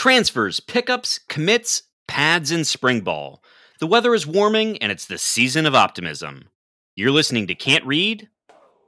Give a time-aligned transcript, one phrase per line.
[0.00, 3.44] Transfers, pickups, commits, pads, and spring ball.
[3.80, 6.48] The weather is warming and it's the season of optimism.
[6.96, 8.30] You're listening to Can't Read,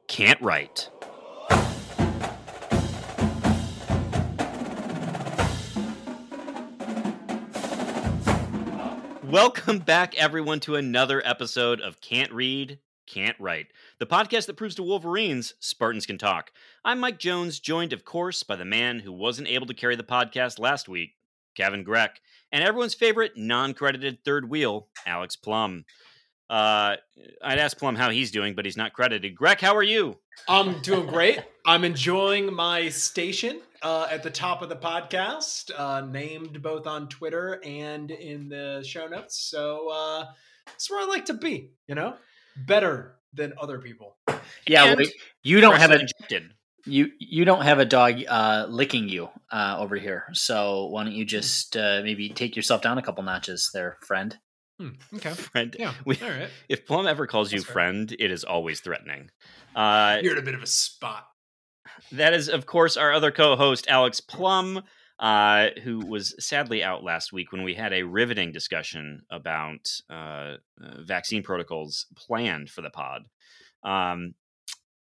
[0.09, 0.89] Can't Write.
[9.23, 14.75] Welcome back, everyone, to another episode of Can't Read, Can't Write, the podcast that proves
[14.77, 16.53] to Wolverines Spartans can talk.
[16.85, 20.03] I'm Mike Jones, joined, of course, by the man who wasn't able to carry the
[20.03, 21.15] podcast last week,
[21.57, 22.21] Kevin Greck,
[22.51, 25.85] and everyone's favorite non credited third wheel, Alex Plum.
[26.49, 26.97] Uh,
[27.43, 29.35] I'd ask Plum how he's doing, but he's not credited.
[29.35, 30.19] Greg, how are you?
[30.49, 31.41] I'm doing great.
[31.67, 37.09] I'm enjoying my station uh, at the top of the podcast, uh, named both on
[37.09, 39.39] Twitter and in the show notes.
[39.39, 40.27] So uh,
[40.67, 41.71] that's where I like to be.
[41.89, 42.17] You know,
[42.57, 44.17] better than other people.
[44.67, 46.53] Yeah, And wait, you don't have a injected.
[46.87, 50.25] you you don't have a dog uh, licking you uh, over here.
[50.33, 54.37] So why don't you just uh, maybe take yourself down a couple notches, there, friend?
[54.79, 55.31] Hmm, okay.
[55.53, 55.77] friend.
[55.79, 55.95] Yeah.
[56.05, 56.51] We- All right.
[56.69, 57.73] If Plum ever calls you fair.
[57.73, 59.31] friend, it is always threatening.
[59.75, 61.27] Uh, You're in a bit of a spot.
[62.13, 64.83] that is, of course, our other co-host Alex Plum,
[65.23, 70.57] uh, who was sadly out last week when we had a riveting discussion about uh,
[70.83, 73.23] uh, vaccine protocols planned for the pod.
[73.85, 74.35] Um,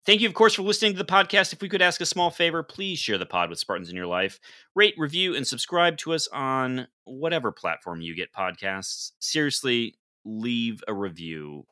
[0.05, 1.53] thank you, of course, for listening to the podcast.
[1.53, 4.05] If we could ask a small favor, please share the pod with Spartans in your
[4.05, 4.39] life.
[4.75, 9.13] Rate, review, and subscribe to us on whatever platform you get podcasts.
[9.17, 11.65] Seriously, leave a review.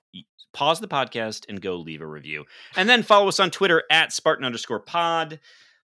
[0.54, 2.46] Pause the podcast and go leave a review.
[2.76, 5.40] And then follow us on Twitter at Spartan underscore pod.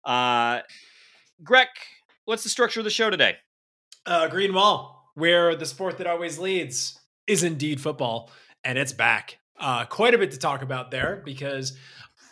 [0.04, 0.62] Uh,
[1.44, 1.68] Greg,
[2.28, 3.36] what's the structure of the show today?
[4.04, 8.30] Uh, Green Wall, where the sport that always leads is indeed football,
[8.62, 9.38] and it's back.
[9.58, 11.76] Uh, quite a bit to talk about there because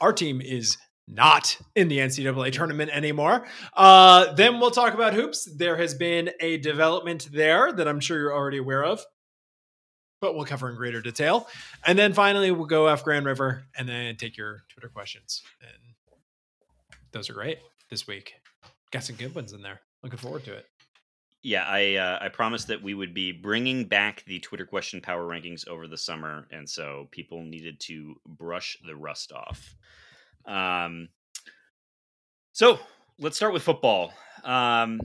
[0.03, 0.77] our team is
[1.09, 3.47] not in the NCAA tournament anymore.
[3.75, 5.49] Uh, then we'll talk about hoops.
[5.57, 9.03] There has been a development there that I'm sure you're already aware of,
[10.21, 11.49] but we'll cover in greater detail.
[11.87, 15.43] And then finally, we'll go off Grand River and then take your Twitter questions.
[15.63, 15.95] And
[17.13, 18.35] those are great this week.
[18.91, 19.81] Got some good ones in there.
[20.03, 20.67] Looking forward to it.
[21.43, 25.23] Yeah, I uh, I promised that we would be bringing back the Twitter question power
[25.29, 29.75] rankings over the summer, and so people needed to brush the rust off.
[30.45, 31.09] Um,
[32.53, 32.79] so
[33.21, 34.13] let's start with football.
[34.43, 35.01] Um,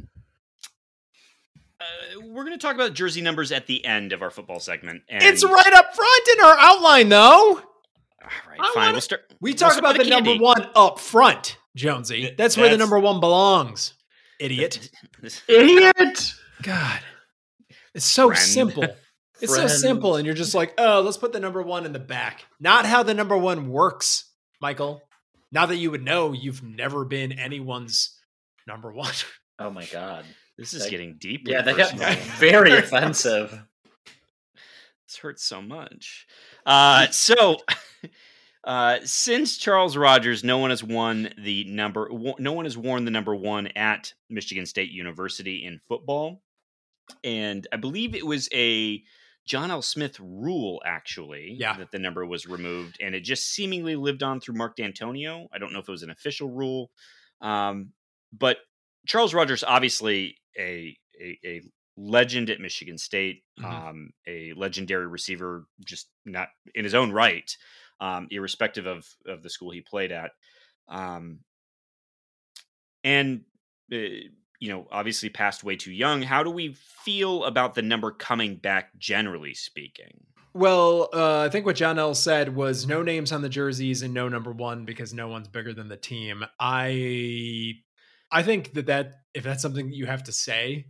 [1.80, 5.02] uh, we're going to talk about jersey numbers at the end of our football segment.
[5.10, 7.60] And, It's right up front in our outline, though.
[7.60, 8.76] All right, I fine.
[8.76, 9.22] wanna- We'll start.
[9.42, 12.22] We we'll talk start about the with number one up front, Jonesy.
[12.22, 13.94] Th- That's where the number one belongs,
[14.42, 14.90] idiot.
[15.48, 16.34] Idiot!
[16.64, 17.00] God,
[17.94, 18.42] it's so Friend.
[18.42, 18.88] simple.
[19.40, 22.00] It's so simple, and you're just like, oh, let's put the number one in the
[22.00, 22.46] back.
[22.60, 24.26] Not how the number one works,
[24.62, 25.02] Michael.
[25.52, 28.18] Now that you would know, you've never been anyone's
[28.68, 29.14] number one.
[29.60, 30.26] Oh my god!
[30.58, 31.48] This is That- getting deep.
[31.48, 33.52] Yeah, that got very offensive.
[35.08, 36.26] This hurts so much.
[36.66, 37.58] Uh, so,
[38.64, 42.10] uh, since Charles Rogers, no one has won the number.
[42.40, 46.44] No one has worn the number one at Michigan State University in football,
[47.24, 49.04] and I believe it was a
[49.48, 49.82] John L.
[49.82, 51.76] Smith rule actually Yeah.
[51.78, 55.48] that the number was removed, and it just seemingly lived on through Mark Dantonio.
[55.52, 56.92] I don't know if it was an official rule,
[57.42, 57.94] um,
[58.32, 58.60] but
[59.08, 61.62] Charles Rogers obviously a a, a
[61.98, 63.66] legend at Michigan State, Mhm.
[63.66, 67.56] um, a legendary receiver, just not in his own right,
[68.02, 70.32] um, irrespective of of the school he played at,
[70.90, 71.40] um,
[73.04, 73.42] and
[73.94, 73.98] uh,
[74.62, 76.22] you know, obviously passed way too young.
[76.22, 80.24] How do we feel about the number coming back, generally speaking?
[80.54, 84.14] Well, uh, I think what John L said was no names on the jerseys and
[84.14, 86.44] no number one because no one's bigger than the team.
[86.60, 87.74] I,
[88.32, 90.88] I think that that if that's something that you have to say,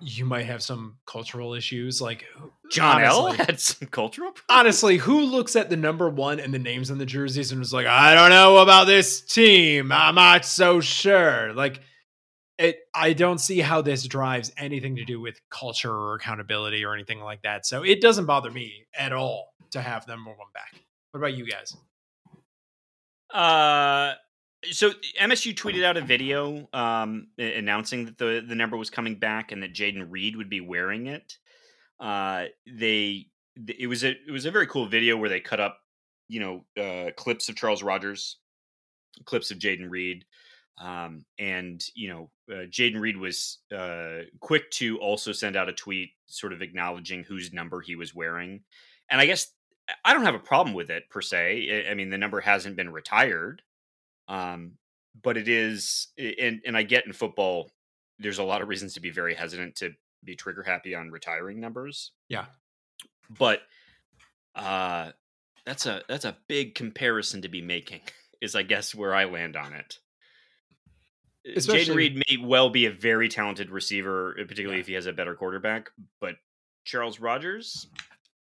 [0.00, 2.00] you might have some cultural issues.
[2.00, 2.24] Like
[2.70, 4.32] John L had some cultural.
[4.48, 7.72] Honestly, who looks at the number one and the names on the jerseys and was
[7.72, 9.90] like, I don't know about this team.
[9.90, 11.52] I'm not so sure.
[11.52, 11.80] Like,
[12.58, 12.78] it.
[12.94, 17.20] I don't see how this drives anything to do with culture or accountability or anything
[17.20, 17.66] like that.
[17.66, 20.80] So it doesn't bother me at all to have number one back.
[21.10, 21.76] What about you guys?
[23.32, 24.14] Uh,
[24.70, 24.90] so
[25.20, 29.62] MSU tweeted out a video um, announcing that the the number was coming back and
[29.62, 31.38] that Jayden Reed would be wearing it.
[32.00, 33.26] Uh, they
[33.66, 35.78] it was a it was a very cool video where they cut up
[36.28, 38.38] you know uh, clips of Charles Rogers,
[39.24, 40.24] clips of Jayden Reed.
[40.80, 45.72] Um, and you know, uh, Jayden Reed was uh, quick to also send out a
[45.72, 48.60] tweet, sort of acknowledging whose number he was wearing.
[49.10, 49.48] And I guess
[50.04, 51.84] I don't have a problem with it per se.
[51.86, 53.62] I- I mean, the number hasn't been retired,
[54.28, 54.72] um,
[55.22, 57.70] but it is, and and I get in football,
[58.18, 59.90] there's a lot of reasons to be very hesitant to
[60.24, 62.12] be trigger happy on retiring numbers.
[62.28, 62.46] Yeah.
[63.30, 63.60] But
[64.54, 65.12] uh
[65.64, 68.00] that's a that's a big comparison to be making.
[68.40, 69.98] Is I guess where I land on it.
[71.46, 74.80] Uh, Jayden Especially- Reed may well be a very talented receiver, uh, particularly Yeah.
[74.82, 75.90] if he has a better quarterback.
[76.20, 76.36] But
[76.84, 77.86] Charles Rogers,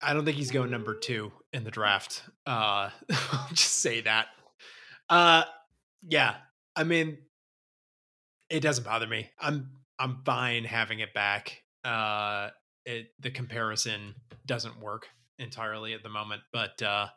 [0.03, 2.23] I don't think he's going number two in the draft.
[2.47, 2.91] Uh,
[3.33, 4.27] I'll just say that.
[5.09, 5.45] Uh,
[6.03, 6.37] yeah,
[6.77, 7.19] I mean,
[8.51, 9.31] it doesn't bother me.
[9.39, 11.63] I'm I'm fine having it back.
[11.85, 12.51] Uh,
[12.85, 14.15] it the comparison
[14.47, 15.09] doesn't work
[15.39, 17.09] entirely at the moment, but uh,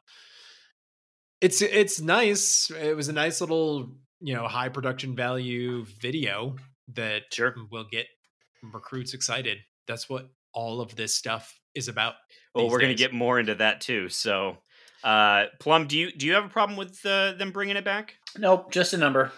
[1.40, 2.70] it's it's nice.
[2.72, 6.56] It was a nice little you know high production value video
[6.94, 7.56] that Sure.
[7.72, 8.08] will get
[8.74, 9.60] recruits excited.
[9.88, 12.16] That's what all of this stuff is about.
[12.54, 14.10] well, we're going to get more into that too.
[14.10, 14.58] So,
[15.04, 18.16] uh, Plum, do you do you have a problem with uh, them bringing it back?
[18.38, 19.32] Nope, just a number.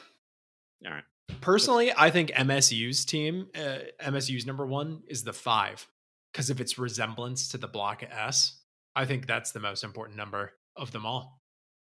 [0.86, 1.04] All right.
[1.42, 5.88] Personally, I think MSU's team, uh, MSU's number one is the five
[6.32, 8.60] because of its resemblance to the block S.
[8.96, 11.42] I think that's the most important number of them all.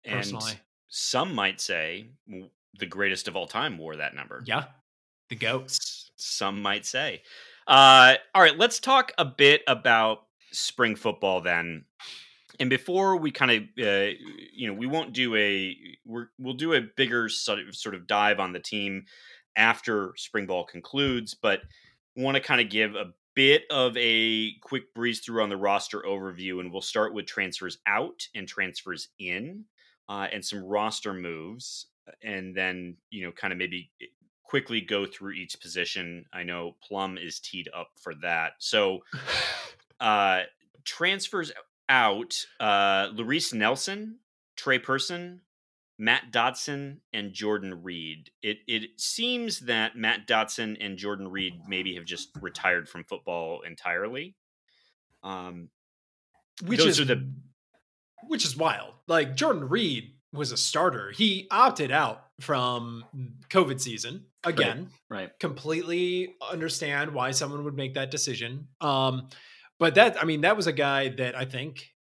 [0.07, 2.09] Personally, And some might say
[2.79, 4.43] the greatest of all time wore that number.
[4.45, 4.65] yeah,
[5.29, 6.11] the goats.
[6.17, 7.23] Some might say.
[7.67, 11.85] Uh, all right, let's talk a bit about spring football then.
[12.63, 14.13] And before we kind of, uh,
[14.53, 15.77] you know, we won't do a,
[16.07, 19.07] we're, we'll do a bigger sort of, sort of dive on the team
[19.57, 21.63] after spring ball concludes, but
[22.15, 26.05] want to kind of give a bit of a quick breeze through on the roster
[26.07, 26.61] overview.
[26.61, 29.65] And we'll start with transfers out and transfers in
[30.09, 31.87] uh, and some roster moves.
[32.23, 33.91] And then, you know, kind of maybe
[34.45, 36.27] quickly go through each position.
[36.33, 38.53] I know Plum is teed up for that.
[38.61, 39.01] So,
[40.01, 40.43] uh,
[40.85, 41.51] transfers
[41.93, 44.19] out uh, Larice Nelson,
[44.57, 45.43] Tre Person,
[45.99, 48.31] Matt Dotson, and Jordan Reed.
[48.43, 53.61] It it seems that Matt Dotson and Jordan Reed maybe have just retired from football
[53.61, 54.35] entirely.
[55.23, 55.69] Um,
[56.65, 57.33] which Those is are the-
[58.27, 58.95] which is wild.
[59.07, 61.11] Like Jordan Reed was a starter.
[61.11, 63.05] He opted out from
[63.51, 64.89] COVID season again.
[65.11, 65.31] Right.
[65.39, 68.69] completely understand why someone would make that decision.
[68.81, 69.29] Um,
[69.83, 71.91] but that, I mean, that was a guy that I think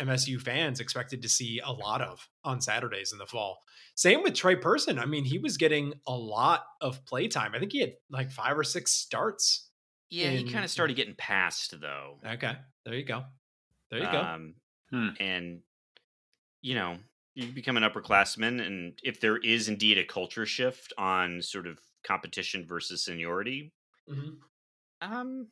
[0.00, 3.58] MSU fans expected to see a lot of on Saturdays in the fall.
[3.96, 4.98] Same with Tre Person.
[5.00, 7.52] I mean, he was getting a lot of play time.
[7.54, 9.68] I think he had like five or six starts.
[10.10, 12.20] yeah, he kind of started getting passed though.
[12.24, 12.52] Okay,
[12.84, 13.24] there you go.
[13.90, 14.20] There you go.
[14.20, 14.54] Um,
[14.90, 15.08] Hmm.
[15.18, 15.60] And
[16.62, 16.98] you know,
[17.34, 21.78] you become an upperclassman, and if there is indeed a culture shift on sort of
[22.06, 23.72] competition versus seniority,
[24.08, 24.38] Mhm.
[25.00, 25.48] um,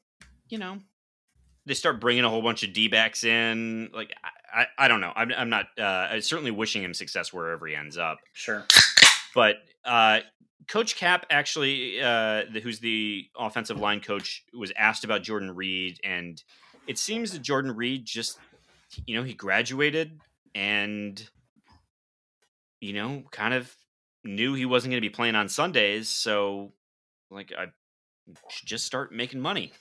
[0.48, 0.80] you know,
[1.66, 3.90] they start bringing a whole bunch of D backs in.
[3.94, 4.12] Like,
[4.52, 5.12] I, I, I don't know.
[5.14, 5.66] I'm, I'm not.
[5.78, 8.18] Uh, I'm certainly wishing him success wherever he ends up.
[8.32, 8.64] Sure.
[9.34, 10.20] But uh,
[10.68, 15.98] Coach Cap actually, uh, the, who's the offensive line coach, was asked about Jordan Reed,
[16.04, 16.42] and
[16.86, 18.38] it seems that Jordan Reed just,
[19.06, 20.20] you know, he graduated
[20.54, 21.28] and,
[22.80, 23.74] you know, kind of
[24.24, 26.72] knew he wasn't going to be playing on Sundays, so
[27.30, 27.66] like I
[28.50, 29.72] should just start making money.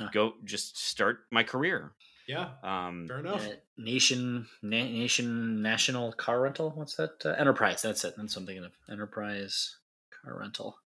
[0.00, 0.08] Huh.
[0.12, 1.92] Go, just start my career.
[2.26, 3.46] Yeah, Um, fair enough.
[3.46, 6.70] Uh, nation, na- nation, national car rental.
[6.74, 7.24] What's that?
[7.24, 7.82] Uh, enterprise.
[7.82, 8.14] That's it.
[8.16, 9.76] That's something of enterprise
[10.22, 10.78] car rental.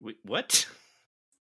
[0.00, 0.66] wait, what?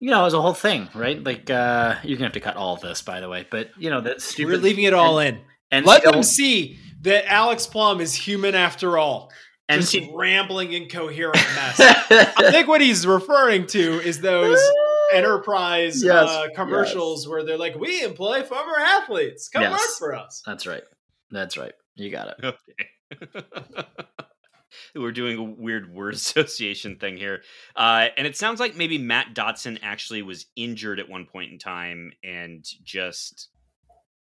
[0.03, 1.23] You know, it was a whole thing, right?
[1.23, 3.45] Like, uh, you're gonna have to cut all of this, by the way.
[3.47, 4.53] But you know, that's stupid.
[4.53, 5.39] We're leaving it all in.
[5.69, 9.31] And Let them see that Alex Plum is human after all.
[9.69, 11.79] And Just rambling incoherent mess.
[11.79, 14.57] I think what he's referring to is those
[15.11, 19.49] enterprise Yes, uh, commercials where they're like, "We employ former athletes.
[19.49, 19.71] Come Yes.
[19.71, 20.83] work for us." That's right.
[21.31, 21.73] That's right.
[21.95, 22.43] You got it.
[22.43, 23.43] Okay.
[24.95, 27.41] We're doing a weird word association thing here.
[27.75, 31.59] Uh, and it sounds like maybe Matt Dotson actually was injured at one point in
[31.59, 33.49] time and just,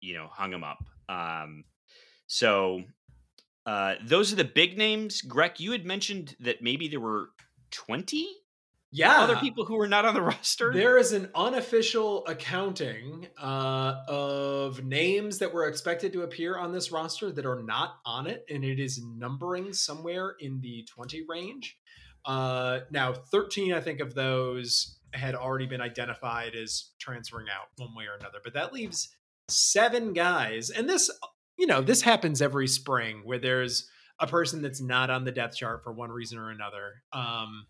[0.00, 0.78] you know, hung him up.
[1.08, 1.64] Um,
[2.26, 2.82] so
[3.66, 5.22] uh, those are the big names.
[5.22, 7.28] Greg, you had mentioned that maybe there were
[7.70, 8.28] 20
[8.92, 10.72] Yeah, other people who were not on the roster.
[10.72, 16.90] There is an unofficial accounting uh, of names that were expected to appear on this
[16.90, 21.78] roster that are not on it, and it is numbering somewhere in the 20 range.
[22.24, 27.94] Uh, now, 13, I think, of those had already been identified as transferring out one
[27.94, 29.08] way or another, but that leaves
[29.48, 30.70] seven guys.
[30.70, 31.10] And this,
[31.56, 35.56] you know, this happens every spring where there's a person that's not on the depth
[35.56, 37.02] chart for one reason or another.
[37.12, 37.66] Um,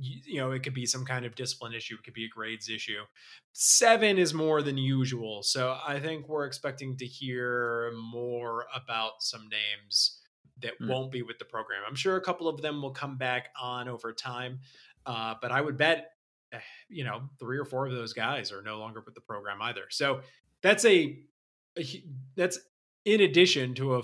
[0.00, 2.68] you, know, it could be some kind of discipline issue, it could be a grades
[2.68, 3.02] issue.
[3.52, 5.42] Seven is more than usual.
[5.42, 10.20] So I think we're expecting to hear more about some names
[10.60, 10.88] that Hmm.
[10.88, 11.82] won't be with the program.
[11.86, 14.60] I'm sure a couple of them will come back on over time.
[15.06, 16.12] Uh, but I would bet
[16.52, 19.60] eh, you know, three or four of those guys are no longer with the program
[19.62, 19.84] either.
[19.90, 20.20] So
[20.62, 21.18] that's a,
[21.78, 22.04] a
[22.36, 22.58] that's
[23.04, 24.02] in addition to a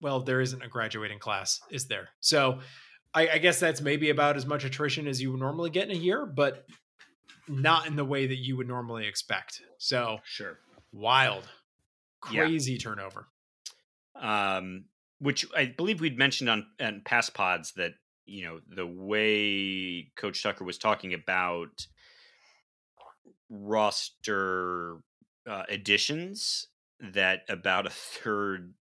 [0.00, 2.08] well, there isn't a graduating class, is there?
[2.20, 2.60] So
[3.14, 5.96] I, I guess that's maybe about as much attrition as you would normally get in
[5.96, 6.66] a year, but
[7.48, 9.60] not in the way that you would normally expect.
[9.78, 10.58] So Sure.
[10.92, 11.48] wild,
[12.30, 12.44] Yeah.
[12.44, 13.26] crazy turnover.
[14.14, 14.84] um,
[15.18, 17.92] which I believe we'd mentioned on, on past pods that
[18.26, 21.86] you know the way Coach Tucker was talking about
[23.48, 24.98] roster
[25.48, 26.68] uh, additions,
[27.00, 28.74] that about a third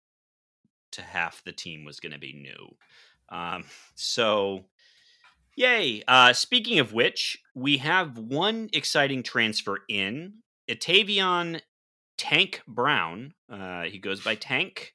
[0.93, 2.75] to half the team was going to be new.
[3.29, 3.65] Um,
[3.95, 4.67] so,
[5.57, 6.03] yay!
[6.07, 10.35] Uh, speaking of which, we have one exciting transfer in
[10.69, 11.61] Atavion
[12.17, 13.35] Tank Brown.
[13.51, 14.95] Uh, he goes by Tank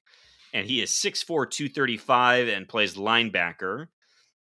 [0.53, 3.87] and he is 6'4, 235 and plays linebacker.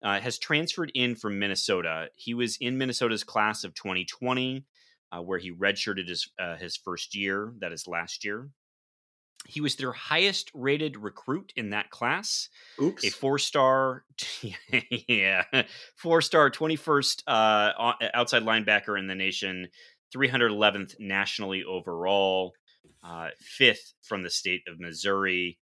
[0.00, 2.08] Uh, has transferred in from Minnesota.
[2.14, 4.64] He was in Minnesota's class of 2020,
[5.10, 7.52] uh, where he redshirted his uh, his first year.
[7.58, 8.48] That is last year.
[9.48, 12.50] He was their highest rated recruit in that class.
[12.80, 13.02] Oops.
[13.02, 14.04] A four star,
[15.08, 15.44] yeah,
[15.96, 19.68] four star, 21st uh, outside linebacker in the nation,
[20.14, 22.52] 311th nationally overall,
[23.02, 25.58] uh, fifth from the state of Missouri.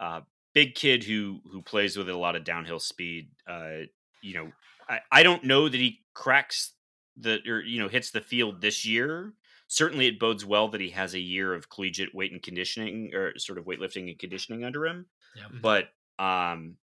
[0.00, 0.22] Uh,
[0.54, 3.28] big kid who who plays with a lot of downhill speed.
[3.46, 3.80] Uh,
[4.22, 4.52] you know,
[4.88, 6.72] I, I don't know that he cracks
[7.16, 9.34] the or you know hits the field this year.
[9.72, 13.38] Certainly, it bodes well that he has a year of collegiate weight and conditioning or
[13.38, 15.06] sort of weightlifting and conditioning under him.
[15.34, 15.46] Yep.
[15.62, 15.88] But
[16.18, 16.76] um,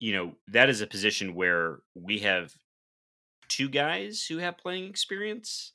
[0.00, 2.52] you know, that is a position where we have
[3.48, 5.74] two guys who have playing experience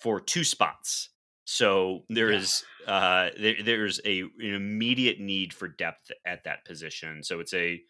[0.00, 1.10] for two spots.
[1.44, 2.38] So there Yeah.
[2.38, 7.22] is uh, there, there's a an immediate need for depth at that position.
[7.22, 7.80] So it's a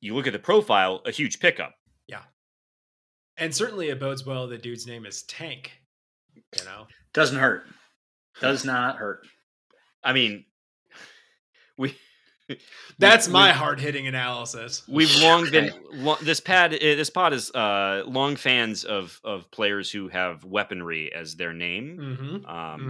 [0.00, 1.74] you look at the profile, a huge pickup.
[2.08, 2.22] Yeah,
[3.36, 5.72] and certainly it bodes well the dude's name is Tank.
[6.58, 6.86] You know?
[7.12, 7.64] Doesn't hurt.
[8.40, 9.26] Does not hurt.
[10.02, 10.44] I mean,
[11.78, 11.96] we
[12.98, 14.82] That's we- my hard hitting analysis.
[14.88, 15.78] We've long been Okay.
[15.92, 16.74] lo- this pad.
[16.74, 21.52] uh, This pod is uh, long fans of of players who have weaponry as their
[21.54, 21.98] name.
[21.98, 22.46] Mm-hmm.
[22.46, 22.80] Um,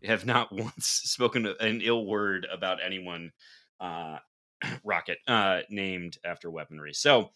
[0.00, 0.06] mm-hmm.
[0.06, 3.32] Have not once spoken an ill word about anyone.
[3.80, 4.18] Uh,
[4.84, 6.92] Rocket uh, named after weaponry.
[6.94, 7.30] So,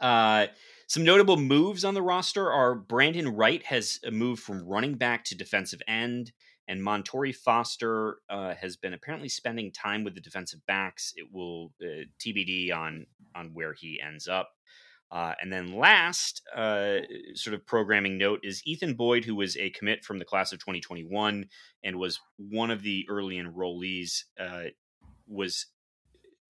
[0.00, 0.46] uh,
[0.90, 5.36] some notable moves on the roster are Brandon Wright has moved from running back to
[5.36, 6.32] defensive end,
[6.66, 11.12] and Montorie Foster uh, has been apparently spending time with the defensive backs.
[11.14, 13.06] It will uh, TBD on
[13.36, 14.50] on where he ends up.
[15.12, 16.96] Uh, and then last, uh,
[17.34, 20.58] sort of programming note is Ethan Boyd, who was a commit from the class of
[20.58, 21.46] 2021
[21.84, 24.64] and was one of the early enrollees, uh,
[25.28, 25.66] was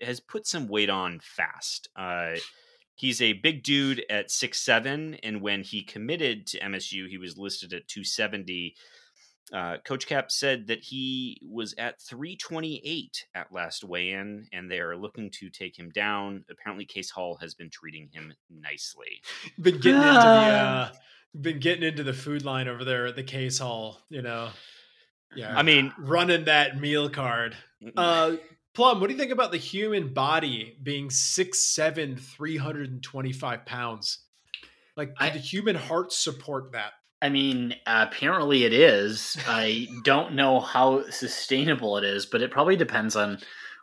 [0.01, 1.91] has put some weight on fast.
[3.01, 7.39] He's a big dude at six seven, and when he committed to MSU, he was
[7.39, 8.75] listed at 270.
[9.55, 14.81] Uh, Coach Cap said that he was at 328 at last weigh in, and they
[14.81, 16.45] are looking to take him down.
[16.51, 19.23] Apparently, Case Hall has been treating him nicely.
[19.59, 20.93] Been getting into the uh,
[21.41, 24.51] been getting into the food line over there at the case hall, you know.
[25.35, 25.57] Yeah.
[25.57, 27.57] I mean, running that meal card.
[27.97, 28.37] Uh
[28.75, 34.19] Plum, what do you think about the human body being 6'7, 325 pounds?
[34.97, 36.93] Like, I- the human heart support that?
[37.23, 39.37] I mean, apparently it is.
[39.47, 43.39] I don't know how sustainable it is, but it probably depends on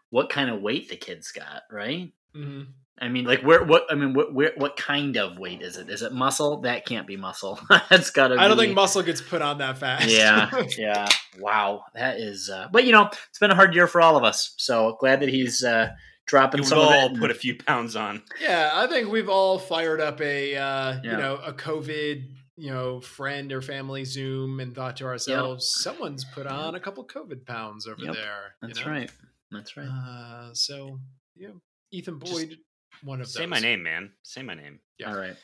[0.10, 2.12] what kind of weight the kid's got, right?
[2.36, 2.72] Mm-hmm.
[3.00, 5.88] I mean, like where what I mean, what where, what kind of weight is it?
[5.90, 6.62] Is it muscle?
[6.62, 7.60] That can't be muscle.
[7.90, 8.36] That's got to.
[8.40, 10.10] I don't be, think muscle gets put on that fast.
[10.10, 11.08] Yeah, yeah.
[11.40, 12.50] Wow, that is.
[12.50, 14.56] Uh, but you know, it's been a hard year for all of us.
[14.58, 15.90] So glad that he's uh,
[16.26, 17.12] dropping We've some of all it.
[17.12, 18.24] and- put a few pounds on.
[18.42, 22.24] yeah, I think we've all fired up a uh, you know a COVID
[22.56, 27.06] you know friend or family Zoom and thought to ourselves, someone's put on a couple
[27.06, 28.56] COVID pounds over Yep, there.
[28.64, 28.92] you That's know?
[28.92, 29.12] right.
[29.52, 29.88] That's right.
[29.88, 30.98] Uh, so
[31.36, 31.50] yeah,
[31.92, 32.58] Ethan Just Boyd,
[33.04, 33.50] one of Say those.
[33.50, 34.12] my name, man.
[34.24, 34.80] Say my name.
[34.98, 35.10] yeah.
[35.12, 35.36] All right.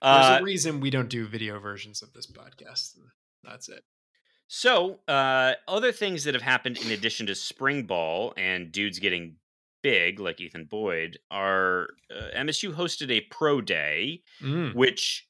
[0.00, 2.96] There's Uh, a reason we don't do video versions of this podcast.
[3.42, 3.82] That's it.
[4.46, 9.36] So, uh, other things that have happened in addition to spring ball and dudes getting
[9.82, 14.74] big, like Ethan Boyd, are uh, MSU hosted a pro day, Mm.
[14.74, 15.28] which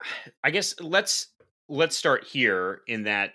[0.44, 1.28] I guess let's
[1.68, 3.34] let's start here in that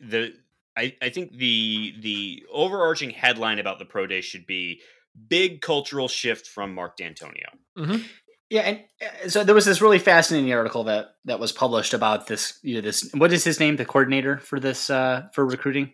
[0.00, 0.34] the
[0.78, 4.80] I, I think the the overarching headline about the pro day should be
[5.28, 8.02] big cultural shift from Mark Dantonio.
[8.50, 12.26] Yeah, and uh, so there was this really fascinating article that that was published about
[12.28, 12.58] this.
[12.62, 13.76] You know, this what is his name?
[13.76, 15.92] The coordinator for this uh, for recruiting.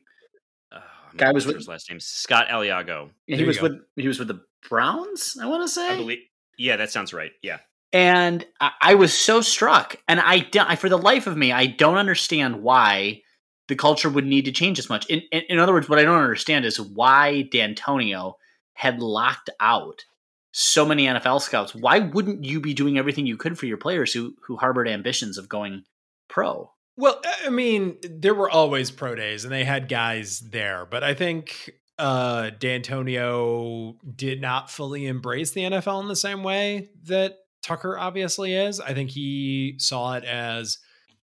[0.71, 0.79] Uh,
[1.17, 3.11] Guy was with- his last name Scott Aliago.
[3.27, 3.65] Yeah, he was go.
[3.65, 5.37] with he was with the Browns.
[5.43, 5.89] I want to say.
[5.89, 6.19] I believe.
[6.57, 7.33] Yeah, that sounds right.
[7.43, 7.59] Yeah.
[7.93, 9.97] and I, I was so struck.
[10.07, 13.23] And I, don't- I, for the life of me, I don't understand why
[13.69, 15.07] the culture would need to change as much.
[15.07, 18.35] In, in, in other words, what I don't understand is why Dantonio
[18.75, 20.05] had locked out
[20.53, 21.75] so many NFL scouts.
[21.75, 25.39] Why wouldn't you be doing everything you could for your players who who harbored ambitions
[25.39, 25.85] of going
[26.29, 26.71] pro?
[26.97, 31.15] Well, I mean, there were always pro days and they had guys there, but I
[31.15, 37.99] think uh Dantonio did not fully embrace the NFL in the same way that Tucker
[37.99, 38.79] obviously is.
[38.79, 40.79] I think he saw it as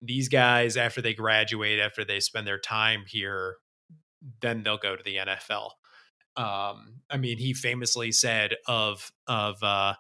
[0.05, 3.57] these guys after they graduate, after they spend their time here,
[4.41, 5.71] then they'll go to the NFL.
[6.37, 9.95] Um, I mean, he famously said of of uh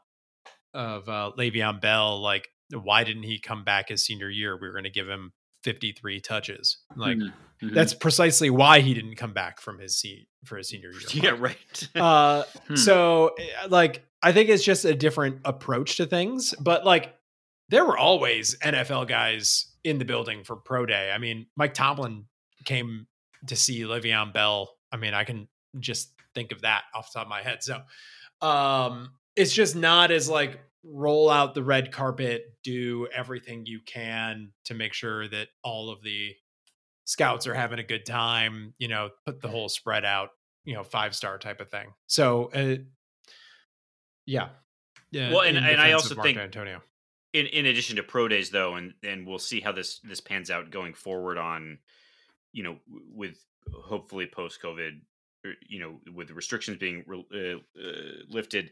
[0.72, 4.56] of uh Le'Veon Bell, like, why didn't he come back his senior year?
[4.60, 5.32] We were going to give him
[5.62, 6.78] 53 touches.
[6.96, 7.32] Like, Mhm,
[7.62, 7.74] mhm.
[7.74, 11.00] that's precisely why he didn't come back from his seat for his senior year.
[11.14, 11.40] Yeah, mark.
[11.42, 11.88] right.
[11.94, 12.74] Uh, Hmm.
[12.76, 17.14] so eh, like, I think it's just a different approach to things, but like,
[17.68, 21.12] there were always NFL guys in the building for pro day.
[21.14, 22.24] I mean, Mike Tomlin
[22.64, 23.06] came
[23.46, 24.74] to see Le'Veon Bell.
[24.90, 25.46] I mean, I can
[25.78, 27.62] just think of that off the top of my head.
[27.62, 27.82] So,
[28.40, 34.52] um, it's just not as like roll out the red carpet, do everything you can
[34.64, 36.34] to make sure that all of the
[37.04, 40.30] scouts are having a good time, you know, put the whole spread out,
[40.64, 41.92] you know, five star type of thing.
[42.06, 42.76] So, uh,
[44.26, 44.48] yeah.
[45.10, 45.30] Yeah.
[45.30, 46.82] Well, and- and I also Mark think- Antonio.
[47.34, 50.50] In in addition to pro days though and and we'll see how this this pans
[50.50, 51.78] out going forward on
[52.52, 52.76] you know
[53.12, 55.00] with hopefully post covid
[55.68, 58.70] you know with the restrictions being re- uh, uh, lifted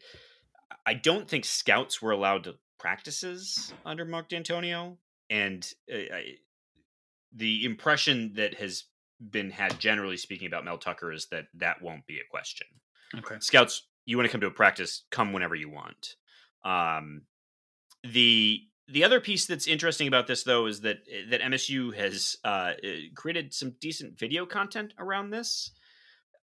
[0.86, 4.96] i don't think scouts were allowed to practices under mark dantonio
[5.28, 6.24] and uh, I,
[7.34, 8.84] the impression that has
[9.20, 12.66] been had generally speaking about mel tucker is that that won't be a question
[13.18, 13.36] okay.
[13.40, 16.14] scouts you want to come to a practice come whenever you want
[16.64, 17.22] um
[18.04, 20.98] the the other piece that's interesting about this though is that
[21.30, 22.72] that msu has uh uh,
[23.14, 25.70] created some decent video content around this.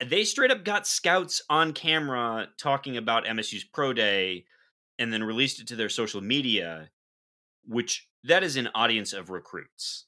[0.05, 4.45] They straight up got scouts on camera talking about msu's pro day
[4.99, 6.91] and then released it to their social media
[7.67, 10.07] which that is an audience of recruits.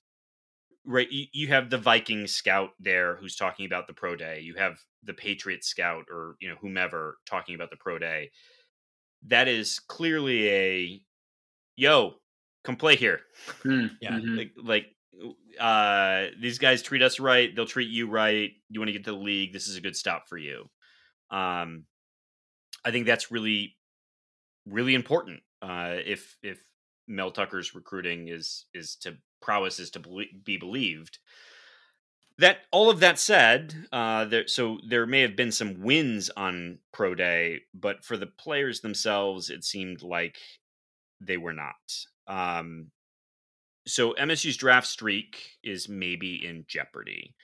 [0.87, 4.41] Right you have the viking scout there who's talking about the pro day.
[4.41, 8.31] You have the patriot scout or you know whomever talking about the pro day.
[9.27, 11.03] That is clearly a
[11.81, 12.15] yo
[12.65, 13.21] come play here.
[13.63, 14.37] Hmm, Yeah, mhm.
[14.37, 14.87] like like
[15.59, 19.13] uh these guys treat us right they'll treat you right you want to get to
[19.13, 20.69] the league this is a good stop for you.
[21.31, 21.85] Um
[22.85, 23.77] i think that's really
[24.67, 26.59] really important uh if if
[27.09, 30.01] mel tucker's recruiting is is to prowess is to
[30.45, 31.19] be believed.
[32.39, 36.79] That all of that said uh there so there may have been some wins on
[36.93, 40.39] pro day but for the players themselves it seemed like
[41.21, 41.75] they were not
[42.27, 42.91] um
[43.87, 47.35] so MSU's draft streak is maybe in jeopardy.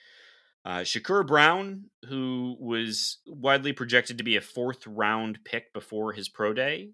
[0.63, 6.29] Uh, Shakur Brown, who was widely projected to be a fourth round pick before his
[6.29, 6.91] pro day,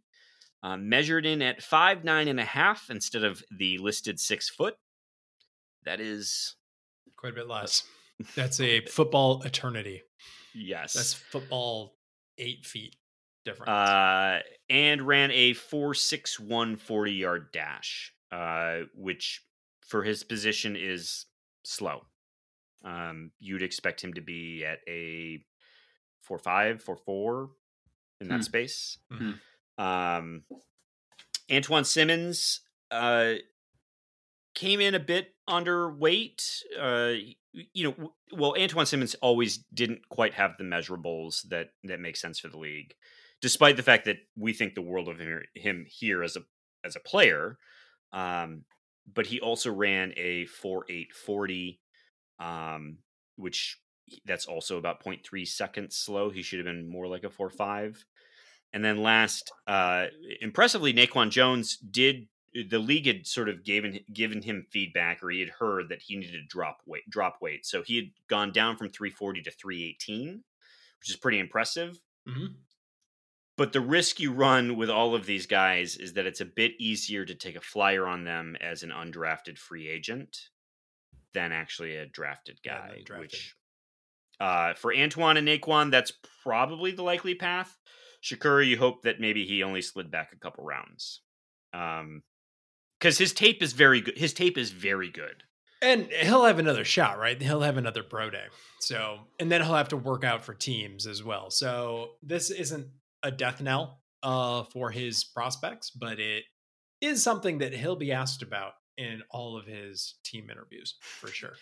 [0.64, 4.76] uh, measured in at five nine and a half instead of the listed six foot.
[5.86, 6.56] That is
[7.18, 7.84] Quite a bit less.
[8.36, 10.04] That's a football eternity.
[10.54, 10.94] yes.
[10.94, 11.96] That's football
[12.38, 12.96] eight feet
[13.46, 13.70] difference.
[13.70, 19.42] uh, and ran a 4.61 40 yard dash, uh, which
[19.88, 21.26] for his position is
[21.66, 22.06] slow.
[22.84, 25.46] Um, you'd expect him to be at a
[26.30, 27.50] 4.5, 4.4
[28.22, 28.42] in that Hmm.
[28.42, 28.98] space.
[29.12, 29.40] Mhm.
[29.78, 30.44] Um,
[31.50, 33.36] Antjuan Simmons uh,
[34.54, 36.62] came in a bit underweight.
[36.78, 37.16] Uh,
[37.52, 42.40] you know, well, Antjuan Simmons always didn't quite have the measurables that that make sense
[42.40, 42.94] for the league,
[43.44, 46.44] despite the fact that we think the world of him, here as a
[46.86, 47.60] as a player.
[48.14, 48.66] Um,
[49.14, 51.82] but he also ran a four eight forty,
[52.40, 53.00] um,
[53.38, 53.80] which
[54.26, 56.30] that's also about 0.3 seconds slow.
[56.32, 58.06] He should have been more like a four five.
[58.74, 60.08] And then last, uh,
[60.42, 62.28] impressively, Naquan Jones did
[62.70, 66.16] the league had sort of given given him feedback, or he had heard that he
[66.18, 67.66] needed to drop weight, drop weight.
[67.66, 70.44] So he had gone down from 340 to 318,
[71.00, 72.00] which is pretty impressive.
[72.28, 72.56] Mhm.
[73.64, 76.74] But the risk you run with all of these guys is that it's a bit
[76.80, 80.38] easier to take a flyer on them as an undrafted free agent
[81.34, 83.04] than actually a drafted guy.
[83.06, 83.22] drafted.
[83.22, 83.56] Which
[84.42, 86.12] uh, for Antjuan and Naquan, that's
[86.44, 87.78] probably the likely path.
[88.22, 91.22] Shakura, you hope that maybe he only slid back a couple rounds.
[91.74, 92.22] Um,
[93.00, 94.18] because his tape is very good.
[94.18, 95.44] His tape is very good.
[95.82, 97.42] And he'll have another shot, right?
[97.42, 98.48] He'll have another pro day.
[98.82, 101.50] So, and then he'll have to work out for teams as well.
[101.50, 102.88] So, this isn't
[103.24, 106.44] a death knell uh, for his prospects, but it
[107.02, 111.54] is something that he'll be asked about in all of his team interviews for sure.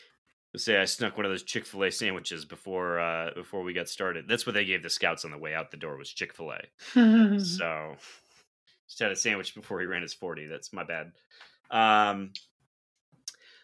[0.58, 3.90] say I snuck one of those Chick Fil A sandwiches before uh, before we got
[3.90, 4.28] started.
[4.28, 6.52] That's what they gave the scouts on the way out the door was Chick Fil
[6.52, 7.40] A.
[7.40, 7.96] so
[8.88, 10.48] just had a sandwich before he ran his forty.
[10.48, 11.14] That's my bad.
[11.72, 12.34] Um,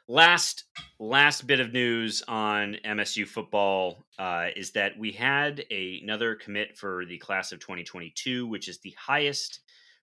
[0.07, 0.63] last
[0.99, 6.77] last bit of news on MSU football uh, is that we had a, another commit
[6.77, 9.59] for the class of 2022, which is the highest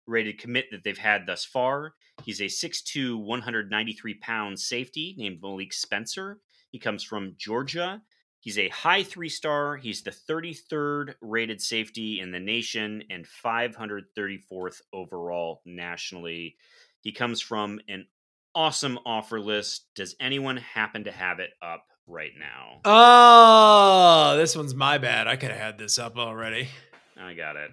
[0.06, 1.94] rated commit that they've had thus far.
[2.22, 6.38] He's a 6'2", 193 pound safety named Malik Spencer.
[6.70, 8.02] He comes from Georgia.
[8.40, 9.76] He's a high three star.
[9.76, 16.56] He's the 33rd rated safety in the nation and 534th overall nationally.
[17.00, 18.06] He comes from an
[18.54, 19.86] awesome offer list.
[19.94, 22.80] Does anyone happen to have it up right now?
[22.84, 25.26] Oh, this one's my bad.
[25.26, 26.68] I could have had this up already.
[27.16, 27.70] I got it.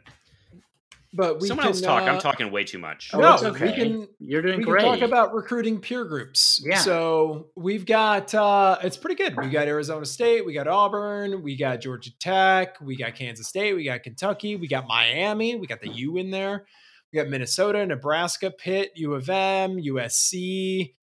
[1.14, 2.04] But we Someone can, else talk.
[2.04, 3.10] uh, I'm talking way too much.
[3.14, 3.74] Oh, no, it's we okay.
[3.74, 4.84] can You're doing we great.
[4.84, 6.64] can talk about recruiting peer groups.
[6.66, 6.78] Yeah.
[6.78, 9.36] So we've got uh it's pretty good.
[9.36, 13.74] We got Arizona State, we got Auburn, we got Georgia Tech, we got Kansas State,
[13.74, 16.66] we got Kentucky, we got Miami, we got the U in there.
[17.12, 20.94] We got Minnesota, Nebraska, Pitt, U of M, USC,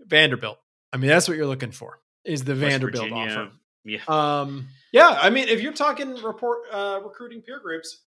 [0.00, 0.58] Vanderbilt.
[0.92, 2.00] I mean, that's what you're looking for.
[2.24, 3.30] Is the West Vanderbilt Virginia.
[3.30, 3.50] offer.
[3.84, 4.00] Yeah.
[4.08, 8.02] Um, yeah, I mean, if you're talking report uh, recruiting peer groups,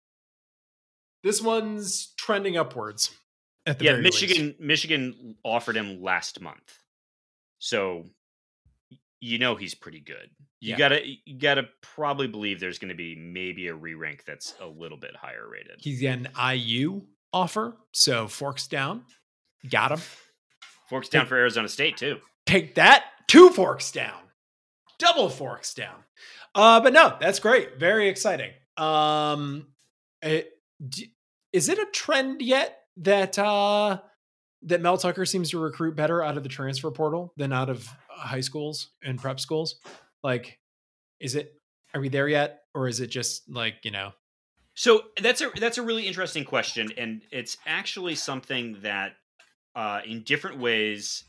[1.22, 3.10] this one's trending upwards.
[3.66, 4.60] At the yeah, Michigan least.
[4.60, 6.78] Michigan offered him last month.
[7.58, 8.04] So
[9.20, 10.30] you know he's pretty good.
[10.60, 10.78] You Yeah.
[10.78, 15.14] gotta you gotta probably believe there's gonna be maybe a re-rank that's a little bit
[15.16, 15.76] higher rated.
[15.78, 17.02] He's got an IU
[17.32, 19.04] offer, so forks down.
[19.70, 20.00] Got him.
[20.88, 22.18] Forks down for Arizona State too.
[22.46, 23.04] Take that.
[23.26, 24.18] Two forks down.
[24.98, 25.96] Double forks down.
[26.54, 27.78] Uh, but no, that's great.
[27.78, 28.52] Very exciting.
[28.76, 29.66] Um,
[30.22, 30.50] it,
[30.88, 31.12] d-
[31.52, 33.98] is it a trend yet that uh
[34.62, 37.88] that Mel Tucker seems to recruit better out of the transfer portal than out of
[38.16, 39.76] high schools and prep schools?
[40.22, 40.58] Like,
[41.20, 41.54] is it?
[41.94, 44.12] Are we there yet, or is it just like you know?
[44.74, 49.12] So that's a that's a really interesting question, and it's actually something that,
[49.74, 51.24] uh, in different ways,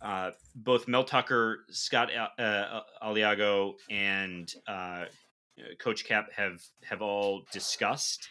[0.00, 5.06] uh, both Mel Tucker, Scott uh, Aliago, and uh,
[5.80, 8.28] Coach Cap have have all discussed.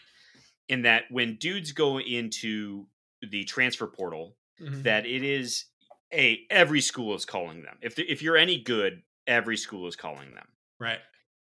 [0.70, 2.86] In that, when dudes go into
[3.30, 4.36] the transfer portal,
[4.84, 5.66] that it is
[6.16, 7.78] a every school is calling them.
[7.82, 10.48] If the, if you're any good, every school is calling them
[10.80, 11.00] right.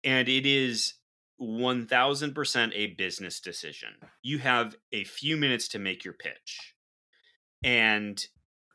[0.05, 0.95] and it is
[1.41, 3.91] 1000% a business decision.
[4.23, 6.75] You have a few minutes to make your pitch.
[7.65, 8.23] And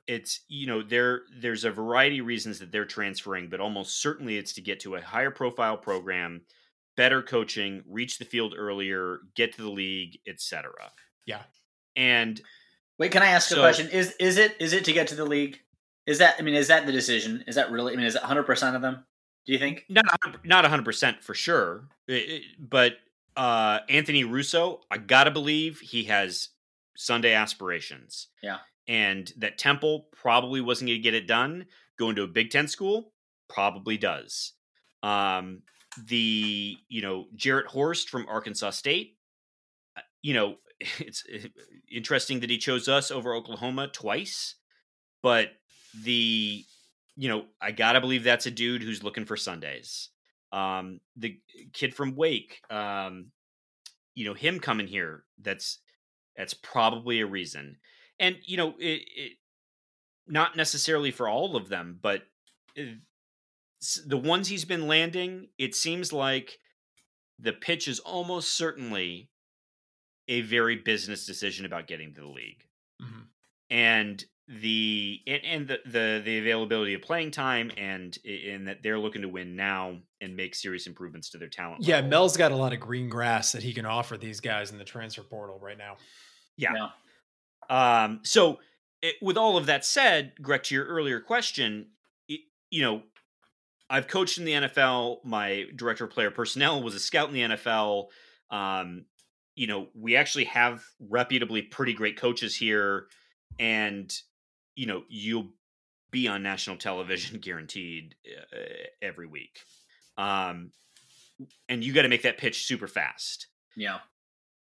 [0.08, 4.38] it's you know there there's a variety of reasons that they're transferring but almost certainly
[4.38, 6.41] it's to get to a higher profile program,
[6.95, 10.71] better coaching, reach the field earlier, get to the league, etc.
[11.25, 11.41] Yeah.
[11.95, 12.39] And
[12.97, 13.89] Wait, can I ask a question?
[13.89, 15.60] Is is it is it to get to the league?
[16.08, 17.44] Is that I mean, is that the decision?
[17.48, 17.94] Is that really?
[17.94, 19.06] I mean, is it 100 percent of them?
[19.46, 19.86] Do you think?
[19.89, 20.06] not
[20.44, 21.88] not hundred percent for sure,
[22.60, 22.94] but
[23.38, 26.50] uh, Anthony Russo, I gotta believe he has
[26.96, 28.28] Sunday aspirations.
[28.41, 28.58] Yeah.
[28.88, 31.65] and that Temple probably wasn't going to get it done.
[31.98, 33.12] Going to a Big Ten school
[33.50, 34.54] probably does.
[35.04, 35.62] Um,
[36.08, 39.18] the you know Jarrett Horst from Arkansas State,
[39.98, 40.56] uh, you know
[41.00, 41.48] it's uh,
[41.91, 44.56] interesting that he chose us over Oklahoma twice,
[45.22, 45.50] but
[46.03, 46.63] the
[47.17, 50.10] you know, I gotta believe that's a dude who's looking for Sundays.
[50.51, 51.39] Um, the
[51.73, 53.31] kid from Wake, um,
[54.15, 55.79] you know, him coming here, that's
[56.36, 57.77] that's probably a reason.
[58.19, 59.31] And you know, it, it
[60.27, 62.23] not necessarily for all of them, but
[62.77, 62.84] uh,
[63.81, 66.58] s- the ones he's been landing, it seems like
[67.39, 69.29] the pitch is almost certainly
[70.27, 72.63] a very business decision about getting to the league
[73.01, 73.27] Mhm.
[73.69, 78.99] and the and, and the, the the availability of playing time and in that they're
[78.99, 82.10] looking to win now and make serious improvements to their talent Yeah, level.
[82.12, 84.84] Mel's got a lot of green grass that he can offer these guys in the
[84.84, 85.97] transfer portal right now.
[86.58, 86.89] Yeah.
[87.69, 88.60] Um, so,
[89.01, 91.88] it, with all of that said, Greg, to your earlier question,
[92.29, 92.38] y-
[92.69, 93.01] you know,
[93.89, 95.25] I've coached in the NFL.
[95.25, 98.08] My director of player personnel was a scout in the NFL.
[98.51, 99.05] Um,
[99.55, 103.08] you know, we actually have reputably pretty great coaches here,
[103.60, 104.12] and
[104.76, 105.50] you know, you'll
[106.12, 108.66] be on national television guaranteed uh,
[109.02, 109.60] every week.
[110.18, 110.72] Um,
[111.68, 113.48] and you got to make that pitch super fast.
[113.76, 114.00] Yeah.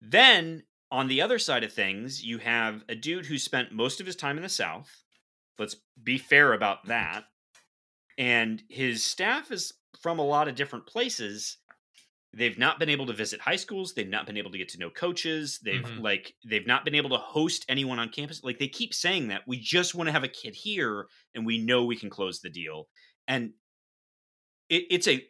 [0.02, 4.06] Then on the other side of things, you have a dude who spent most of
[4.06, 5.04] his time in the South.
[5.58, 7.26] Let's be fair about that.
[8.17, 11.58] And his staff is from a lot of different places.
[12.33, 14.77] They've not been able to visit high schools they've not been able to get to
[14.79, 16.01] know coaches they've Mhm.
[16.01, 19.47] like they've not been able to host anyone on campus like they keep saying that
[19.47, 22.49] we just want to have a kid here and we know we can close the
[22.49, 22.87] deal
[23.27, 23.53] and
[24.69, 25.25] it, it's a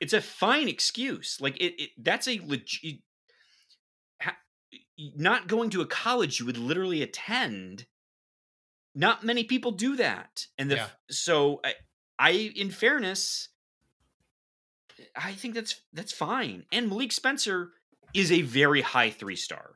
[0.00, 3.00] it's a fine excuse like it, it that's a legit
[5.16, 7.86] not going to a college you would literally attend
[8.94, 10.88] not many people do that and the Yeah.
[11.10, 11.74] so I,
[12.18, 13.48] I in fairness
[15.22, 17.70] i think that's that's fine and malik spencer
[18.14, 19.72] is a very high three star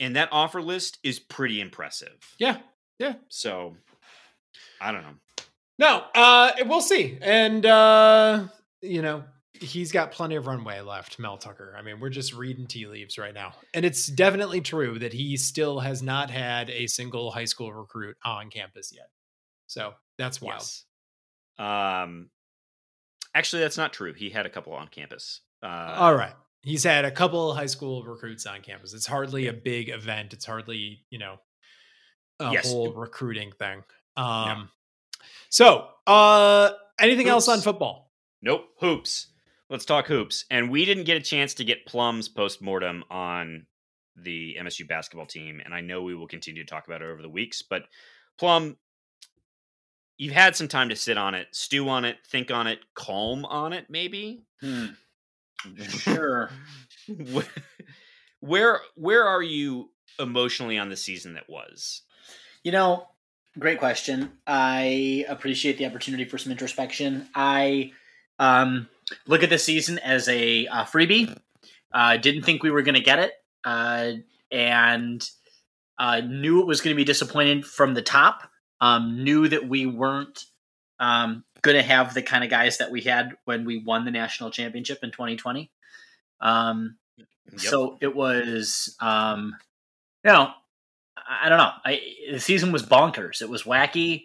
[0.00, 2.58] and that offer list is pretty impressive Yeah.
[2.98, 3.14] Yeah.
[3.28, 3.76] So
[4.80, 5.14] i don't know
[5.78, 7.18] No, uh, we'll see.
[7.20, 8.46] And uh,
[8.80, 11.74] you know, he's got plenty of runway left, Mel Tucker.
[11.76, 13.54] I mean, we're just reading tea leaves right now.
[13.72, 18.16] And it's definitely true that he still has not had a single high school recruit
[18.24, 19.08] on campus yet.
[19.66, 20.62] So that's wild.
[20.62, 20.84] Yes.
[21.58, 22.30] Um,
[23.34, 24.12] actually, that's not true.
[24.14, 25.40] He had a couple on campus.
[25.62, 26.34] Uh, All right.
[26.62, 28.94] He's had a couple high school recruits on campus.
[28.94, 30.32] It's hardly a big event.
[30.32, 31.36] It's hardly, you know,
[32.40, 32.70] a Yes.
[32.70, 33.82] whole recruiting thing.
[34.16, 34.70] Um
[35.50, 38.12] so uh anything else on football?
[38.42, 38.66] Nope.
[38.80, 39.28] Hoops.
[39.70, 40.44] Let's talk hoops.
[40.50, 43.66] And we didn't get a chance to get Plum's post mortem on
[44.16, 47.20] the MSU basketball team, and I know we will continue to talk about it over
[47.22, 47.62] the weeks.
[47.62, 47.82] But
[48.38, 48.76] Plum,
[50.16, 53.44] you've had some time to sit on it, stew on it, think on it, calm
[53.44, 54.44] on it, maybe.
[54.60, 54.86] Hmm.
[55.88, 56.50] Sure.
[58.40, 62.02] Where where are you emotionally on the season that was?
[62.62, 63.08] You know,
[63.58, 64.32] great question.
[64.46, 67.28] I appreciate the opportunity for some introspection.
[67.34, 67.92] I
[68.38, 68.88] um,
[69.26, 71.34] look at this season as a uh, freebie.
[71.92, 73.32] Uh, didn't think we were going to get it,
[73.64, 74.12] uh,
[74.50, 75.26] and
[75.98, 78.50] uh, knew it was going to be disappointed from the top.
[78.84, 80.44] Um, knew that we weren't
[81.00, 84.10] um, going to have the kind of guys that we had when we won the
[84.10, 85.70] national championship in 2020.
[86.40, 86.96] Um,
[87.50, 87.60] Yep.
[87.60, 89.54] so it was, um,
[90.24, 90.50] you know,
[91.16, 91.70] I I don't know.
[91.84, 92.00] I
[92.32, 93.42] the season was bonkers.
[93.42, 94.24] It was wacky.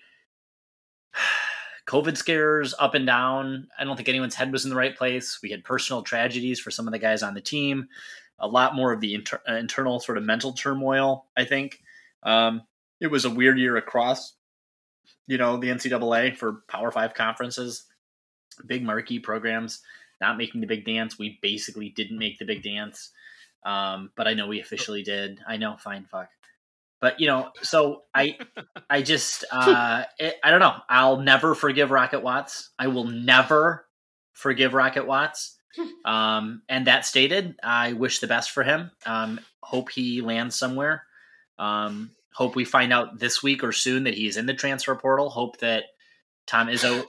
[1.87, 3.67] COVID scares up and down.
[3.77, 5.39] I don't think anyone's head was in the right place.
[5.41, 7.87] We had personal tragedies for some of the guys on the team.
[8.39, 11.25] A lot more of the inter- uh, internal sort of mental turmoil.
[11.35, 11.81] I think
[12.23, 12.61] um,
[12.99, 14.33] it was a weird year across.
[15.29, 17.85] You know, the NCAA for Power Five conferences,
[18.65, 19.81] big marquee programs
[20.21, 21.17] not making the big dance.
[21.17, 23.11] We basically didn't make the big dance.
[23.63, 25.39] Um, but I know we officially did.
[25.47, 26.29] I know, fine, fuck.
[27.01, 28.37] But you know, so I,
[28.89, 30.75] I just, uh, it, I don't know.
[30.89, 32.71] I'll never forgive Rocket Watts.
[32.77, 33.85] I will never
[34.33, 35.55] forgive Rocket Watts.
[36.03, 38.91] Um, and that stated, I wish the best for him.
[39.05, 41.03] Um, hope he lands somewhere.
[41.57, 45.29] Um, hope we find out this week or soon that he's in the transfer portal.
[45.29, 45.85] Hope that
[46.47, 47.05] Tom Izzo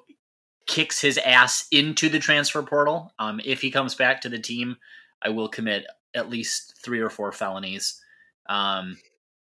[0.67, 3.13] kicks his ass into the transfer portal.
[3.19, 4.77] Um, if he comes back to the team,
[5.23, 8.01] I will commit at least three or four felonies
[8.49, 8.99] um,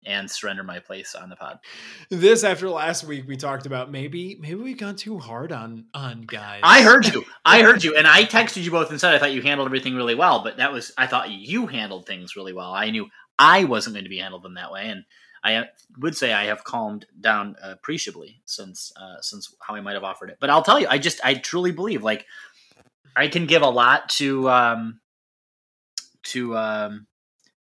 [0.04, 1.58] and surrender my place on the pod.
[2.10, 6.22] This after last week we talked about maybe maybe we got too hard on on
[6.22, 6.60] guys.
[6.62, 7.24] I heard you.
[7.44, 9.94] I heard you, and I texted you both and said I thought you handled everything
[9.94, 10.42] really well.
[10.42, 12.72] But that was I thought you handled things really well.
[12.72, 15.04] I knew I wasn't going to be handled in that way, and
[15.54, 20.04] I would say I have calmed down appreciably since uh, since how I might have
[20.04, 20.38] offered it.
[20.40, 22.26] But I'll tell you, I just I truly believe like
[23.14, 25.00] I can give a lot to um,
[26.24, 27.06] to um,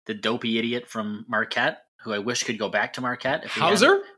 [0.07, 3.45] the dopey idiot from Marquette, who I wish could go back to Marquette.
[3.45, 3.73] If he had-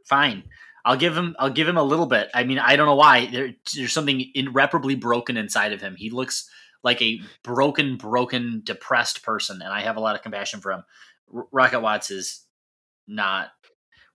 [0.05, 0.45] fine.
[0.85, 1.37] I'll give him.
[1.39, 2.29] I'll give him a little bit.
[2.35, 3.27] I mean, I don't know why.
[3.27, 5.95] There, there's something irreparably broken inside of him.
[5.97, 6.51] He looks
[6.83, 10.83] like a broken, broken, depressed person, and I have a lot of compassion for him.
[11.33, 12.45] R- Rocket Watts is
[13.07, 13.49] not.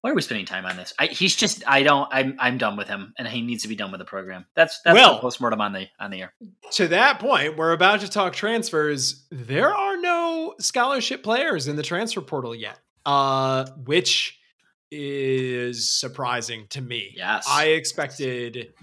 [0.02, 0.94] Why are we spending time on this?
[1.00, 1.64] I, he's just.
[1.68, 2.08] I don't.
[2.12, 2.36] I'm.
[2.40, 4.46] I'm done with him, and he needs to be done with the program.
[4.56, 6.34] That's that's Well- the postmortem on the on the air.
[6.74, 9.26] To that point, we're about to talk transfers.
[9.32, 14.38] There are no scholarship players in the transfer portal yet, uh, which
[14.92, 17.14] is surprising to me.
[17.16, 17.46] Yes.
[17.50, 18.74] I expected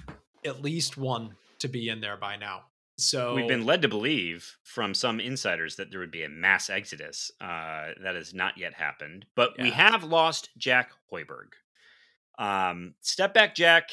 [0.45, 2.63] at least one to be in there by now.
[2.97, 6.71] So We've been led to believe from some insiders that there would be a mass
[6.71, 7.31] exodus.
[7.41, 11.55] Uh, that has not yet happened, but we have lost Jack Hoiberg.
[12.39, 13.91] Um, step back, Jack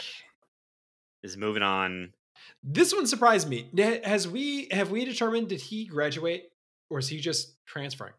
[1.24, 2.14] is moving on.
[2.64, 3.70] this one surprised me.
[4.04, 6.52] Has we have we determined did he graduate
[6.90, 8.14] or is he just transferring?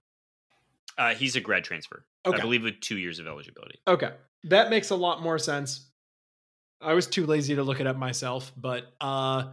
[0.98, 3.78] Uh, he's a grad transfer, I believe, with two years of eligibility.
[3.86, 4.10] Okay.
[4.44, 5.88] That makes a lot more sense.
[6.80, 9.44] I was too lazy to look it up myself, but uh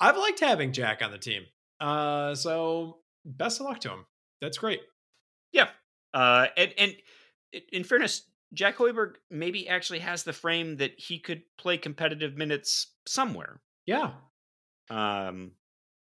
[0.00, 1.44] I've liked having Jack on the team.
[1.80, 4.06] Uh so best of luck to him.
[4.40, 4.80] That's great.
[5.52, 5.68] Yeah,
[6.12, 6.96] uh, and and
[7.72, 12.92] in fairness, Jack Hoiberg maybe actually has the frame that he could play competitive minutes
[13.06, 13.60] somewhere.
[13.86, 14.12] Yeah.
[14.90, 15.52] Um,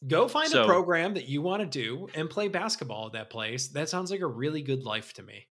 [0.07, 3.31] Go find So- a program that you want to do and play basketball at that
[3.31, 3.69] place.
[3.69, 5.49] That sounds like a really good life to me.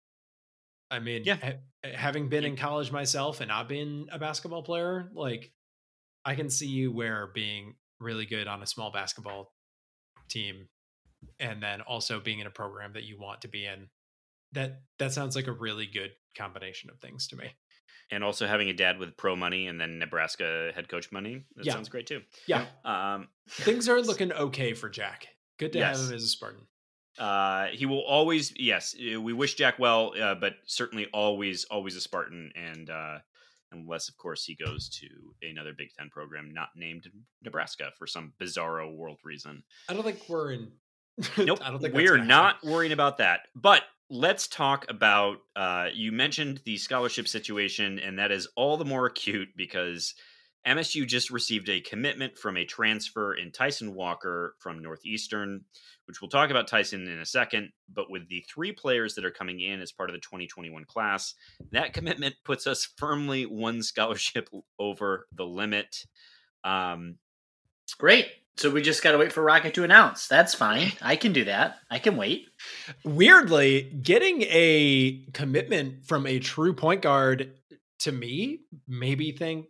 [0.89, 1.35] I mean, Yeah.
[1.83, 2.49] ha- having been Yeah.
[2.49, 5.53] in college myself and not been a basketball player, like
[6.25, 9.53] I can see you where being really good on a small basketball
[10.29, 10.67] team
[11.39, 13.87] and then also being in a program that you want to be in.
[14.53, 17.51] That that sounds like a really good combination of things to me.
[18.13, 21.45] and also having a dad with pro money and then Nebraska head coach money.
[21.55, 21.73] That Yeah.
[21.73, 22.21] sounds great too.
[22.45, 25.29] Yeah, Um, things are looking okay for Jack.
[25.57, 25.97] Good to Yes.
[25.97, 26.67] have him as a Spartan.
[27.17, 32.01] uh, he will always, yes, we wish Jack well, uh, but certainly always, always a
[32.01, 32.51] Spartan.
[32.55, 33.19] And uh,
[33.71, 35.07] unless, of course, he goes to
[35.47, 37.07] another Big Ten program not named
[37.43, 39.63] Nebraska for some bizarro world reason.
[39.89, 40.71] I don't think we're in.
[41.37, 42.71] Nope, I don't think we're not happen.
[42.71, 43.41] worrying about that.
[43.55, 45.37] But let's talk about.
[45.55, 50.13] Uh, you mentioned the scholarship situation, and that is all the more acute because
[50.67, 55.65] MSU just received a commitment from a transfer in Tyson Walker from Northeastern,
[56.11, 57.71] which we'll talk about Tyson in a second.
[57.93, 61.35] But with the three players that are coming in as part of the 2021 class,
[61.71, 66.05] that commitment puts us firmly one scholarship over the limit.
[66.65, 67.15] Um,
[67.97, 68.27] Great.
[68.57, 70.27] So we just got to wait for Rocket to announce.
[70.27, 70.91] That's fine.
[71.01, 71.77] I can do that.
[71.89, 72.47] I can wait.
[73.05, 77.53] Weirdly, getting a commitment from a true point guard
[77.99, 79.67] to me maybe think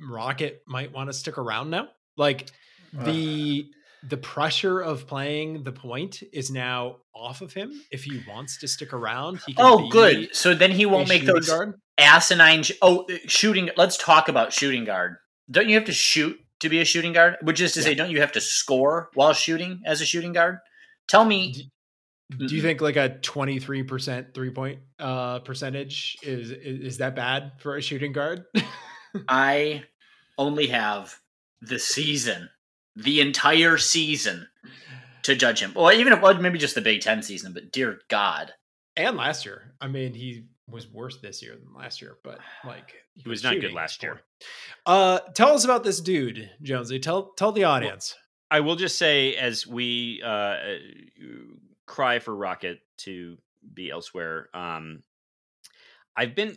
[0.00, 1.88] Rocket might want to stick around now.
[2.16, 2.50] Like
[2.92, 3.68] the
[4.02, 7.80] the pressure of playing the point is now off of him.
[7.90, 10.34] If he wants to stick around, he can Oh, good.
[10.34, 11.74] So then he won't make those guard.
[11.98, 12.62] asinine.
[12.62, 13.70] Sh- oh, uh, shooting.
[13.76, 15.16] Let's talk about shooting guard.
[15.50, 17.36] Don't you have to shoot to be a shooting guard?
[17.42, 20.58] Which is to say, don't you have to score while shooting as a shooting guard?
[21.08, 21.52] Tell me.
[21.52, 27.16] Do- Do you think like a 23% three point uh percentage is, is is that
[27.16, 28.44] bad for a shooting guard?
[29.28, 29.84] I
[30.36, 31.18] only have
[31.62, 32.50] the season,
[32.98, 34.48] the entire season,
[35.22, 35.72] to judge him.
[35.74, 38.52] Well, even if well, maybe just the Big Ten season, but dear God,
[38.96, 39.74] and last year.
[39.80, 43.60] I mean, he was worse this year than last year, but like He was not
[43.60, 44.20] good last year.
[44.84, 46.98] Uh tell us about this dude, Jonesy.
[46.98, 48.14] Tell tell the audience.
[48.50, 50.56] I will just say, as we uh,
[51.86, 53.36] cry for Rocket to
[53.74, 55.02] be elsewhere, um,
[56.16, 56.56] I've been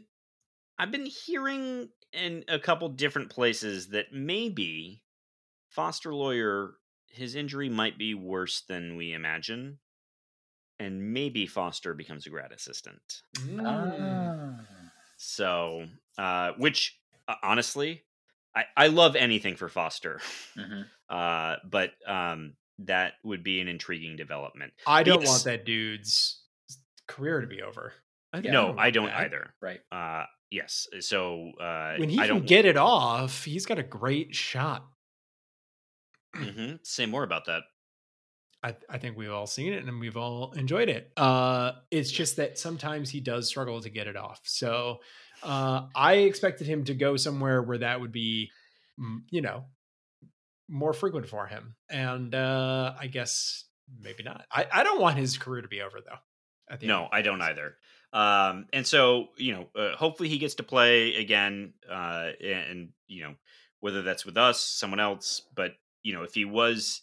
[0.80, 5.02] I've been hearing in a couple different places that maybe
[5.72, 6.76] Foster Loyer
[7.08, 9.80] his injury might be worse than we imagine,
[10.80, 13.22] and maybe Foster becomes a grad assistant.
[13.40, 13.62] Mm.
[13.66, 14.64] Ah.
[15.18, 18.04] So, uh, which uh, honestly,
[18.56, 20.20] I, I love anything for Foster.
[20.58, 20.86] Mhm.
[21.10, 24.74] uh, but um, that would be an intriguing development.
[24.88, 25.30] I don't Yes.
[25.30, 26.42] want that dude's
[27.08, 27.94] career to be over.
[28.34, 29.20] I no, I don't that.
[29.26, 29.54] either.
[29.62, 29.82] right.
[29.92, 33.84] Uh, yes, so uh, When he I can don't get it off, he's got a
[33.84, 34.86] great shot.
[36.36, 36.86] Mhm.
[36.86, 37.64] Say more about that.
[38.64, 41.12] I, I think we've all seen it and we've all enjoyed it.
[41.18, 44.42] Uh, it's just that sometimes he does struggle to get it off.
[44.44, 45.00] So
[45.42, 48.52] uh, I expected him to go somewhere where that would be,
[49.00, 49.66] mm, you know,
[50.68, 51.76] more frequent for him.
[51.90, 53.66] And uh, I guess
[54.00, 54.46] maybe not.
[54.52, 56.78] I, I don't want his career to be over though.
[56.88, 57.76] No, I don't either.
[58.14, 63.24] Um, and so you know, uh, hopefully he gets to play again, uh, and you
[63.24, 63.36] know,
[63.80, 67.02] whether that's with us, someone else, but you know, if he was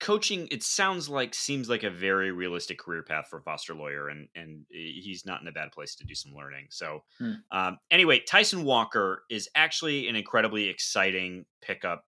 [0.00, 4.28] coaching, it sounds like seems like a very realistic career path for Foster Loyer, and
[4.34, 6.68] and he's not in a bad place to do some learning.
[6.70, 7.44] So, Hmm.
[7.50, 12.04] um, anyway, Tyson Walker is actually an incredibly exciting pickup,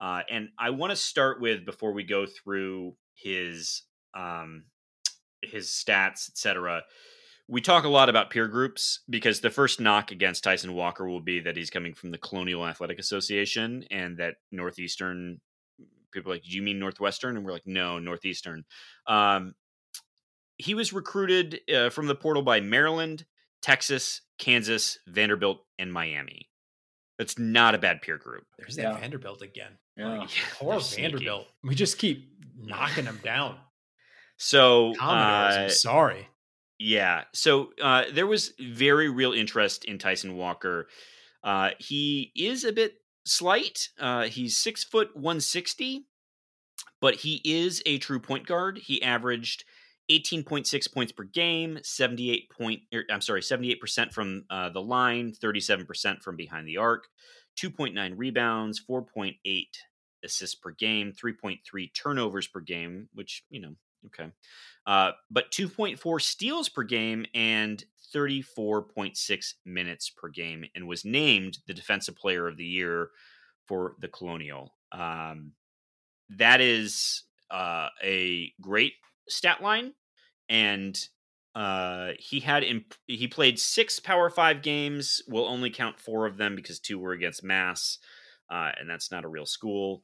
[0.00, 3.82] uh, and I want to start with before we go through his
[4.14, 4.66] um,
[5.42, 6.84] his stats, etc.
[7.52, 11.20] We talk a lot about peer groups because the first knock against Tyson Walker will
[11.20, 15.38] be that he's coming from the Colonial Athletic Association and that Northeastern
[16.12, 17.36] people are like, do you mean Northwestern?
[17.36, 18.64] And we're like, no, Northeastern.
[19.06, 19.54] Um,
[20.56, 23.26] he was recruited uh, from the portal by Maryland,
[23.60, 26.48] Texas, Kansas, Vanderbilt, and Miami.
[27.18, 28.44] That's not a bad peer group.
[28.58, 28.98] There's that Yeah.
[28.98, 29.72] Vanderbilt again.
[29.98, 30.20] Yeah.
[30.20, 31.02] Like, Poor they're sneaky.
[31.02, 31.48] Vanderbilt.
[31.62, 33.58] We just keep knocking them down.
[34.38, 36.28] So, Commodores, uh, I'm sorry.
[36.84, 37.22] Yeah.
[37.32, 40.88] So uh, there was very real interest in Tyson Walker.
[41.44, 43.88] Uh, he is a bit slight.
[44.00, 46.08] Uh, he's six foot one sixty,
[47.00, 48.78] but he is a true point guard.
[48.78, 49.64] He averaged
[50.08, 52.80] eighteen point six points per game, seventy eight point.
[52.92, 56.66] Er, I'm sorry, seventy eight percent from uh, the line, thirty seven percent from behind
[56.66, 57.06] the arc,
[57.54, 59.76] two point nine rebounds, four point eight
[60.24, 63.76] assists per game, three point three turnovers per game, which you know
[64.06, 64.30] okay
[64.86, 67.84] uh, but 2.4 steals per game and
[68.14, 73.10] 34.6 minutes per game, and was named the Defensive Player of the Year
[73.66, 74.74] for the Colonial.
[74.90, 75.52] Um,
[76.30, 78.94] that is uh, a great
[79.28, 79.94] stat line,
[80.48, 80.98] and
[81.54, 85.22] uh, he had imp- he played six Power Five games.
[85.28, 87.98] We'll only count four of them because two were against Mass,
[88.50, 90.02] uh, and that's not a real school.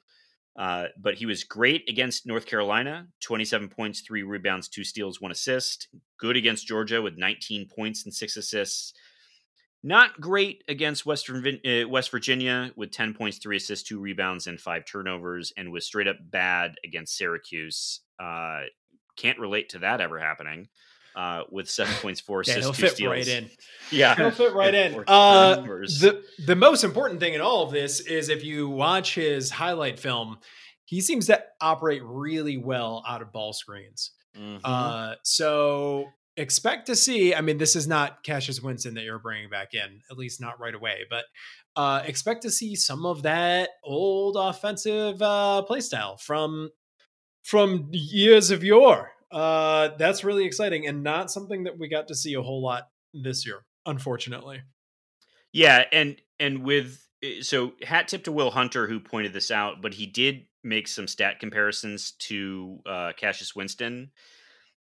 [0.58, 5.30] Uh, but he was great against North Carolina, 27 points, three rebounds, two steals, one
[5.30, 5.86] assist.
[6.18, 8.92] Good against Georgia with 19 points and six assists.
[9.84, 14.60] Not great against Western uh, West Virginia with 10 points, three assists, two rebounds, and
[14.60, 18.00] five turnovers, and was straight up bad against Syracuse.
[18.18, 18.62] Uh,
[19.16, 20.68] can't relate to that ever happening.
[21.18, 23.10] Uh, with seven points, four assists, he'll two fit steals.
[23.10, 23.50] right in.
[23.90, 25.02] Yeah, He'll fit right in.
[25.08, 29.50] Uh, the the most important thing in all of this is if you watch his
[29.50, 30.38] highlight film,
[30.84, 34.12] he seems to operate really well out of ball screens.
[34.38, 34.60] Mhm.
[34.62, 36.04] Uh, so
[36.36, 37.34] expect to see.
[37.34, 40.60] I mean, this is not Cassius Winston that you're bringing back in, at least not
[40.60, 40.98] right away.
[41.10, 41.24] But
[41.74, 46.68] uh, expect to see some of that old offensive uh, play style from
[47.42, 49.12] from years of yore.
[49.30, 52.88] Uh, that's really exciting and not something that we got to see a whole lot
[53.12, 54.62] this year, unfortunately.
[55.52, 59.82] Yeah, and and with eh, so hat tip to Will Hunter who pointed this out,
[59.82, 64.10] but he did make some stat comparisons to uh, Cassius Winston,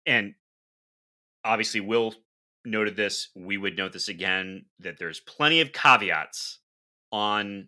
[0.06, 0.36] and
[1.44, 2.14] obviously Will
[2.66, 3.30] noted this.
[3.36, 6.60] We would note this again that there's plenty of caveats
[7.12, 7.68] on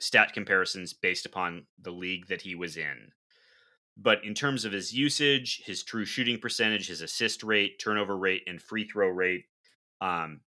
[0.00, 3.12] stat comparisons based upon the league that he was in.
[3.96, 8.42] But in terms of his usage, his true shooting percentage, his assist rate, turnover rate,
[8.46, 9.44] and free throw rate,
[10.00, 10.40] um,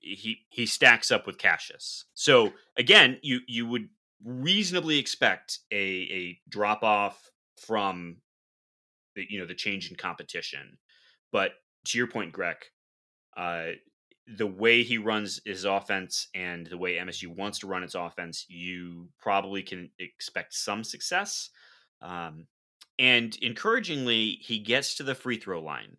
[0.00, 2.04] he he stacks up with Cassius.
[2.14, 3.88] So again, you you would
[4.24, 8.18] reasonably expect a a drop off from
[9.14, 10.78] the you know the change in competition.
[11.32, 11.52] But
[11.86, 12.56] to your point, Greg,
[13.36, 13.72] uh,
[14.36, 18.44] the way he runs his offense and the way MSU wants to run its offense,
[18.48, 21.50] you probably can expect some success.
[22.02, 22.46] Um,
[22.98, 25.96] and encouragingly, he gets to the free throw line.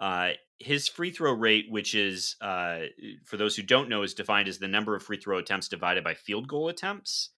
[0.00, 2.80] Uh, his free throw rate, which is, uh,
[3.24, 6.02] for those who don't know, is defined as the number of free throw attempts divided
[6.02, 7.30] by field goal attempts,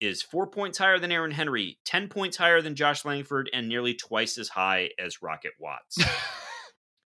[0.00, 3.94] is four points higher than Aaron Henry, 10 points higher than Josh Langford, and nearly
[3.94, 5.98] twice as high as Rocket Watts.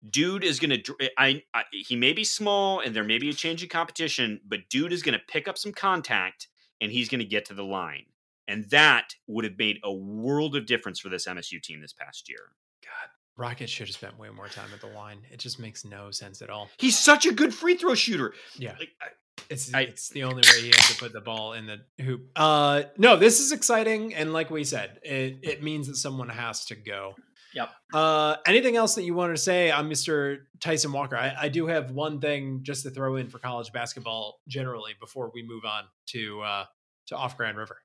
[0.09, 3.34] dude is going to I, I he may be small and there may be a
[3.34, 6.47] change in competition but dude is going to pick up some contact
[6.80, 8.05] and he's going to get to the line
[8.47, 12.29] and that would have made a world of difference for this MSU team this past
[12.29, 12.39] year
[12.83, 15.19] God, Rocket should have spent way more time at the line.
[15.31, 16.69] It just makes no sense at all.
[16.77, 18.75] he's such a good free throw shooter Yeah.
[18.79, 19.07] like I,
[19.49, 22.29] It's I- it's the only way he has to put the ball in the hoop.
[22.35, 26.65] Uh no, this is exciting and like we said, it it means that someone has
[26.65, 27.15] to go.
[27.53, 27.69] Yep.
[27.93, 30.39] Uh anything else that you wanted to say on Mr.
[30.59, 31.15] Tyson Walker?
[31.17, 35.31] I, I do have one thing just to throw in for college basketball generally before
[35.33, 36.65] we move on to uh
[37.07, 37.77] to off Grand River.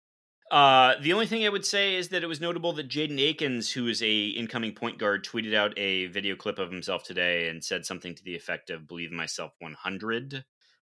[0.50, 3.72] Uh, the only thing I would say is that it was notable that Jaden Akins,
[3.72, 7.64] who is a incoming point guard, tweeted out a video clip of himself today and
[7.64, 10.44] said something to the effect of "Believe in myself 100."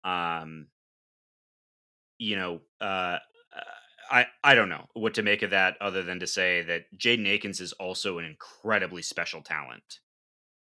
[0.06, 0.68] Um,
[2.18, 3.18] you know, uh,
[4.10, 7.28] I I don't know what to make of that, other than to say that Jaden
[7.28, 10.00] Akins is also an incredibly special talent,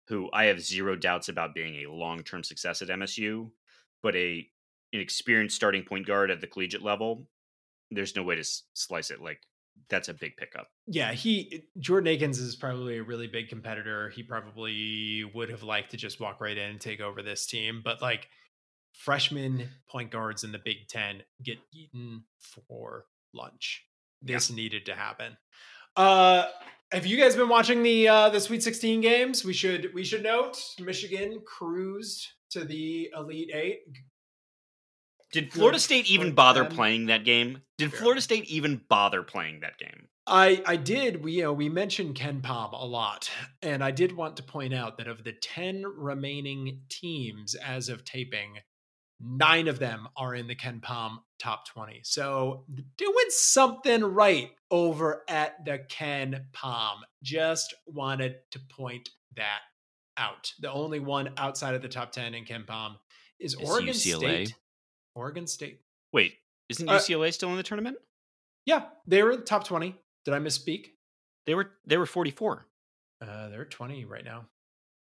[0.09, 3.51] who I have zero doubts about being a long term success at MSU,
[4.03, 4.47] but a
[4.93, 7.27] an experienced starting point guard at the collegiate level
[7.91, 9.21] there's no way to s- slice it.
[9.21, 9.39] Like
[9.89, 10.67] that's a big pickup.
[10.87, 14.09] Yeah, he Jordan Akins is probably a really big competitor.
[14.09, 17.81] He probably would have liked to just walk right in and take over this team,
[17.83, 18.27] but like
[18.93, 23.83] freshman point guards in the Big Ten get eaten for lunch.
[24.21, 25.37] This needed to happen.
[25.95, 26.45] Uh
[26.91, 29.43] have you guys been watching the uh the Sweet 16 games?
[29.43, 33.81] We should we should note Michigan cruised to the Elite Eight.
[35.35, 37.61] Did Florida State even bother playing that game?
[37.77, 37.93] Did.
[37.93, 40.07] Florida State even bother playing that game?
[40.25, 43.29] I I did we you know we mentioned KenPom a lot,
[43.61, 48.05] and I did want to point out that of the ten remaining teams as of
[48.05, 48.59] taping,
[49.19, 51.99] nine of them are in the KenPom top twenty.
[52.05, 52.63] So
[52.95, 56.99] doing something right over at the KenPom.
[57.23, 59.59] Just wanted to point that
[60.15, 60.53] out.
[60.61, 62.95] The only one outside of the top ten in KenPom
[63.37, 64.17] is Is Oregon UCLA?
[64.17, 64.55] State.
[65.15, 65.81] Oregon State.
[66.13, 66.35] Wait,
[66.69, 67.97] isn't Uh, UCLA still in the tournament?
[68.65, 69.95] Yeah, they were in the top twenty.
[70.25, 70.87] Did I misspeak?
[71.45, 72.65] They were they were 44.
[73.21, 74.45] Uh, they're 20 right now.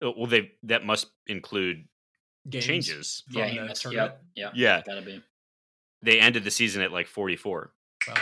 [0.02, 1.84] Oh, well, they that must include
[2.48, 3.22] Games changes.
[3.30, 3.82] from Yeah, he the missed.
[3.82, 4.14] tournament.
[4.14, 4.52] Yep, yep.
[4.56, 5.22] Yeah, Gotta be.
[6.02, 7.72] they ended the season at like 44.
[8.08, 8.16] Well,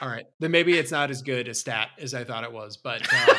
[0.00, 2.78] all right, then maybe it's not as good a stat as I thought it was,
[2.78, 3.34] but uh,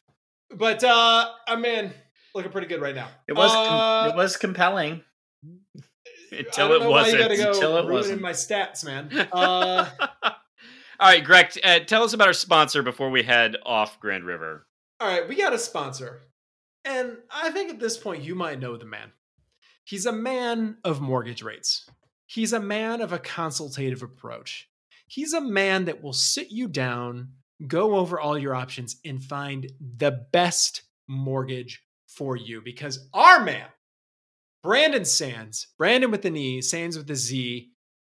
[0.56, 1.92] but uh, I'm in
[2.34, 3.08] looking pretty good right now.
[3.26, 5.02] It was com- Uh, it was compelling.
[6.32, 7.18] Until it know why you wasn't.
[7.18, 8.20] gotta go Until it wasn't.
[8.20, 9.10] my stats, man.
[9.32, 9.88] Uh,
[10.22, 14.66] All right, Greg, uh, tell us about our sponsor before we head off Grand River.
[15.00, 16.20] All right, we got a sponsor.
[16.84, 19.12] And I think at this point, you might know the man.
[19.84, 21.88] He's a man of mortgage rates,
[22.26, 24.68] he's a man of a consultative approach.
[25.06, 27.30] He's a man that will sit you down,
[27.66, 32.60] go over all your options, and find the best mortgage for you.
[32.62, 33.66] Because our man,
[34.62, 37.70] Brandon Sands, Brandon with the knee, Sands with the Z,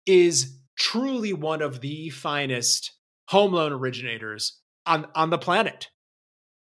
[0.07, 2.93] is truly one of the finest
[3.29, 5.89] home loan originators on, on the planet.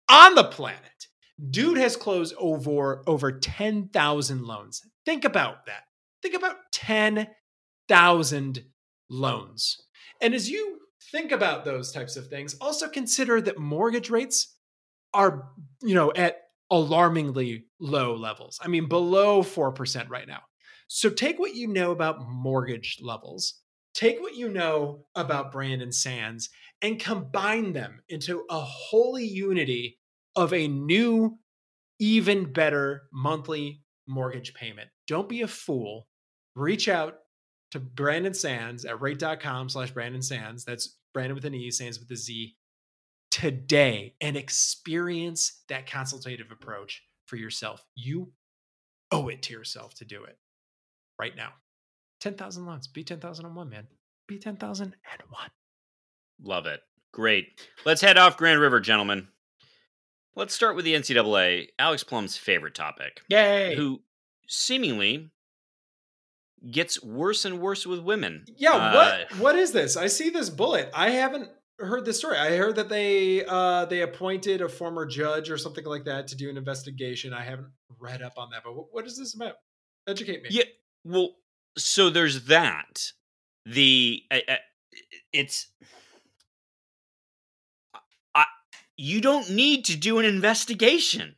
[0.09, 1.07] On the planet.
[1.49, 4.81] Dude has closed over over 10,000 loans.
[5.05, 5.83] Think about that.
[6.21, 8.63] Think about 10,000
[9.09, 9.77] loans.
[10.21, 10.79] And as you
[11.11, 14.55] think about those types of things, also consider that mortgage rates
[15.13, 15.49] are,
[15.81, 16.42] you know, at
[16.73, 18.59] alarmingly low levels.
[18.61, 20.39] I mean, below 4% right now.
[20.87, 23.61] So take what you know about mortgage levels,
[23.93, 26.49] take what you know about Brandon Sands,
[26.81, 29.99] and combine them into a holy unity
[30.35, 31.37] of a new,
[31.99, 34.89] even better monthly mortgage payment.
[35.07, 36.07] Don't be a fool.
[36.55, 37.19] Reach out
[37.71, 40.65] to Brandon Sands at rate.com slash Brandon Sands.
[40.65, 42.55] That's Brandon with an E, Sands with a Z
[43.33, 47.83] today and experience that consultative approach for yourself.
[47.95, 48.31] You
[49.11, 50.37] owe it to yourself to do it
[51.19, 51.49] right now.
[52.21, 52.85] 10,000 loans.
[52.85, 53.87] Be 10,001, man.
[54.27, 54.93] Be 10,001.
[56.43, 56.81] Love it.
[57.11, 57.67] Great.
[57.85, 59.27] Let's head off Grand River, gentlemen.
[60.35, 63.21] Let's start with the NCAA, Alex Plum's favorite topic.
[63.29, 63.75] Yay!
[63.75, 64.01] Who
[64.47, 65.31] seemingly
[66.69, 68.45] gets worse and worse with women.
[68.57, 69.97] Yeah, Uh, what what is this?
[69.97, 70.91] I see this bullet.
[70.93, 71.49] I haven't
[71.83, 72.37] heard this story.
[72.37, 76.35] I heard that they uh they appointed a former judge or something like that to
[76.35, 77.33] do an investigation.
[77.33, 79.55] I haven't read up on that, but what, is this about?
[80.07, 80.49] Educate me.
[80.51, 80.63] Yeah,
[81.03, 81.35] well,
[81.77, 83.11] so there's that.
[83.65, 84.57] The I,
[85.31, 85.67] it's
[88.35, 88.45] I
[88.97, 91.35] you don't need to do an investigation.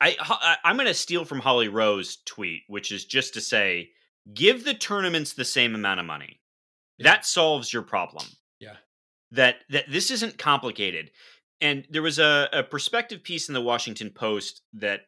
[0.00, 3.90] I, I I'm going to steal from Holly Rowe's tweet, which is just to say,
[4.34, 6.40] give the tournaments the same amount of money.
[6.98, 7.12] Yeah.
[7.12, 8.26] That solves your problem.
[9.36, 11.10] That that this isn't complicated.
[11.60, 15.02] And there was a, a perspective piece in the Washington Post that,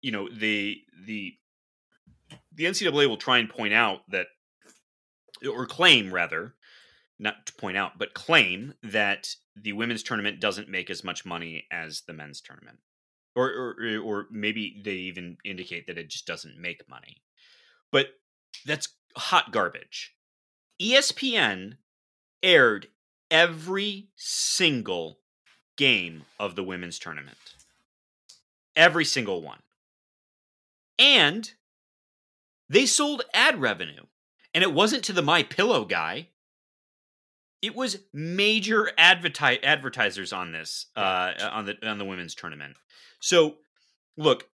[0.00, 1.34] you know, the the
[2.54, 4.26] the NCAA will try and point out that,
[5.48, 6.54] or claim rather,
[7.18, 11.66] not to point out, but claim that the women's tournament doesn't make as much money
[11.70, 12.78] as the men's tournament,
[13.36, 17.22] or or or maybe they even indicate that it just doesn't make money.
[17.90, 18.08] But
[18.66, 20.14] that's hot garbage.
[20.80, 21.74] ESPN
[22.42, 22.88] aired
[23.32, 25.18] every single
[25.76, 27.38] game of the women's tournament.
[28.76, 29.62] Every single one.
[30.98, 31.50] And
[32.68, 34.04] they sold ad revenue.
[34.54, 36.28] And it wasn't to the My Pillow guy.
[37.62, 42.76] It was major adverti- advertisers on this uh on the on the women's tournament.
[43.20, 43.56] So
[44.16, 44.48] look,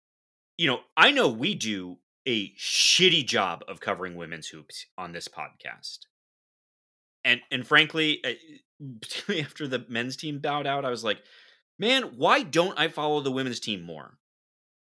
[0.56, 5.26] you know, I know we do a shitty job of covering women's hoops on this
[5.26, 6.00] podcast.
[7.28, 8.30] And and frankly, uh,
[9.00, 11.18] particularly after the men's team bowed out, I was like,
[11.78, 14.18] man, why don't I follow the women's team more?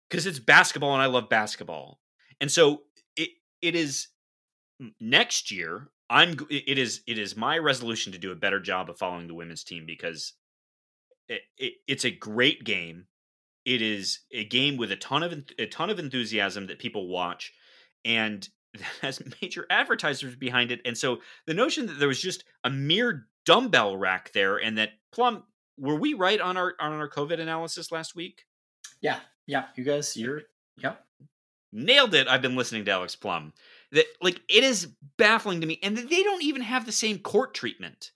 [0.10, 2.00] Because it's basketball and I love basketball.
[2.40, 2.84] And so
[3.18, 3.30] it
[3.62, 4.08] it is
[5.02, 5.90] next year.
[6.08, 9.34] I'm it is it is my resolution to do a better job of following the
[9.34, 10.34] women's team because
[11.28, 13.08] it, it, it's a great game.
[13.66, 17.52] It is a game with a ton of a ton of enthusiasm that people watch,
[18.04, 20.82] and that has major advertisers behind it.
[20.86, 24.92] And so the notion that there was just a mere dumbbell rack there, and that
[25.12, 25.44] Plum,
[25.78, 28.46] were we right on our on our COVID analysis last week?
[29.02, 29.66] Yeah, yeah.
[29.76, 30.44] You guys, you're
[30.78, 30.96] yeah.
[31.72, 32.28] nailed it.
[32.28, 33.54] I've been listening to Alex Plum.
[33.92, 37.20] That like it is baffling to me, and that they don't even have the same
[37.20, 38.12] court treatment.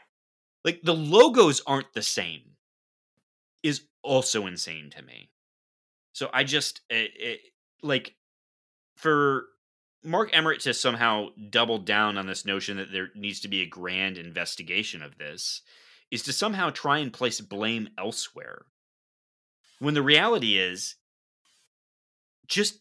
[0.65, 2.41] Like the logos aren't the same.
[3.61, 5.29] Is also insane to me.
[6.13, 7.39] So I just it, it,
[7.81, 8.15] like
[8.97, 9.45] for
[10.03, 13.67] Mark Emmert to somehow double down on this notion that there needs to be a
[13.67, 15.61] grand investigation of this
[16.11, 18.63] is to somehow try and place blame elsewhere.
[19.79, 20.95] When the reality is
[22.47, 22.79] just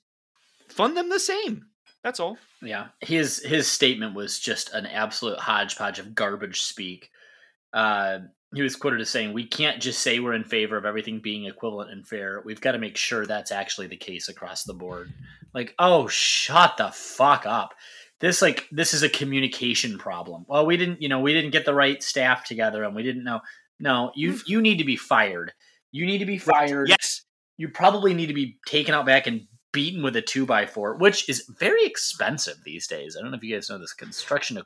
[0.69, 1.66] fund them the same.
[2.03, 2.39] That's all.
[2.62, 7.11] Yeah, his his statement was just an absolute hodgepodge of garbage speak.
[7.73, 8.21] Uh,
[8.55, 11.45] he was quoted as saying, "We can't just say we're in favor of everything being
[11.45, 12.43] equivalent and fair.
[12.45, 15.13] We've got to make sure that's actually the case across the board."
[15.53, 17.75] Like, oh, shut the fuck up.
[18.21, 20.45] This like this is a communication problem.
[20.49, 23.25] Well, we didn't, you know, we didn't get the right staff together, and we didn't
[23.25, 23.41] know.
[23.79, 24.43] No, you mm.
[24.47, 25.53] you need to be fired.
[25.93, 26.89] You need to be fired.
[26.89, 27.23] Yes.
[27.57, 30.97] You probably need to be taken out back and beaten with a two by four,
[30.97, 33.17] which is very expensive these days.
[33.17, 34.61] I don't know if you guys know this construction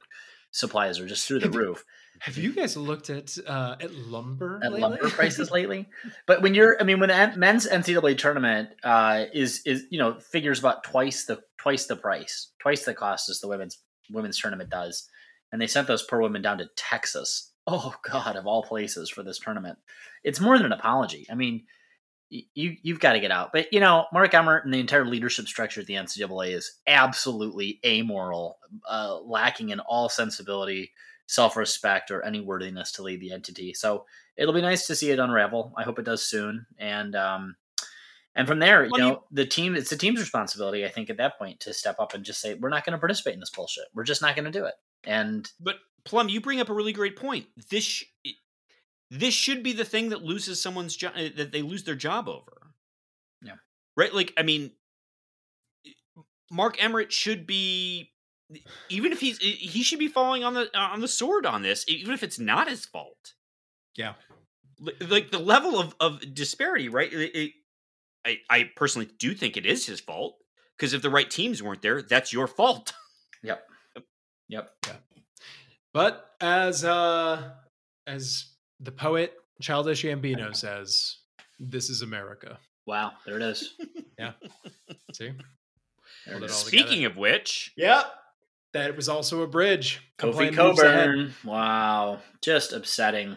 [0.51, 1.85] supplies are just through the roof
[2.23, 4.61] Have you guys looked at uh, at lumber?
[4.63, 4.81] at lately?
[4.81, 5.89] lumber prices lately.
[6.25, 10.21] But when you're, I mean, when the men's NCAA tournament uh, is is you know
[10.21, 13.77] figures about twice the twice the price, twice the cost as the women's
[14.09, 15.09] women's tournament does,
[15.51, 17.51] and they sent those poor women down to Texas.
[17.67, 19.79] Oh God, of all places for this tournament,
[20.23, 21.27] it's more than an apology.
[21.29, 21.65] I mean,
[22.31, 23.51] you you've got to get out.
[23.53, 27.81] But you know, Mark Emmert and the entire leadership structure at the NCAA is absolutely
[27.85, 28.59] amoral,
[28.89, 30.93] uh, lacking in all sensibility
[31.33, 33.73] self respect or any worthiness to lead the entity.
[33.73, 34.05] So
[34.37, 35.73] it'll be nice to see it unravel.
[35.79, 36.67] I hope it does soon.
[36.79, 37.57] And um,
[38.35, 41.39] and from there, you know, the team it's the team's responsibility, I think, at that
[41.39, 43.85] point to step up and just say, We're not gonna participate in this bullshit.
[43.95, 44.75] We're just not gonna do it.
[45.05, 47.47] And But Plum, you bring up a really great point.
[47.71, 48.05] This sh-
[49.11, 52.73] this should be the thing that loses someone's job that they lose their job over.
[53.41, 53.57] Yeah.
[53.97, 54.13] Right?
[54.13, 54.73] Like I mean
[56.51, 58.12] Mark Emmerich should be
[58.89, 62.13] even if he's he should be falling on the on the sword on this even
[62.15, 63.35] if it's not his fault.
[63.97, 64.15] Yeah.
[65.01, 67.13] Like the level of of disparity, right?
[67.13, 67.53] It- it-
[68.25, 70.37] I I personally do think it is his fault
[70.77, 72.93] because if the right teams weren't there, that's your fault.
[73.43, 73.67] yep.
[74.49, 74.71] Yep.
[74.87, 74.93] Yeah.
[75.93, 77.51] But as uh
[78.07, 78.47] as
[78.81, 81.19] the poet Childish Gambino says,
[81.59, 82.59] this is America.
[82.87, 83.75] Wow, there it is.
[84.19, 84.33] Yeah.
[85.13, 85.33] See?
[86.27, 86.53] There Hold it it is.
[86.53, 88.13] all Speaking of which, Yep.
[88.75, 90.01] That was also a bridge.
[90.19, 90.55] Kofi Complain.
[90.55, 91.35] Cockburn.
[91.45, 92.21] Wow.
[92.41, 93.37] Just upsetting.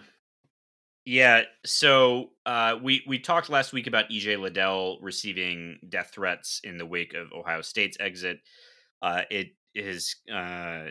[1.06, 6.80] Yeah, so uh, we we talked last week about EJ Liddell receiving death threats in
[6.80, 8.40] the wake of Ohio State's exit.
[9.04, 10.86] Uh, it has uh,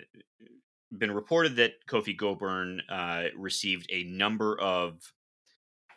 [0.96, 5.00] been reported that Kofi Cockburn uh, received a number of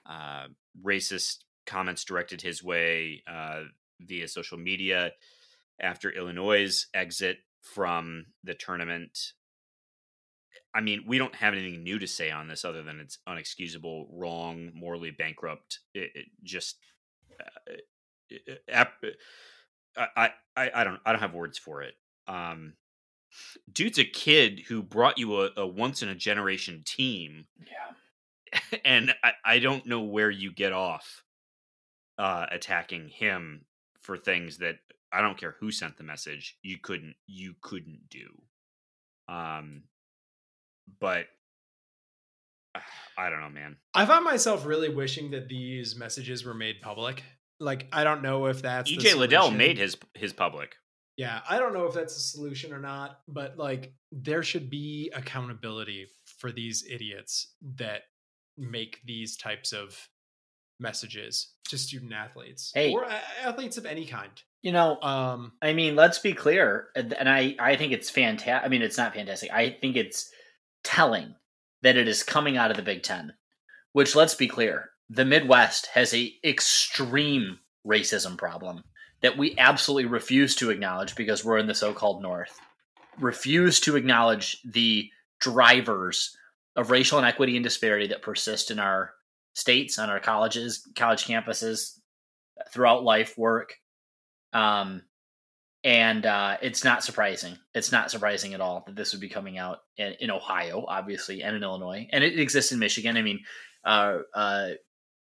[0.10, 0.48] uh,
[0.84, 3.64] racist comments directed his way uh,
[4.02, 5.12] via social media
[5.80, 9.34] after Illinois' exit from the tournament.
[10.74, 14.08] I mean, we don't have anything new to say on this other than it's unexcusable,
[14.12, 15.80] wrong, morally bankrupt.
[15.94, 16.78] It, it just,
[17.40, 17.74] uh,
[18.30, 19.04] it- ap-
[19.96, 21.96] I, I, I don't, I don't have words for it.
[22.28, 22.74] Um,
[23.72, 28.80] dude's a kid who brought you a, a once in a generation team, Yeah.
[28.86, 31.24] and I, I don't know where you get off
[32.18, 33.66] uh, attacking him
[34.02, 34.76] for things that
[35.12, 36.58] I don't care who sent the message.
[36.62, 38.28] You couldn't, you couldn't do.
[39.30, 39.84] Um,
[41.00, 41.26] but
[43.18, 43.78] I don't know, man.
[43.94, 47.24] I found myself really wishing that these messages were made public.
[47.60, 50.76] Like, I don't know if that's EJ Liddell made his his public.
[51.18, 55.12] Yeah, I don't know if that's a solution or not, but like there should be
[55.16, 56.06] accountability
[56.38, 58.04] for these idiots that
[58.56, 60.08] make these types of
[60.80, 62.94] messages to student athletes Hey.
[62.94, 63.08] or
[63.44, 64.30] athletes of any kind.
[64.62, 68.66] You know, Um, I mean, let's be clear, and I, I think it's fantastic.
[68.66, 69.52] I mean, it's not fantastic.
[69.52, 70.32] I think it's
[70.84, 71.36] telling
[71.84, 73.34] that it is coming out of the Big Ten,
[73.94, 78.84] which, let's be clear, the Midwest has a extreme racism problem
[79.22, 82.60] that we absolutely refuse to acknowledge because we're in the so-called North.
[83.20, 86.36] Refuse to acknowledge the drivers
[86.76, 89.14] of racial inequity and disparity that persist in our
[89.54, 91.98] states, on our colleges, college campuses,
[92.72, 93.76] throughout life, work.
[94.58, 95.04] Um,
[95.84, 97.58] and uh, it's not surprising.
[97.76, 101.44] It's not surprising at all that this would be coming out in, in Ohio, obviously,
[101.44, 103.16] and in Illinois, and it exists in Michigan.
[103.18, 103.42] I mean,
[103.86, 104.70] uh, uh,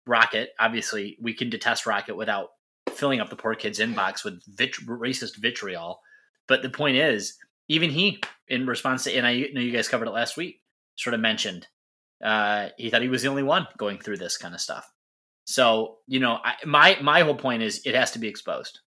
[0.06, 2.48] Rocket, obviously, we can detest Rocket without
[2.90, 6.00] filling up the poor kid's inbox with vit- racist vitriol.
[6.46, 7.36] But the point is,
[7.68, 10.60] even he, in response to, and I know you guys covered it last week,
[10.96, 11.66] sort of mentioned
[12.22, 14.86] uh, he thought he was the only one going through this kind of stuff.
[15.44, 18.80] So you know, I, my my whole point is it has to be exposed.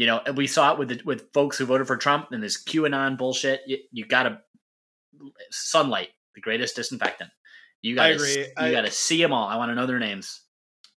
[0.00, 2.42] You know, and we saw it with the, with folks who voted for Trump and
[2.42, 3.60] this QAnon bullshit.
[3.66, 4.38] You, you got to
[5.50, 7.28] sunlight, the greatest disinfectant.
[7.82, 9.46] You got to you got to see them all.
[9.46, 10.40] I want to know their names.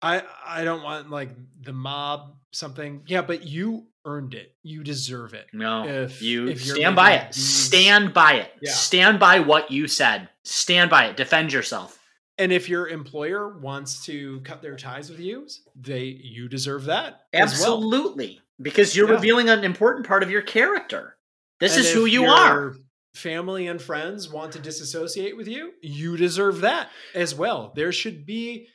[0.00, 1.30] I I don't want like
[1.61, 3.03] the mob something.
[3.09, 4.55] Yeah, but you earned it.
[4.62, 5.48] You deserve it.
[5.53, 7.34] No, If- you if stand by it.
[7.34, 8.53] Stand by it.
[8.61, 8.70] Yeah.
[8.70, 10.28] Stand by what you said.
[10.44, 11.16] Stand by it.
[11.16, 11.98] Defend yourself.
[12.43, 17.20] And if your employer wants to cut their ties with you, they you deserve that
[17.32, 17.76] as well.
[17.76, 19.14] Absolutely, because you're Yeah.
[19.14, 21.16] revealing an important part of your character.
[21.61, 22.76] This And is who you your are.
[23.14, 27.72] Family and friends want to disassociate with you, you deserve that as well.
[27.76, 28.66] There should be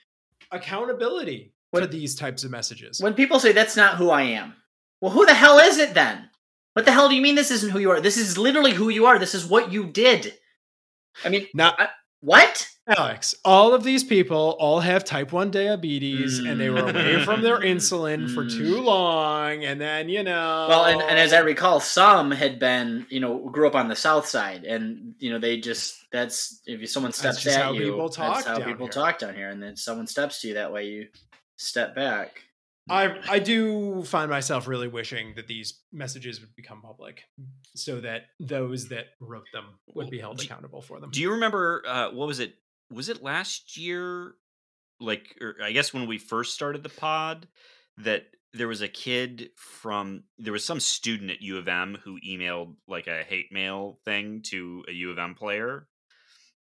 [0.51, 3.01] accountability for When- these types of messages.
[3.01, 4.55] When people say that's not who I am,
[5.01, 6.30] well, who the hell is it then?
[6.74, 7.99] What the hell do you mean this isn't who you are?
[7.99, 9.20] This is literally who you are.
[9.20, 10.38] This is what you did.
[11.26, 11.89] I mean, now, I-
[12.22, 12.68] What?
[12.88, 17.41] Alex, all of these people all have type 1 diabetes and they were away from
[17.41, 17.76] their Mm.
[17.76, 18.57] insulin for Mm.
[18.57, 19.65] too long.
[19.65, 20.68] And then, you know.
[20.70, 23.95] Well, and, and as I recall, some had been, you know, grew up on the
[23.95, 28.07] south side, and you know, they just that's if someone steps at how you, people
[28.09, 28.93] talk that's how people here.
[28.93, 31.07] talk down here, and then someone steps to you that way, you
[31.57, 32.41] step back.
[32.89, 37.23] I, I do find myself really wishing that these messages would become public
[37.75, 41.11] so that those that wrote them would be held Do- accountable for them.
[41.11, 42.55] Do you remember uh, what was it?
[42.91, 44.33] Was it last year?
[44.99, 47.47] Like, or I guess when we first started the pod,
[47.97, 48.23] that
[48.53, 52.75] there was a kid from there was some student at U of M who emailed
[52.88, 55.88] like a hate mail thing to a U of M player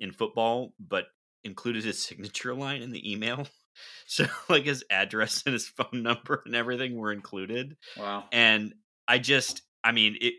[0.01, 1.07] in football, but
[1.45, 3.47] included his signature line in the email.
[4.07, 8.25] So like his address and his phone number and everything were included Wow.
[8.33, 8.75] and
[9.09, 10.35] i just i mean it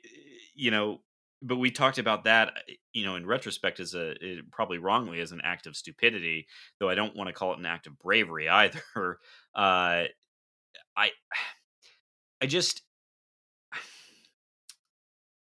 [0.55, 1.01] you know
[1.41, 5.19] but we talked about that uh, you know in retrospect as a it, probably wrongly
[5.19, 6.47] as an act of stupidity
[6.79, 8.81] though i don't want to call it an act of bravery either
[9.55, 10.05] uh
[10.95, 11.09] i
[12.41, 12.81] i just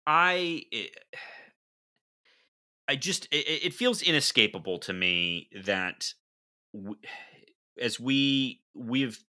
[0.07, 0.91] i it,
[2.89, 6.13] i just it, it feels inescapable to me that
[6.75, 6.97] w-
[7.81, 9.23] as we we've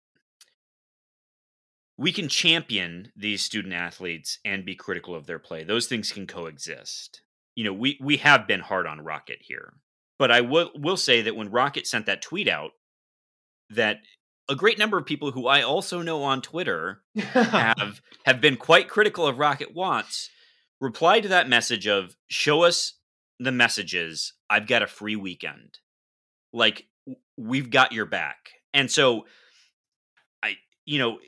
[1.96, 5.62] we can champion these student athletes and be critical of their play.
[5.62, 7.22] Those things can coexist.
[7.54, 9.74] You know, we we have been hard on Rocket here,
[10.18, 12.72] but I will will say that when Rocket sent that tweet out,
[13.70, 14.00] that
[14.48, 18.88] a great number of people who I also know on Twitter have have been quite
[18.88, 20.30] critical of Rocket Watts
[20.80, 22.94] replied to that message of show us
[23.38, 24.32] the messages.
[24.50, 25.78] I've got a free weekend.
[26.52, 26.86] Like
[27.36, 28.50] we've got your back.
[28.72, 29.26] And so
[30.42, 31.18] I you know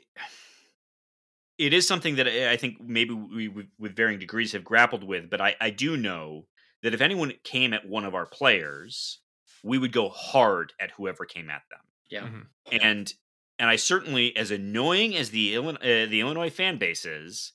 [1.57, 5.03] it is something that I I think maybe we with, with varying degrees have grappled
[5.03, 6.45] with, but I I do know
[6.83, 9.19] that if anyone came at one of our players,
[9.63, 11.79] we would go hard at whoever came at them
[12.09, 12.21] Yeah.
[12.27, 12.47] Mhm.
[12.83, 13.13] and
[13.59, 17.53] and I certainly, as annoying as the Illinois, uh, the Illinois fan base is,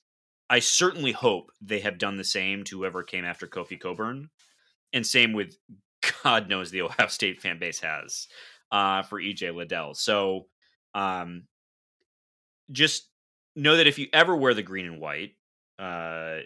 [0.51, 4.31] I certainly hope they have done the same to whoever came after Kofi Cockburn,
[4.93, 5.57] and same with
[6.23, 8.29] God knows the Ohio State fan base has
[8.71, 9.95] uh, for EJ Liddell.
[9.95, 10.47] So,
[10.95, 11.45] um,
[12.71, 13.09] just
[13.55, 15.33] know that if you ever wear the green and white,
[15.79, 16.39] uh,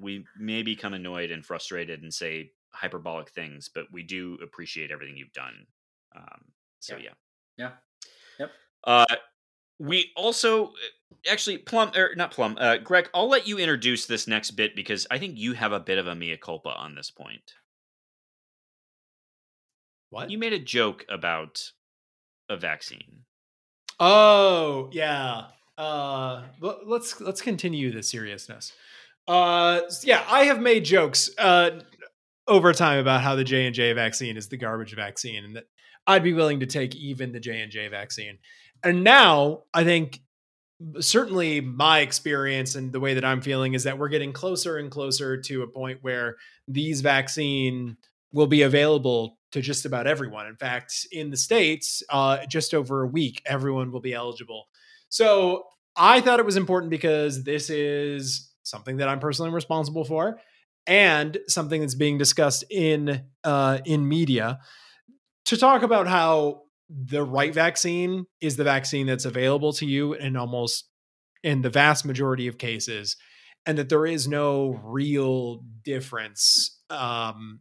[0.00, 5.16] we may become annoyed and frustrated and say hyperbolic things, but we do appreciate everything
[5.16, 5.66] you've done.
[6.16, 6.44] Um,
[6.80, 7.02] so Yeah.
[7.02, 7.10] yeah.
[7.58, 7.70] Yeah.
[8.40, 8.50] Yep.
[8.84, 9.16] Uh,
[9.78, 10.72] we also
[11.30, 12.56] actually plum or not plum.
[12.58, 15.80] Uh, Greg, I'll let you introduce this next bit because I think you have a
[15.80, 17.54] bit of a mea culpa on this point.
[20.12, 20.30] What?
[20.30, 21.72] You made a joke about
[22.50, 23.24] a vaccine.
[23.98, 25.44] Oh yeah.
[25.78, 28.72] Uh, let's let's continue the seriousness.
[29.26, 31.80] Uh, yeah, I have made jokes uh
[32.46, 35.64] over time about how the J and J vaccine is the garbage vaccine, and that
[36.06, 38.38] I'd be willing to take even the J and J vaccine.
[38.84, 40.20] And now I think
[41.00, 44.90] certainly my experience and the way that I'm feeling is that we're getting closer and
[44.90, 46.36] closer to a point where
[46.68, 47.96] these vaccine
[48.32, 50.46] will be available to just about everyone.
[50.46, 54.64] In fact, in the states, uh, just over a week, everyone will be eligible.
[55.08, 55.64] So
[55.96, 60.38] I thought it was important because this is something that I'm personally responsible for,
[60.86, 64.58] and something that's being discussed in uh, in media
[65.46, 70.36] to talk about how the right vaccine is the vaccine that's available to you in
[70.36, 70.88] almost
[71.42, 73.16] in the vast majority of cases
[73.66, 77.60] and that there is no real difference um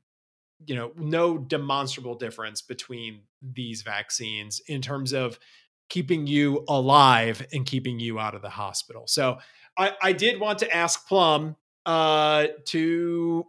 [0.66, 5.40] you know no demonstrable difference between these vaccines in terms of
[5.90, 9.38] keeping you alive and keeping you out of the hospital so
[9.78, 11.56] i i did want to ask plum
[11.86, 13.46] uh to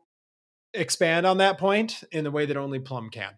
[0.74, 3.32] expand on that point in the way that only plum can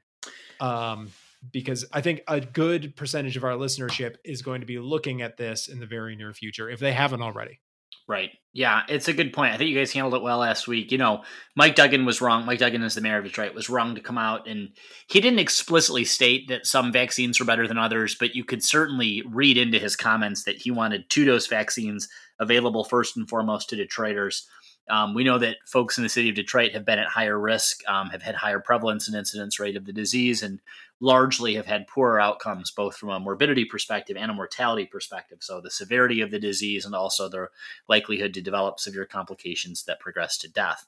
[0.60, 1.08] um
[1.52, 5.36] because I think a good percentage of our listenership is going to be looking at
[5.36, 7.60] this in the very near future if they haven't already.
[8.06, 8.30] Right.
[8.52, 9.54] Yeah, it's a good point.
[9.54, 10.92] I think you guys handled it well last week.
[10.92, 11.24] You know,
[11.56, 12.44] Mike Duggan was wrong.
[12.44, 14.68] Mike Duggan is the mayor of Detroit, was wrong to come out and
[15.08, 19.22] he didn't explicitly state that some vaccines were better than others, but you could certainly
[19.26, 22.06] read into his comments that he wanted two dose vaccines
[22.38, 24.42] available first and foremost to Detroiters.
[24.88, 27.80] Um, we know that folks in the city of Detroit have been at higher risk,
[27.88, 30.60] um, have had higher prevalence and incidence rate of the disease, and
[31.00, 35.38] largely have had poorer outcomes, both from a morbidity perspective and a mortality perspective.
[35.40, 37.48] So, the severity of the disease and also the
[37.88, 40.86] likelihood to develop severe complications that progress to death.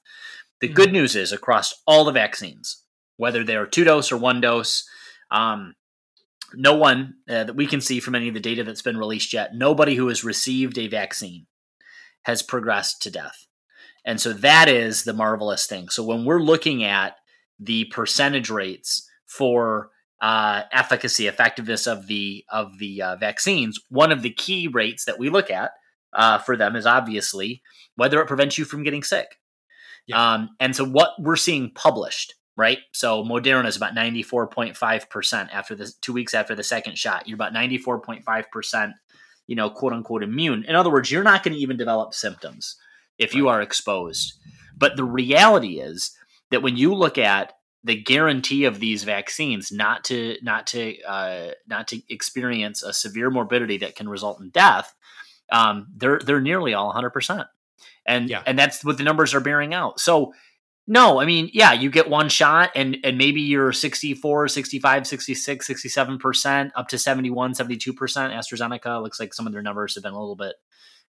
[0.61, 2.83] The good news is across all the vaccines,
[3.17, 4.89] whether they are two dose or one dose,
[5.31, 5.75] um,
[6.55, 9.33] no one uh, that we can see from any of the data that's been released
[9.33, 11.47] yet, nobody who has received a vaccine
[12.23, 13.47] has progressed to death.
[14.07, 15.89] And so that is the marvelous thing.
[15.89, 17.17] So when we're looking at
[17.59, 19.91] the percentage rates for
[20.23, 25.19] uh, efficacy, effectiveness of the of the uh, vaccines, one of the key rates that
[25.19, 25.73] we look at
[26.13, 27.63] uh, for them is obviously
[27.97, 29.27] whether it prevents you from getting sick.
[30.07, 30.35] Yeah.
[30.35, 32.79] Um, and so what we're seeing published, right?
[32.93, 36.63] So Moderna is about ninety four point five percent after the two weeks after the
[36.63, 37.27] second shot.
[37.27, 38.93] You're about ninety four point five percent,
[39.49, 40.65] you know, quote unquote immune.
[40.69, 42.77] In other words, you're not going to even develop symptoms
[43.19, 44.35] if you are exposed.
[44.77, 46.13] But the reality is
[46.51, 47.53] that when you look at
[47.85, 53.31] the guarantee of these vaccines not to not to uh, not to experience a severe
[53.31, 54.95] morbidity that can result in death,
[55.53, 57.47] um, they're they're nearly all 100 percent,
[58.07, 58.43] and Yeah.
[58.47, 60.01] and that's what the numbers are bearing out.
[60.01, 60.33] So.
[60.89, 65.69] No, I mean, yeah, you get one shot and and maybe you're 64, 65, 66,
[65.69, 67.93] 67%, up to 71, 72%.
[67.97, 70.55] AstraZeneca looks like some of their numbers have been a little bit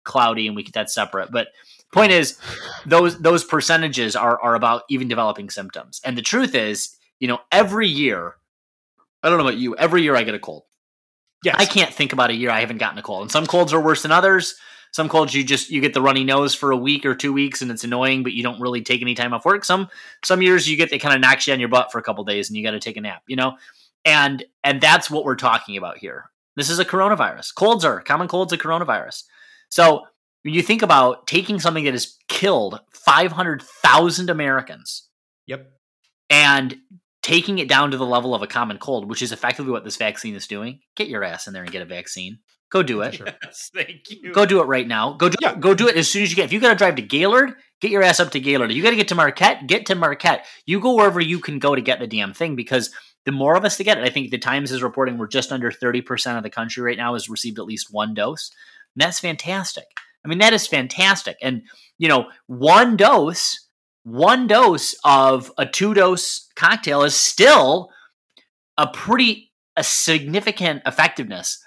[0.04, 1.32] cloudy and we get that separate.
[1.32, 1.48] But
[1.94, 2.38] point is
[2.86, 6.00] those those percentages are are about even developing symptoms.
[6.04, 8.36] And the truth is, you know, every year,
[9.22, 10.64] I don't know about you, every year I get a cold.
[11.44, 11.56] Yes.
[11.58, 13.22] I can't think about a year I haven't gotten a cold.
[13.22, 14.56] And some colds are worse than others.
[14.92, 17.62] Some colds you just you get the runny nose for a week or two weeks
[17.62, 19.64] and it's annoying, but you don't really take any time off work.
[19.64, 19.88] Some
[20.24, 22.24] some years you get it kind of knocks you on your butt for a couple
[22.24, 23.56] days and you got to take a nap, you know?
[24.04, 26.30] And and that's what we're talking about here.
[26.56, 27.54] This is a coronavirus.
[27.54, 29.24] Colds are common colds a coronavirus.
[29.68, 30.04] So
[30.44, 35.08] when you think about taking something that has killed 500,000 Americans
[35.46, 35.66] Yep.
[36.30, 36.76] and
[37.22, 39.96] taking it down to the level of a common cold, which is effectively what this
[39.96, 42.38] vaccine is doing, get your ass in there and get a vaccine.
[42.70, 43.20] Go do it.
[43.42, 44.32] Yes, thank you.
[44.32, 45.12] Go do it right now.
[45.14, 45.54] Go do Yeah.
[45.54, 46.46] go do it as soon as you get.
[46.46, 48.72] If you got to drive to Gaylord, get your ass up to Gaylord.
[48.72, 50.44] You got to get to Marquette, get to Marquette.
[50.66, 52.90] You go wherever you can go to get the damn thing because
[53.26, 55.52] the more of us to get it, I think the Times is reporting we're just
[55.52, 58.50] under 30% of the country right now has received at least one dose.
[58.94, 59.86] And that's fantastic.
[60.24, 61.36] I mean, that is fantastic.
[61.42, 61.62] And,
[61.98, 63.68] you know, one dose,
[64.04, 67.90] one dose of a two dose cocktail is still
[68.78, 71.62] a pretty a significant effectiveness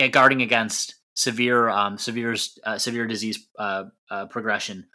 [0.00, 2.34] at guarding against severe um, severe
[2.64, 4.86] uh, severe disease uh, uh, progression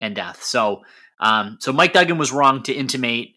[0.00, 0.42] and death.
[0.42, 0.82] So
[1.20, 3.30] um, so Mike Duggan was wrong to intimate,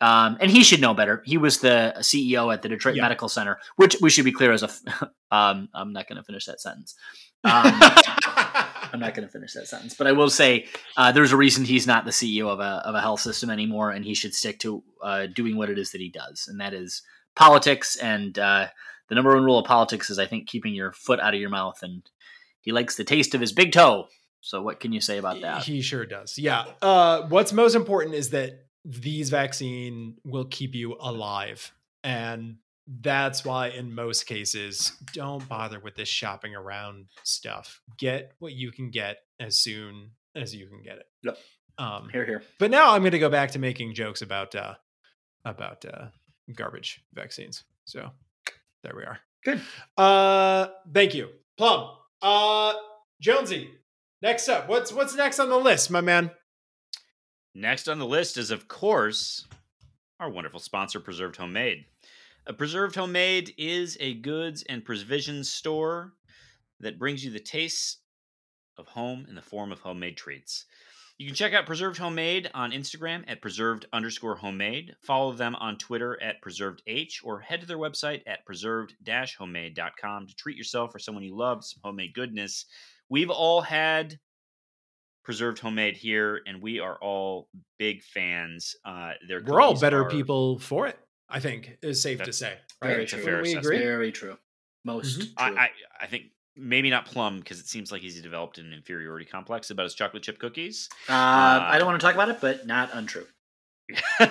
[0.00, 1.22] um, and he should know better.
[1.26, 3.02] He was the CEO at the Detroit Yeah.
[3.02, 4.66] Medical Center, which we should be clear as a.
[4.66, 6.94] f- um, I'm not going to finish that sentence.
[8.92, 10.66] I'm not going to finish that sentence, but I will say
[10.96, 13.90] uh, there's a reason he's not the CEO of a of a health system anymore,
[13.90, 16.74] and he should stick to uh, doing what it is that he does, and that
[16.74, 17.02] is
[17.38, 17.96] politics.
[17.96, 18.68] And uh,
[19.08, 21.50] the number one rule of politics is, I think, keeping your foot out of your
[21.50, 21.82] mouth.
[21.82, 22.02] And
[22.60, 24.08] he likes the taste of his big toe.
[24.40, 25.64] So, what can you say about that?
[25.64, 26.38] He sure does.
[26.38, 26.66] Yeah.
[26.82, 31.72] Uh, what's most important is that these vaccine will keep you alive.
[32.04, 32.56] And
[33.00, 37.80] that's why in most cases, don't bother with this shopping around stuff.
[37.98, 41.06] Get what you can get as soon as you can get it.
[41.22, 41.38] Yep.
[41.78, 42.42] Um, Here, here.
[42.58, 44.74] but now I'm going to go back to making jokes about uh,
[45.44, 46.06] about uh,
[46.52, 47.62] garbage vaccines.
[47.84, 48.10] So
[48.82, 49.18] there we are.
[49.44, 49.60] Good.
[49.96, 51.90] Uh, thank you, Plum.
[52.20, 52.72] Uh,
[53.20, 53.70] Jonesy.
[54.22, 56.32] Next up, what's what's next on the list, my man?
[57.54, 59.46] Next on the list is, of course,
[60.18, 61.84] our wonderful sponsor, Preserved Homemade.
[62.48, 66.14] A Preserved Homemade is a goods and provisions store
[66.80, 67.98] that brings you the tastes
[68.78, 70.64] of home in the form of homemade treats.
[71.18, 74.94] You can check out Preserved Homemade on Instagram at preserved underscore homemade.
[75.02, 80.28] Follow them on Twitter at preserved h, or head to their website at preserved homemade.com
[80.28, 82.64] to treat yourself or someone you love some homemade goodness.
[83.10, 84.18] We've all had
[85.22, 88.74] preserved homemade here, and we are all big fans.
[88.86, 90.98] Uh, their We're all better are- people for it.
[91.28, 92.56] I think is safe to That's say.
[92.82, 93.08] very Right?
[93.08, 93.22] true.
[93.22, 93.66] Fair we assessment.
[93.66, 93.78] agree?
[93.78, 94.38] Very true.
[94.84, 95.22] Most Mhm.
[95.22, 95.32] true.
[95.58, 95.70] I, I,
[96.00, 96.24] I think
[96.56, 100.22] maybe not plum because it seems like he's developed an inferiority complex about his chocolate
[100.22, 100.88] chip cookies.
[101.08, 103.26] uh, I don't want to talk about it, but not untrue.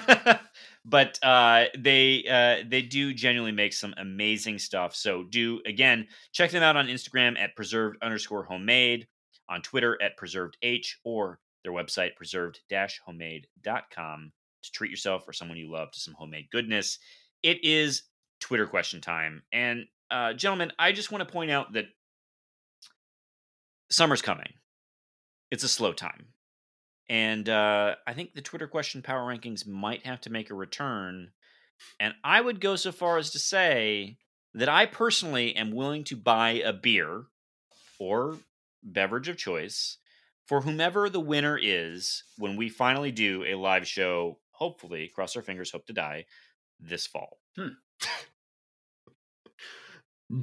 [0.86, 4.96] but uh, they uh, they do genuinely make some amazing stuff.
[4.96, 9.08] So do again check them out on Instagram at preserved underscore homemade,
[9.50, 12.60] on Twitter at preserved h, or their website preserved
[13.06, 14.32] homemade.com
[14.64, 17.00] to treat yourself or someone you love to some homemade goodness.
[17.44, 18.04] It is
[18.40, 21.86] Twitter question time, and uh, gentlemen, I just want to point out that
[23.90, 24.54] summer's coming.
[25.52, 26.28] It's a slow time.
[27.10, 31.32] And uh, I think the Twitter question power rankings might have to make a return.
[32.00, 34.18] And I would go so far as to say
[34.54, 37.26] that I personally am willing to buy a beer
[38.00, 38.38] or
[38.84, 39.98] beverage of choice
[40.48, 45.42] for whomever the winner is when we finally do a live show, hopefully, cross our
[45.42, 46.26] fingers, hope to die,
[46.80, 47.38] this fall.
[47.58, 47.68] Hmm.
[50.30, 50.42] Hmm.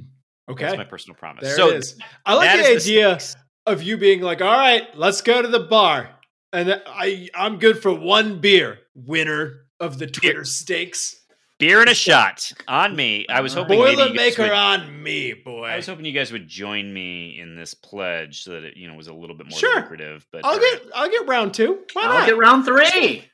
[0.49, 0.65] Okay.
[0.65, 1.43] That's my personal promise.
[1.43, 1.97] There so it is.
[2.25, 3.35] I like the idea stakes.
[3.65, 6.09] of you being like, "All right, let's go to the bar,"
[6.53, 8.79] and I I'm good for one beer.
[8.93, 11.19] Winner of the Twitter stakes.
[11.57, 13.25] Beer and a shot on me.
[13.29, 15.65] I was hoping Boilermaker would- on me, boy.
[15.65, 18.87] I was hoping you guys would join me in this pledge so that it, you
[18.87, 19.81] know, was a little bit more Sure.
[19.81, 20.27] lucrative.
[20.31, 21.83] But I'll all get I'll get round two.
[21.93, 22.25] Why I'll not?
[22.27, 23.25] get round three.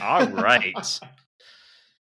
[0.00, 1.00] All right.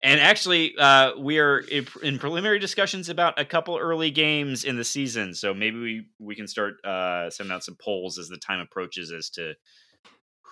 [0.03, 4.77] And actually, uh, we are in in preliminary discussions about a couple early games in
[4.77, 8.37] the season, so maybe we we can start uh, sending out some polls as the
[8.37, 9.55] time approaches as to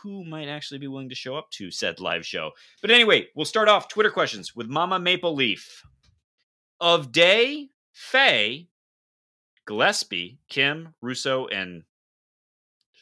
[0.02, 2.52] who might actually be willing to show up to said live show.
[2.82, 5.84] But anyway, we'll start off Twitter questions with Mama Maple Leaf
[6.82, 8.70] of Day, Faye,
[9.66, 11.84] Gillespie, Kim, Russo, and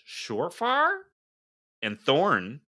[0.06, 0.90] Shorefar
[1.82, 2.62] and Thorn.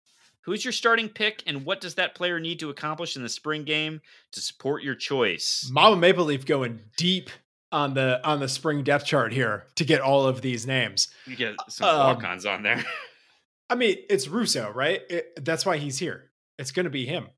[0.45, 3.63] Who's your starting pick, and what does that player need to accomplish in the spring
[3.63, 4.01] game
[4.33, 5.69] to support your choice?
[5.71, 7.29] Mama Maple Leaf going deep
[7.71, 11.07] on the on the spring depth chart here to get all of these names.
[11.25, 12.83] You get some Um, walk-ons on there.
[13.69, 15.01] I mean, it's Russo, right?
[15.09, 16.29] It, that's why he's here.
[16.59, 17.29] It's going to be him.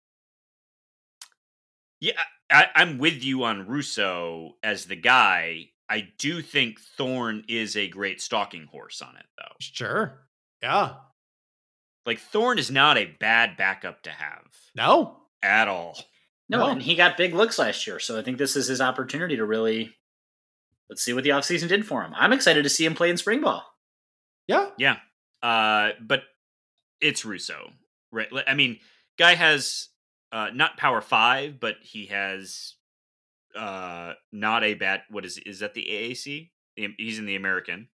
[2.01, 2.19] yeah,
[2.51, 5.69] I, I'm with you on Russo as the guy.
[5.87, 9.53] I do think Thorne is a great stalking horse on it, though.
[9.59, 10.27] Sure.
[10.61, 10.95] Yeah.
[12.05, 14.45] Like Thorne is not a bad backup to have
[14.75, 15.17] No.
[15.41, 15.97] at all.
[16.49, 16.67] No, No.
[16.69, 19.45] and he got big looks last year, so I think this is his opportunity to
[19.45, 19.95] really
[20.89, 22.13] let's see what the offseason did for him.
[22.15, 23.63] I'm excited to see him play in spring ball.
[24.47, 24.69] Yeah.
[24.77, 24.97] Yeah.
[25.41, 26.23] Uh, but
[27.01, 27.71] it's Russo,
[28.11, 28.27] right?
[28.47, 28.79] I mean,
[29.17, 29.87] guy has
[30.31, 32.75] uh, not power five, but he has
[33.55, 35.01] uh, not a bad.
[35.09, 36.51] What is is that the AAC?
[36.97, 37.87] He's in the American.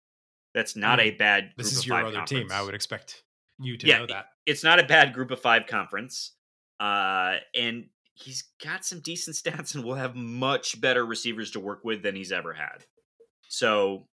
[0.56, 1.52] That's not a bad.
[1.58, 2.50] This is of your five other conference.
[2.50, 2.52] team.
[2.52, 3.24] I would expect
[3.60, 4.28] you to Yeah, know that.
[4.46, 6.34] It's not a bad group of five conference,
[6.80, 11.84] uh, and he's got some decent stats, and will have much better receivers to work
[11.84, 12.86] with than he's ever had.
[13.48, 14.08] So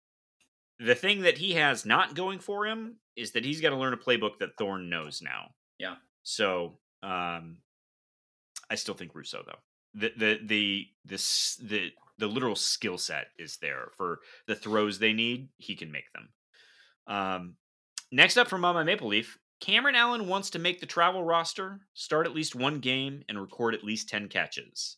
[0.78, 3.92] the thing that he has not going for him is that he's got to learn
[3.92, 5.50] a playbook that Thorne knows now.
[5.78, 5.96] Yeah.
[6.22, 7.58] So um
[8.70, 9.58] I still think Russo though.
[9.94, 15.12] The the the this the the literal skill set is there for the throws they
[15.12, 16.28] need, he can make them.
[17.06, 17.56] Um
[18.14, 22.26] next up from Mama Maple Leaf, Cameron Allen wants to make the travel roster, start
[22.26, 24.96] at least one game, and record at least 10 catches.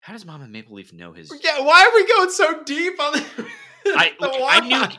[0.00, 1.60] How does Mama Maple Leaf know his Yeah.
[1.60, 3.46] Why are we going so deep on the,
[3.86, 4.96] I- the look, I knew-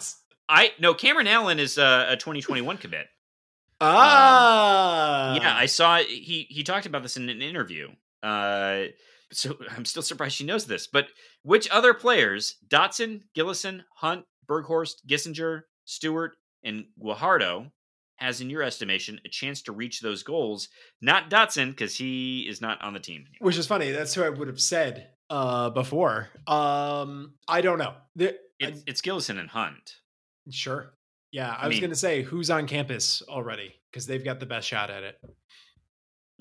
[0.49, 3.05] I no Cameron Allen is a, a 2021 commit.
[3.81, 5.35] Ah.
[5.35, 7.89] yeah, I saw he he talked about this in an interview.
[8.21, 8.85] Uh,
[9.31, 10.87] so I'm still surprised she knows this.
[10.87, 11.07] But
[11.43, 17.71] which other players, Dotson, Gillison, Hunt, Berghorst, Gissinger, Stewart, and Guajardo,
[18.17, 20.67] has in your estimation a chance to reach those goals?
[21.01, 23.21] Not Dotson because he is not on the team.
[23.21, 23.47] anymore.
[23.47, 23.91] which is funny.
[23.91, 26.29] That's who I would have said uh, before.
[26.47, 27.93] Um, I don't know.
[28.15, 29.95] The- It's, it's Gillison and Hunt.
[30.51, 30.93] Sure.
[31.31, 34.39] Yeah, I, I was mean- going to say who's on campus already because they've got
[34.39, 35.15] the best shot at it.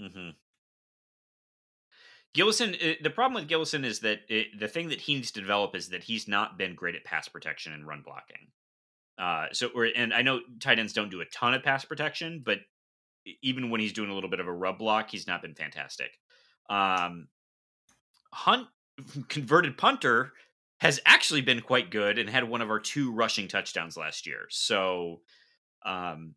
[0.00, 0.30] Mm-hmm.
[2.36, 5.40] Gillison, uh, the problem with Gillison is that it, the thing that he needs to
[5.40, 8.48] develop is that he's not been great at pass protection and run blocking.
[9.18, 12.42] Uh, so, or, and I know tight ends don't do a ton of pass protection,
[12.44, 12.58] but
[13.42, 16.10] even when he's doing a little bit of a rub block, he's not been fantastic.
[16.70, 17.28] Um,
[18.32, 18.68] Hunt,
[19.28, 20.32] converted punter,
[20.80, 24.46] has actually been quite good and had one of our two rushing touchdowns last year.
[24.50, 25.22] So,
[25.84, 26.34] um,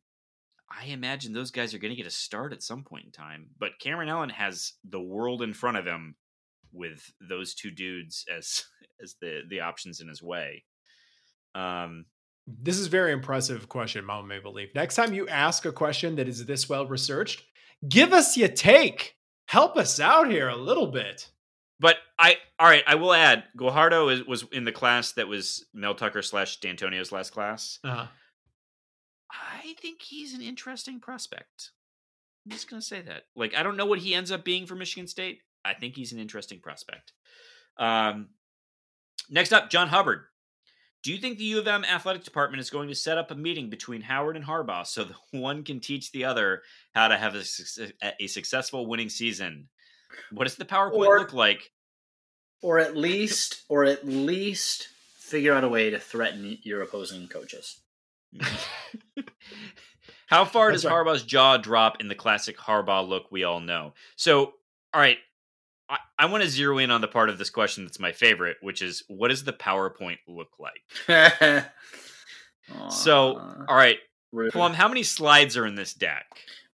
[0.70, 3.50] I imagine those guys are going to get a start at some point in time.
[3.60, 6.16] But Cameron Allen has the world in front of him
[6.72, 8.64] with those two dudes as
[9.04, 10.64] as the the options in his way.
[11.54, 12.06] Um,
[12.48, 14.70] This is a very impressive question, Mama Maple Leaf.
[14.76, 17.44] Next time you ask a question that is this well researched,
[17.88, 19.16] give us your take.
[19.48, 21.30] Help us out here a little bit.
[21.80, 25.66] but I all right, I will add Guajardo is, was in the class that was
[25.74, 27.80] Mel Tucker slash Dantonio's last class.
[27.84, 28.08] Uh-huh.
[29.32, 31.72] I think he's an interesting prospect.
[32.46, 33.24] I'm just gonna say that.
[33.36, 35.40] Like, I don't know what he ends up being for Michigan State.
[35.64, 37.14] I think he's an interesting prospect.
[37.78, 38.30] Um,
[39.30, 40.22] next up, John Hubbard.
[41.04, 43.36] Do you think the U of M athletic department is going to set up a
[43.36, 46.62] meeting between Howard and Harbaugh so that one can teach the other
[46.94, 47.44] how to have a,
[48.20, 49.70] a successful winning season?
[50.32, 51.72] What does the PowerPoint Or- look like?
[52.64, 54.88] Or at least or at least
[55.18, 57.80] figure out a way to threaten your opposing coaches.
[60.28, 60.94] How far That's does right.
[61.06, 63.94] Harbaugh's jaw drop in the classic Harbaugh look we all know?
[64.16, 64.54] So,
[64.94, 65.18] all right,
[65.92, 68.58] I, I want to zero in on the part of this question that's my favorite,
[68.62, 71.66] which is what does the PowerPoint look like?
[72.90, 73.38] So,
[73.68, 73.98] all right,
[74.32, 74.54] rude.
[74.54, 76.26] Plum, how many slides are in this deck?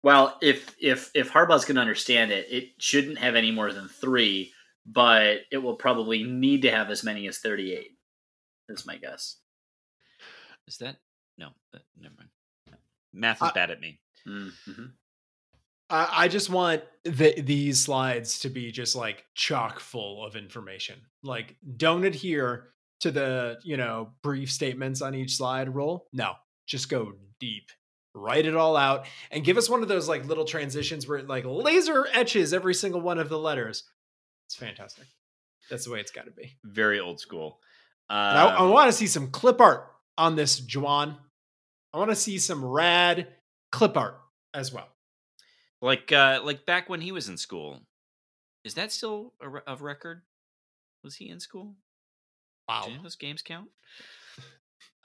[0.04, 3.88] Well, if if if Harbaugh's going to understand it, it shouldn't have any more than
[3.88, 4.54] three,
[4.86, 7.98] but it will probably need to have as many as thirty-eight.
[8.70, 9.38] Is my guess.
[10.68, 10.98] Is that
[11.38, 11.50] no?
[12.00, 12.30] Never mind.
[13.14, 14.00] Math is I- bad at me.
[14.28, 14.86] Mm-hmm.
[15.90, 21.00] I, I just want the, these slides to be just like chock full of information.
[21.24, 22.70] Like, don't adhere
[23.02, 26.08] to the you know brief statements on each slide rule.
[26.14, 26.34] No,
[26.66, 27.72] just go deep.
[28.16, 31.28] Write it all out and give us one of those like little transitions where it
[31.28, 33.84] like laser etches every single one of the letters.
[34.48, 35.06] It's fantastic.
[35.70, 36.58] That's the way it's got to be.
[36.64, 37.60] Very old school.
[38.10, 39.86] And I, I Um, want to see some clip art
[40.18, 41.18] on this, Juan.
[41.94, 43.28] I want to see some rad
[43.72, 44.20] clip art
[44.54, 44.88] as well.
[45.82, 47.82] Like uh, like back when he was in school.
[48.64, 50.24] Is that still a re- of record?
[51.04, 51.76] Was he in school?
[52.68, 52.82] Wow.
[52.82, 53.70] Do any of those games count?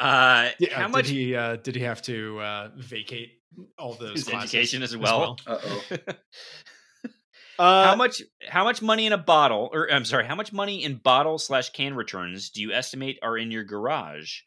[0.01, 3.41] Uh, Yeah, how much did he uh, did he have to uh, vacate
[3.79, 5.39] all those his education as well?
[5.47, 5.83] Uh oh.
[7.59, 10.83] Uh, how much how much money in a bottle or i'm sorry how much money
[10.83, 14.41] in bottle slash can returns do you estimate are in your garage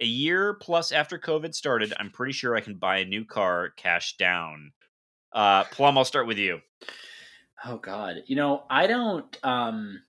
[0.00, 3.70] a year plus after covid started i'm pretty sure i can buy a new car
[3.76, 4.72] cash down
[5.34, 6.60] uh plum i'll start with you
[7.66, 8.24] Oh God.
[8.26, 10.02] You know, I don't um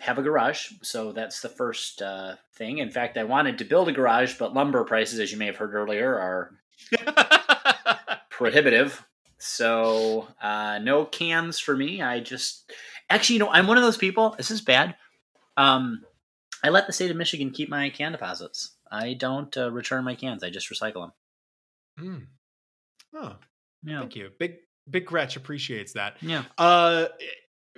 [0.00, 2.78] have a garage, so that's the first uh thing.
[2.78, 5.56] In fact, I wanted to build a garage, but lumber prices, as you may have
[5.56, 6.58] heard earlier, are
[8.30, 9.04] prohibitive.
[9.38, 12.02] So uh no cans for me.
[12.02, 12.70] I just
[13.08, 14.34] actually, you know, I'm one of those people.
[14.36, 14.94] This is bad.
[15.56, 16.04] Um
[16.62, 18.76] I let the state of Michigan keep my can deposits.
[18.90, 20.42] I don't uh, return my cans.
[20.42, 21.12] I just recycle them.
[21.98, 22.18] Hmm.
[23.14, 23.36] Oh,
[23.84, 24.00] Yeah.
[24.00, 24.30] thank you.
[24.38, 24.56] Big
[24.88, 26.16] Big Gretch appreciates that.
[26.20, 26.44] Yeah.
[26.58, 27.06] Uh,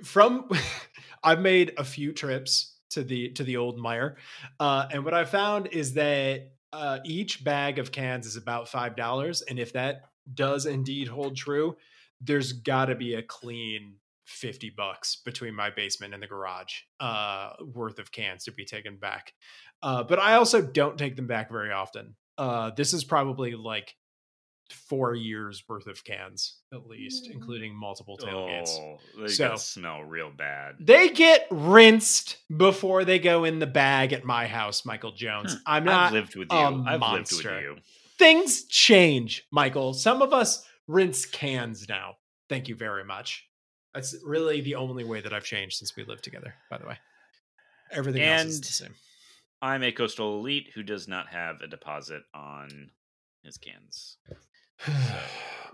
[0.03, 0.49] from
[1.23, 4.15] I've made a few trips to the to the old Meijer,
[4.59, 8.95] uh, and what I found is that uh, each bag of cans is about five
[8.95, 10.01] dollars, and if that
[10.33, 11.77] does indeed hold true,
[12.21, 13.95] there's got to be a clean
[14.25, 18.97] fifty bucks between my basement and the garage uh, worth of cans to be taken
[18.97, 19.33] back.
[19.81, 22.15] Uh, but I also don't take them back very often.
[22.37, 23.95] Uh, this is probably like
[24.73, 28.69] four years worth of cans at least, including multiple tailgates.
[28.69, 34.13] oh they So- smell real bad They get rinsed before they go in the bag
[34.13, 35.53] at my house, Michael Jones.
[35.53, 35.59] Hmm.
[35.65, 36.13] I'm not i've not.
[36.13, 37.77] lived with you a i've lived with you
[38.17, 39.93] Things change, Michael.
[39.93, 42.15] Some of us rinse cans now.
[42.49, 43.47] Thank you very much.
[43.93, 46.55] That's really the only way that I've changed since we lived together.
[46.71, 46.97] By the way,
[47.91, 48.95] everything else is the same.
[49.61, 52.89] i'm a coastal elite who does not have a deposit on
[53.43, 54.17] his cans
[54.85, 54.91] So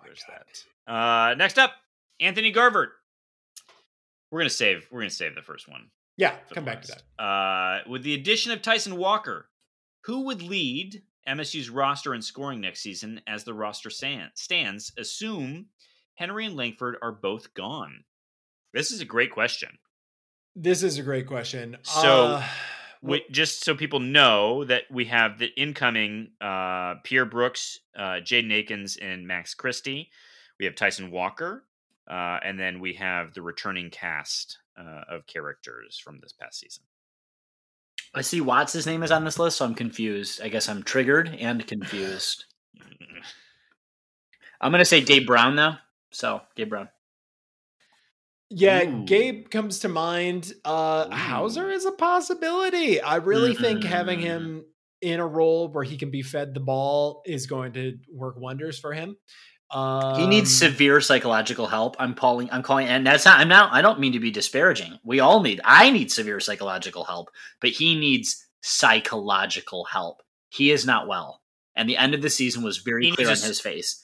[0.03, 0.91] there's that.
[0.91, 1.73] Uh, next up,
[2.19, 2.93] Anthony Garver.
[4.31, 4.87] We're gonna save.
[4.91, 5.89] We're gonna save the first one.
[6.17, 6.87] Yeah, come back to
[7.17, 7.23] that.
[7.23, 9.49] Uh, with the addition of Tyson Walker,
[10.05, 14.91] who would lead MSU's roster in scoring next season as the roster stands?
[14.97, 15.67] Assume
[16.15, 18.03] Henry and Langford are both gone.
[18.73, 19.77] This is a great question.
[20.55, 21.77] This is a great question.
[21.83, 22.47] So, Uh,
[23.03, 28.53] Wait, just so people know that we have the incoming uh, Pierre Brooks, uh, Jaden
[28.53, 30.09] Akins, and Max Christie.
[30.57, 31.65] We have Tyson Walker,
[32.09, 36.83] uh, and then we have the returning cast uh, of characters from this past season.
[38.15, 40.41] I see Watts' name is on this list, so I'm confused.
[40.41, 42.45] I guess I'm triggered and confused.
[44.61, 45.75] I'm gonna say Gabe Brown though.
[46.11, 46.87] So Gabe Brown.
[48.55, 49.05] Yeah, Ooh.
[49.05, 50.53] Gabe comes to mind.
[50.63, 51.15] Uh Ooh.
[51.15, 53.01] Hauser is a possibility.
[53.01, 54.23] I really think having Mm.
[54.23, 54.65] him
[55.01, 58.79] in a role where he can be fed the ball is going to work wonders
[58.79, 59.17] for him.
[59.71, 61.95] Um, He needs severe psychological help.
[61.99, 62.47] I'm calling.
[62.51, 63.39] I'm calling, and that's not.
[63.39, 63.73] I'm not.
[63.73, 64.99] I don't mean to be disparaging.
[65.03, 65.61] We all need.
[65.65, 67.29] I need severe psychological help,
[67.59, 70.21] but he needs psychological help.
[70.49, 71.41] He is not well,
[71.75, 73.59] and the end of the season was very He clear on needs a s- his
[73.61, 74.03] face.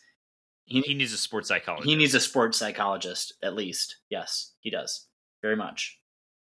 [0.70, 1.90] He, he needs a sports psychologist.
[1.90, 3.98] He needs a sports psychologist, at least.
[4.10, 5.08] Yes, he does.
[5.42, 6.00] Very much.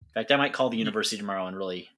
[0.09, 1.89] In fact, I might call the university tomorrow and really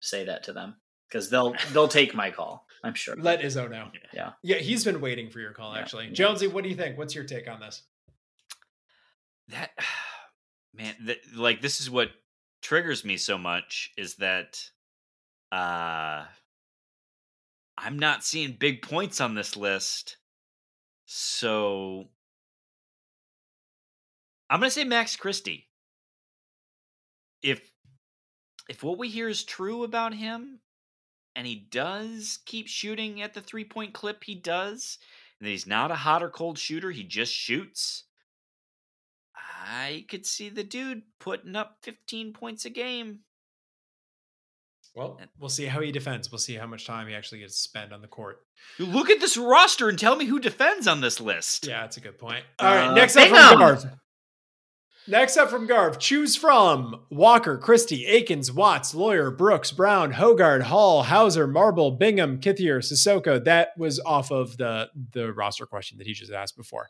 [0.00, 0.76] say that to them
[1.08, 2.66] because they'll they'll take my call.
[2.84, 3.16] I'm sure.
[3.16, 3.88] let Izzo know.
[4.12, 4.32] Yeah.
[4.42, 5.80] Yeah, he's been waiting for your call Yeah.
[5.80, 6.10] actually.
[6.10, 6.98] Jonesy, what do you think?
[6.98, 7.82] What's your take on this?
[9.48, 9.70] that
[10.74, 10.94] man.
[11.06, 12.10] That, like this is what
[12.60, 14.68] triggers me so much is that
[15.50, 16.24] uh,
[17.78, 20.16] I'm not seeing big points on this list.
[21.04, 22.08] So
[24.48, 25.68] I'm gonna say Max Christie.
[27.42, 27.70] If
[28.68, 30.60] if what we hear is true about him,
[31.34, 34.98] and he does keep shooting at the three point clip he does,
[35.40, 38.04] and he's not a hot or cold shooter, he just shoots.
[39.34, 43.20] I could see the dude putting up 15 points a game.
[44.94, 46.30] Well, we'll see how he defends.
[46.30, 48.40] We'll see how much time he actually gets to spend on the court.
[48.78, 51.66] Look at this roster and tell me who defends on this list.
[51.66, 52.44] Yeah, that's a good point.
[52.58, 53.48] All right, Uh, next up Bingham.
[53.48, 53.78] from guard.
[55.08, 61.02] Next up from Garv, choose from Walker, Christie, Akins, Watts, Loyer, Brooks, Brown, Hoggard, Hall,
[61.02, 63.42] Hauser, Marble, Bingham, Kithier, Sissoko.
[63.44, 66.88] That was off of the the roster question that he just asked before.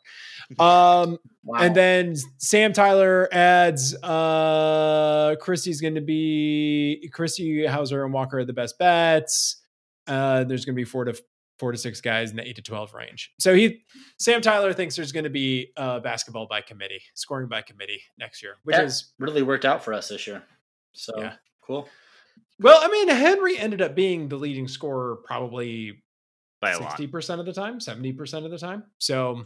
[0.59, 1.59] Um, Wow.
[1.59, 8.45] and then Sam Tyler adds uh Christie's going to be Christie, Hauser, and Walker are
[8.45, 9.57] the best bets.
[10.07, 11.19] Uh, there's going to be four to
[11.59, 13.31] four to six guys in the eight to twelve range.
[13.39, 13.83] So he
[14.19, 18.41] Sam Tyler thinks there's going to be uh, basketball by committee, scoring by committee next
[18.43, 20.43] year, which That is really worked out for us this year.
[20.93, 21.33] So Yeah.
[21.65, 21.87] cool.
[22.59, 22.79] well.
[22.81, 26.03] I mean, Henry ended up being the leading scorer probably
[26.61, 28.83] by a sixty percent of the time, seventy percent of the time.
[28.97, 29.45] So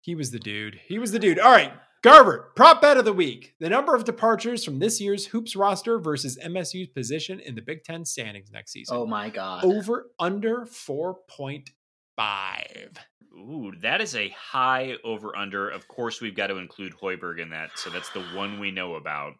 [0.00, 0.78] he was the dude.
[0.86, 1.38] He was the dude.
[1.38, 1.72] All right,
[2.06, 5.98] Garver, prop bet of the week: the number of departures from this year's hoops roster
[5.98, 8.96] versus MSU's position in the Big Ten standings next season.
[8.96, 9.64] Oh my god.
[9.64, 11.70] Over under four point
[12.14, 12.96] five.
[13.36, 15.68] Ooh, that is a high over under.
[15.68, 18.94] Of course, we've got to include Hoiberg in that, so that's the one we know
[18.94, 19.34] about.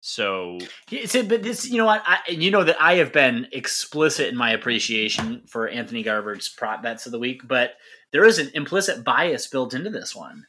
[0.00, 0.58] So
[0.90, 2.02] Yeah, so, but this, you know what?
[2.06, 6.82] I, you know that I have been explicit in my appreciation for Anthony Garver's prop
[6.82, 7.72] bets of the week, but
[8.12, 10.46] there is an implicit bias built into this one,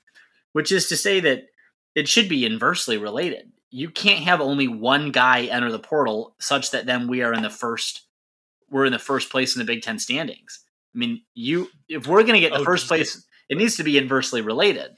[0.54, 1.44] which is to say that
[1.96, 3.52] it should be inversely related.
[3.72, 7.44] You can't have only one guy enter the portal such that then we are in
[7.44, 8.04] the first,
[8.70, 10.62] we're in the first place in the Big Ten standings.
[10.94, 13.84] I mean, you if we're going to get the Oh, first place, it needs to
[13.84, 14.92] be inversely related.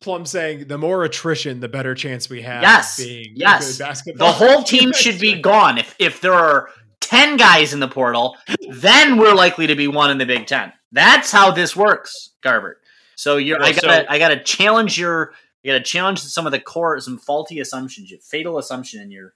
[0.00, 2.62] Plum saying the more attrition, the better chance we have.
[2.62, 3.76] Yes, being yes.
[3.76, 5.78] good basketball The whole team team should be gone.
[5.78, 6.68] If if there are
[7.00, 8.36] ten guys in the portal,
[8.70, 10.72] then we're likely to be one in the Big Ten.
[10.92, 12.78] That's how this works, Garver.
[13.16, 15.32] So you're I gotta so- I gotta challenge your
[15.64, 19.34] I gotta challenge some of the core some faulty assumptions, your fatal assumption in your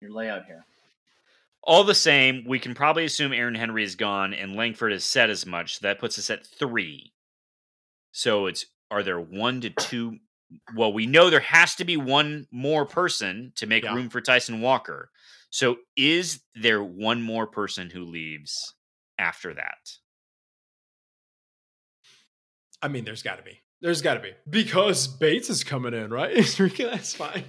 [0.00, 0.64] your layout here.
[1.62, 5.30] all the same, we can probably assume Aaron Henry is gone, and Langford has said
[5.30, 5.78] as much.
[5.78, 7.12] So that puts us at three.
[8.12, 10.18] So it's are there one to two?
[10.76, 13.94] Well, we know there has to be one more person to make Yeah.
[13.94, 15.10] room for Tyson Walker.
[15.50, 18.74] So is there one more person who leaves
[19.18, 19.78] after that?
[22.84, 23.58] I mean, there's got to be.
[23.80, 26.34] There's got to be because Bates is coming in, right?
[26.78, 27.44] That's fine.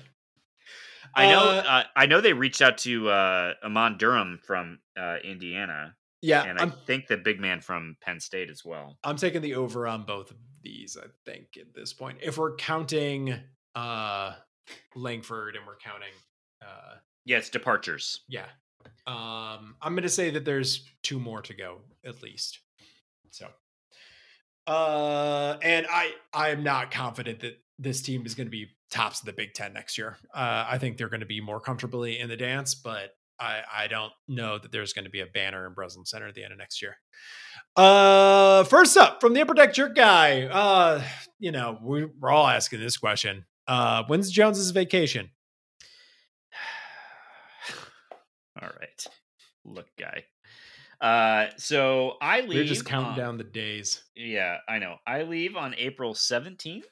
[1.13, 1.39] I know.
[1.39, 6.43] Uh, Uh, I know they reached out to uh, Amon Durham from uh, Indiana, Yeah,
[6.43, 8.97] and I I'm think the big man from Penn State as well.
[9.03, 10.97] I'm taking the over on both of these.
[11.01, 13.35] I think at this point, if we're counting
[13.75, 14.33] uh
[14.95, 16.13] Langford and we're counting
[16.61, 16.95] uh
[17.25, 18.21] Yeah, it's departures.
[18.27, 18.47] yeah,
[19.07, 22.59] um, I'm gonna say that there's two more to go at least.
[23.31, 23.47] So,
[24.67, 29.25] uh, and I I'm not confident that this team is going to be tops of
[29.25, 30.17] the Big Ten next year.
[30.33, 33.87] Uh, I think they're going to be more comfortably in the dance, but I I
[33.87, 36.53] don't know that there's going to be a banner in Breslin Center at the end
[36.53, 36.97] of next year.
[37.75, 40.43] Uh, first up from the Upper Deck Jerk guy.
[40.43, 41.03] Uh,
[41.39, 43.45] you know we, we're all asking this question.
[43.67, 45.31] Uh, when's Jones's vacation?
[48.61, 49.07] All right.
[49.65, 50.25] Look, guy.
[51.05, 52.55] Uh, so I leave.
[52.55, 54.03] We're just counting on- down the days.
[54.15, 54.97] Yeah, I know.
[55.05, 56.85] I leave on April 17th.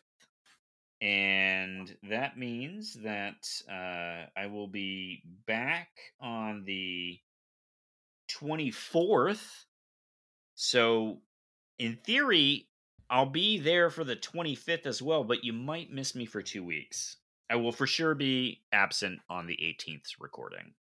[1.02, 5.90] And that means that uh, I will be back
[6.22, 7.20] on the
[8.30, 9.66] 24th.
[10.56, 11.22] So,
[11.80, 12.70] in theory,
[13.10, 16.64] I'll be there for the 25th as well, but you might miss me for two
[16.64, 17.18] weeks.
[17.50, 20.74] I will for sure be absent on the 18th recording.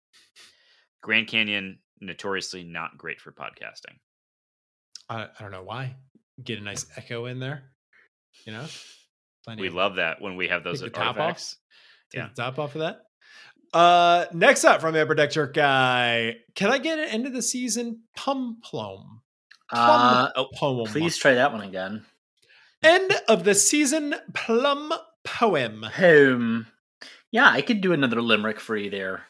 [1.01, 3.95] Grand Canyon, notoriously not great for podcasting.
[5.09, 5.95] I, I don't know why.
[6.43, 7.63] Get a nice echo in there.
[8.45, 8.65] You know,
[9.43, 11.37] Plenty We of- love that when we have those Take the top off?
[12.11, 12.29] Take Yeah.
[12.35, 13.01] the top off of that.
[13.73, 17.33] Uh, next up from the Upper Deck Jerk guy, can I get an end of
[17.33, 19.21] the season pum plum?
[19.71, 20.87] Uh, Oh, Poem.
[20.91, 22.05] please try that one again.
[22.83, 24.91] End of the season plum
[25.23, 25.85] poem.
[25.97, 26.67] Um,
[27.31, 29.23] yeah, I could do another limerick for you there,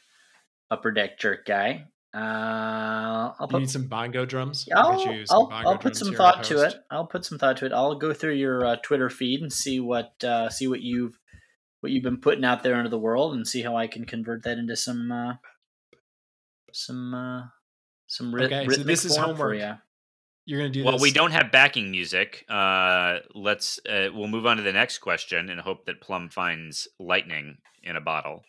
[0.72, 1.86] upper deck jerk guy.
[2.14, 4.66] Uh, I'll You put need some bongo drums.
[4.68, 6.76] Yeah, I'll I'll, get I'll, bongo I'll put drums some thought to it.
[6.90, 7.72] I'll put some thought to it.
[7.72, 11.18] I'll go through your uh, Twitter feed and see what uh, see what you've
[11.80, 14.44] what you've been putting out there into the world, and see how I can convert
[14.44, 15.34] that into some uh,
[16.74, 17.44] some uh,
[18.08, 19.60] some ri- Okay, so rhythmic this is form for homework.
[19.60, 19.74] you.
[20.46, 21.02] You're gonna do well, this.
[21.02, 22.46] we don't have backing music.
[22.50, 26.88] Uh, let's uh, we'll move on to the next question and hope that Plum finds
[27.00, 28.44] lightning in a bottle.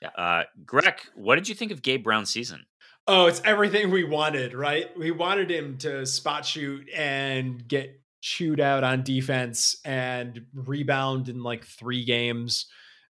[0.00, 0.10] Yeah.
[0.16, 2.66] Uh, Greg, what did you think of Gabe Brown's season?
[3.06, 4.86] Oh, it's everything we wanted, right?
[4.96, 11.42] We wanted him to spot shoot and get chewed out on defense and rebound in
[11.42, 12.66] like three games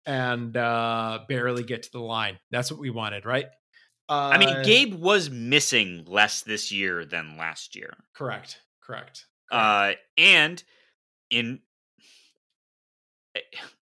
[0.08, 2.40] and uh barely get to the line.
[2.52, 3.46] That's what we wanted, right?
[4.08, 7.94] Uh, I mean, Gabe was missing less this year than last year.
[8.14, 8.62] Correct.
[8.82, 9.26] Correct.
[9.50, 9.96] correct.
[9.96, 10.64] Uh, and
[11.32, 11.60] in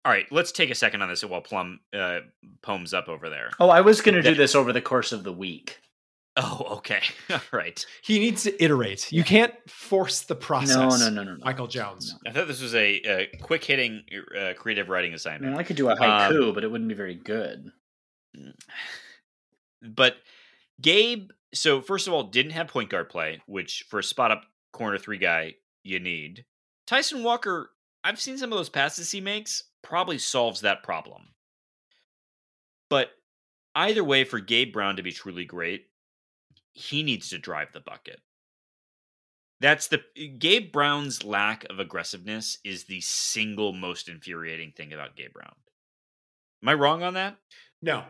[0.04, 2.20] All right, let's take a second on this while Plum uh,
[2.62, 3.50] poems up over there.
[3.60, 5.78] Oh, I was going to do this over the course of the week.
[6.36, 7.00] Oh, okay.
[7.30, 7.84] All right.
[8.02, 9.12] He needs to iterate.
[9.12, 10.76] You can't force the process.
[10.76, 11.44] No, no, no, no, no.
[11.44, 12.16] Michael Jones.
[12.24, 12.30] No.
[12.30, 14.02] I thought this was a, a quick hitting
[14.36, 15.52] uh, creative writing I assignment.
[15.52, 17.70] mean, I could do a haiku, but it wouldn't be very good.
[19.82, 20.16] but
[20.80, 24.42] Gabe, so first of all, didn't have point guard play, which for a spot up
[24.72, 25.54] corner three guy
[25.84, 26.44] you need.
[26.86, 27.70] Tyson Walker,
[28.02, 31.28] I've seen some of those passes he makes, probably solves that problem.
[32.90, 33.10] But
[33.76, 35.86] either way, for Gabe Brown to be truly great,
[36.74, 38.20] he needs to drive the bucket.
[39.60, 45.16] That's the eh, Gabe Brown's lack of aggressiveness is the single most infuriating thing about
[45.16, 45.54] Gabe Brown.
[46.62, 47.36] Am I wrong on that?
[47.80, 48.04] No.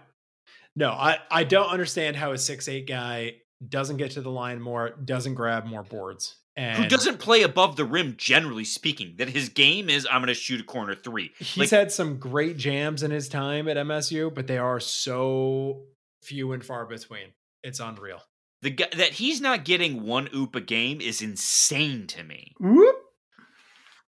[0.76, 3.36] No, I, I don't understand how a six eight guy
[3.66, 6.36] doesn't get to the line more, doesn't grab more boards.
[6.56, 10.28] And who doesn't play above the rim generally speaking that his game is i'm going
[10.28, 13.76] to shoot a corner three he's Like- had some great jams in his time at
[13.76, 15.82] MSU, but they are so
[16.22, 17.32] few and far between.
[17.64, 18.20] It's unreal.
[18.64, 22.96] The guy that he's not getting one oop a game is insane to me Whoop.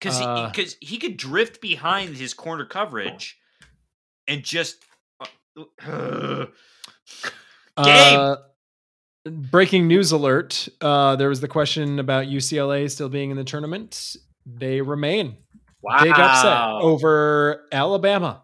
[0.00, 0.46] because Uh.
[0.46, 3.36] he, 'cause he could drift behind his corner coverage
[4.26, 4.78] and just
[5.86, 6.46] uh,
[7.76, 8.18] Gabe!
[8.18, 8.36] Uh,
[9.26, 10.68] breaking news alert.
[10.80, 14.16] Uh, there was the question about UCLA still being in the tournament.
[14.46, 15.36] They remain.
[15.82, 16.02] Wow.
[16.02, 18.42] Big upset over Alabama.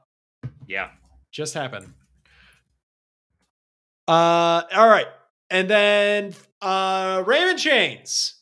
[0.67, 0.91] yeah
[1.33, 1.93] Just happened.
[4.09, 5.07] Uh, all right.
[5.51, 8.35] And then uh, Raymond Chains.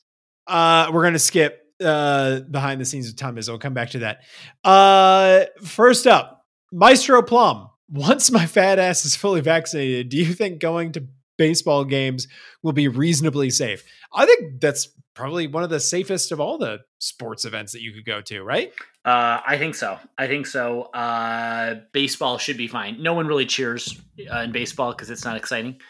[0.47, 3.49] Uh, we're going to skip uh, behind the scenes with Tom Izzo.
[3.49, 4.23] We'll come back to that.
[4.65, 7.71] Uh, first up, Maestro Plum.
[7.91, 11.07] Once my fat ass is fully vaccinated, do you think going to
[11.39, 12.29] baseball games
[12.63, 13.83] will be reasonably safe?
[14.13, 17.93] I think that's probably one of the safest of all the sports events that you
[17.93, 18.73] could go to, right?
[19.07, 19.99] Uh, I think so.
[20.19, 20.83] I think so.
[20.83, 23.03] Uh, baseball should be fine.
[23.03, 23.99] No one really cheers
[24.31, 25.81] uh, in baseball because it's not exciting,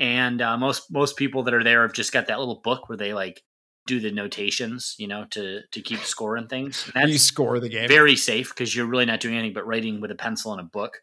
[0.00, 2.98] and uh, most most people that are there have just got that little book where
[2.98, 3.42] they like
[3.86, 6.90] do the notations, you know, to to keep score and things.
[7.06, 7.86] you score the game.
[7.88, 10.64] very safe because you're really not doing anything but writing with a pencil and a
[10.64, 10.98] book.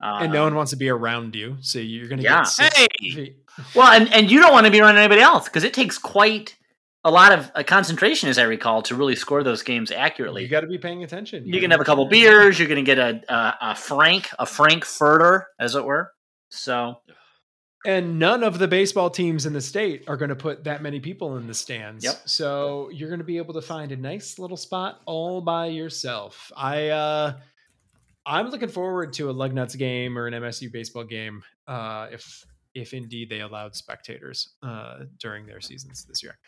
[0.00, 2.38] Uh, and no one wants to be around you, so you're going to Yeah.
[2.40, 2.88] get six Hey!
[3.00, 3.36] feet.
[3.74, 6.56] Well, and, and you don't want to be around anybody else because it takes quite
[7.04, 10.42] a lot of uh, concentration, as I recall, to really score those games accurately.
[10.42, 11.46] You got to be paying attention.
[11.46, 12.58] You can have a couple beers.
[12.58, 16.12] You're going to get a, a a Frank a Frankfurter, as it were.
[16.50, 16.96] So
[17.84, 21.00] and none of the baseball teams in the state are going to put that many
[21.00, 22.04] people in the stands.
[22.04, 22.22] Yep.
[22.26, 26.52] So you're going to be able to find a nice little spot all by yourself.
[26.56, 27.34] I uh
[28.24, 32.44] I'm looking forward to a Lugnuts game or an MSU baseball game uh if
[32.74, 36.38] if indeed they allowed spectators uh during their seasons this year.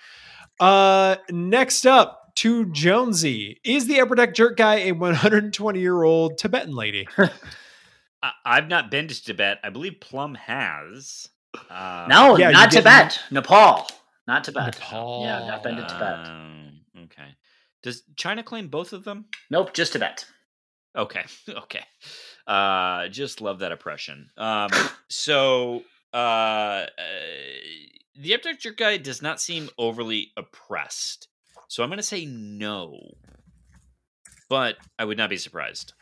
[0.60, 3.60] Uh next up to Jonesy.
[3.64, 7.08] Is the upper deck jerk guy a 120 year old Tibetan lady?
[8.24, 11.28] I, i've not been to tibet i believe plum has
[11.70, 13.86] uh, no, yeah, you not get- Tibet, Nepal,
[14.26, 14.74] not Tibet.
[14.74, 15.22] Nepal.
[15.24, 16.18] Yeah, not been to Tibet.
[16.28, 17.36] um, okay
[17.82, 20.24] does china claim both of them Nope, just Tibet.
[20.96, 21.24] Okay.
[21.48, 21.84] Okay.
[22.46, 24.30] Uh just love that oppression.
[24.36, 24.70] Um
[25.08, 25.82] so
[26.12, 26.86] uh, uh
[28.16, 31.28] the abject jerk guy does not seem overly oppressed.
[31.68, 32.98] So I'm gonna say no.
[34.48, 35.92] But I would not be surprised.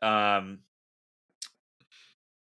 [0.00, 0.60] Um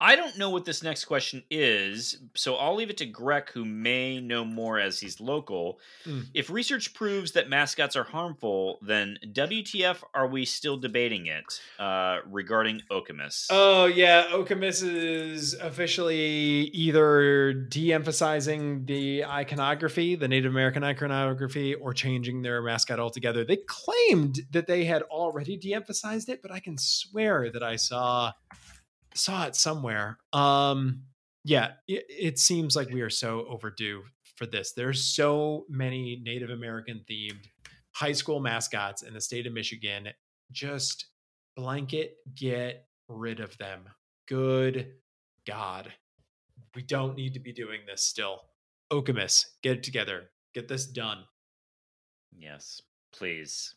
[0.02, 3.66] I don't know what this next question is, so I'll leave it to Greg, who
[3.66, 5.80] may know more as he's local.
[6.06, 6.28] Mm.
[6.34, 11.44] If research proves that mascots are harmful, then WTF are we still debating it
[11.80, 13.48] uh, regarding Okemos?
[13.50, 22.42] Oh yeah, Okemos is officially either de-emphasizing the iconography, the Native American iconography, or changing
[22.42, 23.44] their mascot altogether.
[23.44, 28.32] They claimed that they had already de-emphasized it, but I can swear that I saw
[29.20, 30.18] saw it somewhere.
[30.34, 31.04] Um,
[31.44, 34.04] yeah, it, it seems like we are so overdue
[34.36, 34.72] for this.
[34.72, 37.46] There's so many Native American themed
[37.91, 40.08] high school mascots in the state of Michigan.
[40.52, 41.08] Just
[41.56, 43.82] blanket get rid of them.
[44.28, 44.94] Good
[45.46, 45.91] God.
[46.76, 48.41] We don't need to be doing this still.
[48.91, 50.30] Okemos, get it together.
[50.54, 51.26] Get this done.
[52.38, 52.82] yes,
[53.12, 53.76] please.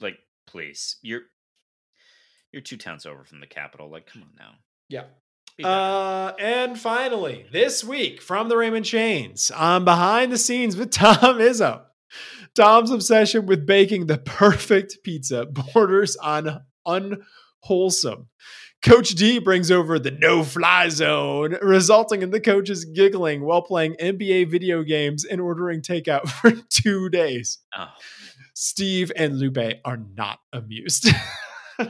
[0.00, 0.96] Like, please.
[1.02, 1.22] You're
[2.52, 3.90] you're two towns over from the capital.
[3.90, 4.52] Like, come on now.
[4.88, 5.04] Yeah.
[5.64, 11.38] Uh, and finally, this week from the Raymond Chains, I'm behind the scenes with Tom
[11.38, 11.82] Izzo.
[12.54, 18.28] Tom's obsession with baking the perfect pizza borders on unwholesome.
[18.80, 23.96] Coach D brings over the no fly zone, resulting in the coaches giggling while playing
[24.00, 27.58] NBA video games and ordering takeout for two days.
[27.76, 27.88] oh,
[28.54, 31.08] Steve and Lupe are not amused.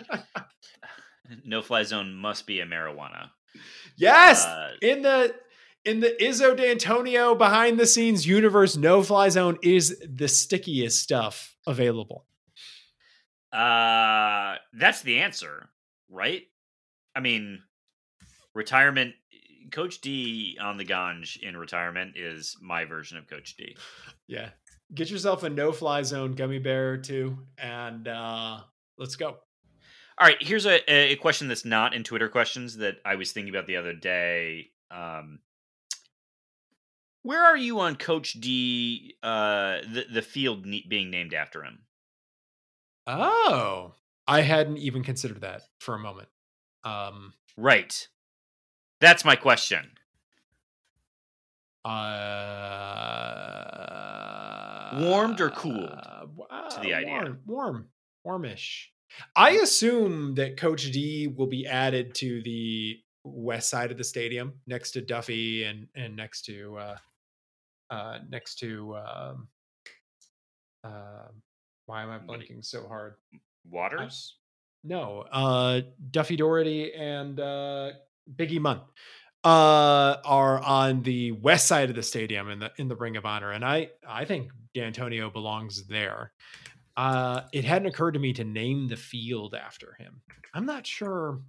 [1.44, 3.28] No fly zone must be a marijuana.
[3.96, 5.34] Yes, Uh, in the
[5.84, 11.54] in the Izzo Dantonio behind the scenes universe, no fly zone is the stickiest stuff
[11.66, 12.24] available.
[13.52, 15.68] Uh, that's the answer,
[16.08, 16.42] right?
[17.14, 17.62] I mean,
[18.54, 19.14] retirement.
[19.70, 23.76] Coach D on the Ganj in retirement is my version of Coach D.
[24.26, 24.48] Yeah,
[24.94, 28.60] get yourself a no fly zone gummy bear or two, and uh,
[28.96, 29.36] let's go.
[30.20, 33.54] All right, here's a, a question that's not in Twitter questions that I was thinking
[33.54, 34.70] about the other day.
[34.90, 35.38] Um,
[37.22, 39.14] where are you on Coach D?
[39.22, 41.80] Uh, the the field ne- being named after him.
[43.06, 43.94] Oh,
[44.26, 46.28] I hadn't even considered that for a moment.
[46.84, 48.08] Um, Right.
[49.00, 49.90] That's my question.
[51.84, 51.94] uh,
[55.00, 55.90] Warmed or cooled
[56.50, 57.12] uh, to the idea?
[57.12, 57.86] Warm, warm,
[58.24, 58.90] warmish.
[59.36, 64.54] I assume that Coach D will be added to the west side of the stadium,
[64.66, 66.96] next to Duffy and and next to uh,
[67.90, 69.48] uh, next to um,
[70.84, 71.28] uh,
[71.86, 73.14] why am I What do you- blanking so hard?
[73.70, 74.36] Waters.
[74.84, 75.80] No, uh,
[76.10, 77.90] Duffy Daugherty and uh,
[78.36, 78.80] Biggie Munn
[79.44, 83.26] uh, are on the west side of the stadium in the in the Ring of
[83.26, 86.32] Honor, and I I think Dantonio belongs there.
[86.98, 90.20] Uh, it hadn't occurred to me to name the field after him.
[90.52, 91.40] I'm not sure.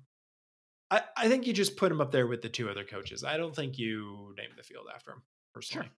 [0.92, 3.24] I, I think you just put him up there with the two other coaches.
[3.24, 5.90] I don't think you name the field after him personally.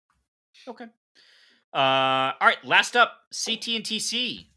[0.65, 0.85] Okay.
[1.73, 2.63] Uh, all right.
[2.63, 4.47] Last up, CT and TC.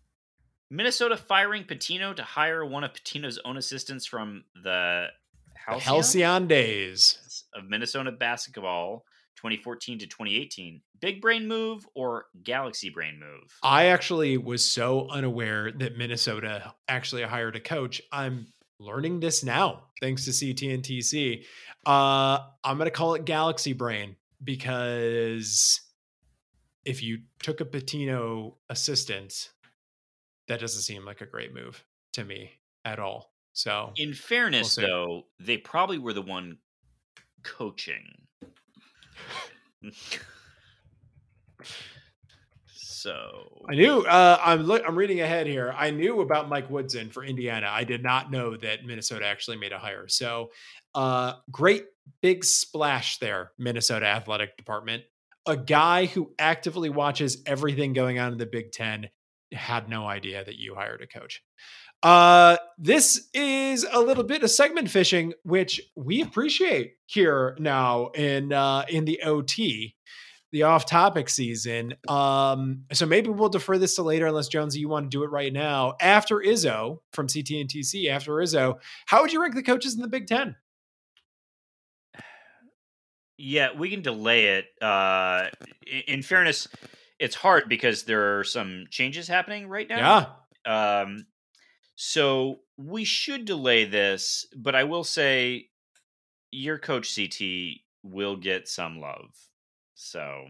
[0.70, 5.06] Minnesota firing Pitino to hire one of Pitino's own assistants from the
[5.54, 7.44] The Halcyon Halcyon days.
[7.52, 9.04] of Minnesota basketball,
[9.44, 10.80] 2014 to 2018.
[11.02, 13.54] Big brain move or galaxy brain move?
[13.62, 18.00] I actually was so unaware that Minnesota actually hired a coach.
[18.10, 18.46] I'm
[18.80, 21.44] learning this now thanks to CT and TC.
[21.84, 25.78] Uh, I'm going to call it Galaxy Brain because
[26.86, 29.50] if you took a Pitino assistant,
[30.48, 31.84] that doesn't seem like a great move
[32.14, 32.50] to me
[32.86, 33.30] at all.
[33.52, 34.82] So In fairness, see.
[34.82, 36.58] though, they probably were the one
[37.42, 38.04] coaching.
[42.74, 45.74] So I knew uh, I'm look, I'm reading ahead here.
[45.76, 47.68] I knew about Mike Woodson for Indiana.
[47.70, 50.08] I did not know that Minnesota actually made a hire.
[50.08, 50.50] So,
[50.94, 51.84] uh, great
[52.22, 55.02] big splash there, Minnesota athletic department.
[55.46, 59.10] A guy who actively watches everything going on in the Big Ten
[59.52, 61.42] had no idea that you hired a coach.
[62.04, 68.52] Uh, this is a little bit of segment fishing, which we appreciate here now in
[68.52, 69.96] uh, in the OT
[70.52, 71.94] the off-topic season.
[72.06, 75.30] Um, so maybe we'll defer this to later, unless Jonesy, you want to do it
[75.30, 75.94] right now.
[76.00, 78.76] After Izzo from CT and TC, after Izzo,
[79.06, 80.54] how would you rank the coaches in the Big Ten?
[83.36, 84.66] Yeah, we can delay it.
[84.80, 85.48] Uh,
[86.06, 86.68] in fairness,
[87.18, 90.36] it's hard because there are some changes happening right now.
[90.66, 91.26] Yeah, Um,
[91.96, 95.68] so we should delay this, but I will say
[96.50, 99.30] your coach CT will get some love.
[99.94, 100.46] So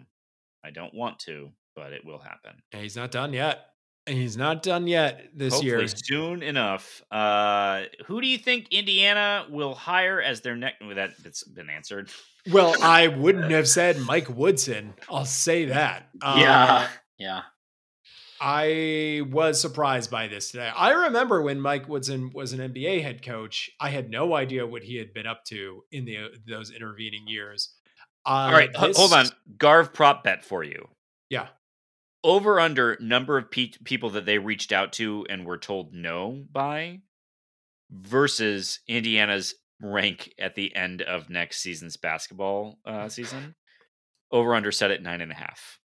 [0.64, 2.62] I don't want to, but it will happen.
[2.72, 3.66] And he's not done yet.
[4.06, 5.88] He's not done yet this Hopefully year.
[5.88, 7.02] soon enough.
[7.10, 10.84] Uh, who do you think Indiana will hire as their next?
[10.94, 12.10] That that's been answered.
[12.52, 14.92] Well, I wouldn't have said Mike Woodson.
[15.10, 16.10] I'll say that.
[16.20, 16.88] Uh, yeah,
[17.18, 17.40] yeah.
[18.46, 20.70] I was surprised by this today.
[20.76, 23.70] I remember when Mike Woodson was an NBA head coach.
[23.80, 27.74] I had no idea what he had been up to in the those intervening years.
[28.26, 29.26] Uh, All right, this- hold on.
[29.56, 30.88] Garv prop bet for you.
[31.30, 31.48] Yeah.
[32.22, 36.44] Over under number of pe- people that they reached out to and were told no
[36.52, 37.00] by
[37.90, 43.54] versus Indiana's rank at the end of next season's basketball uh, season.
[44.30, 45.78] Over under set at nine and a half.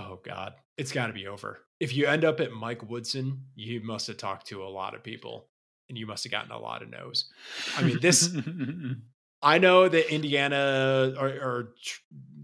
[0.00, 1.58] Oh God, it's got to be over.
[1.78, 5.02] If you end up at Mike Woodson, you must have talked to a lot of
[5.02, 5.48] people,
[5.88, 7.30] and you must have gotten a lot of no's.
[7.76, 8.34] I mean, this.
[9.42, 12.00] I know that Indiana or, or tr-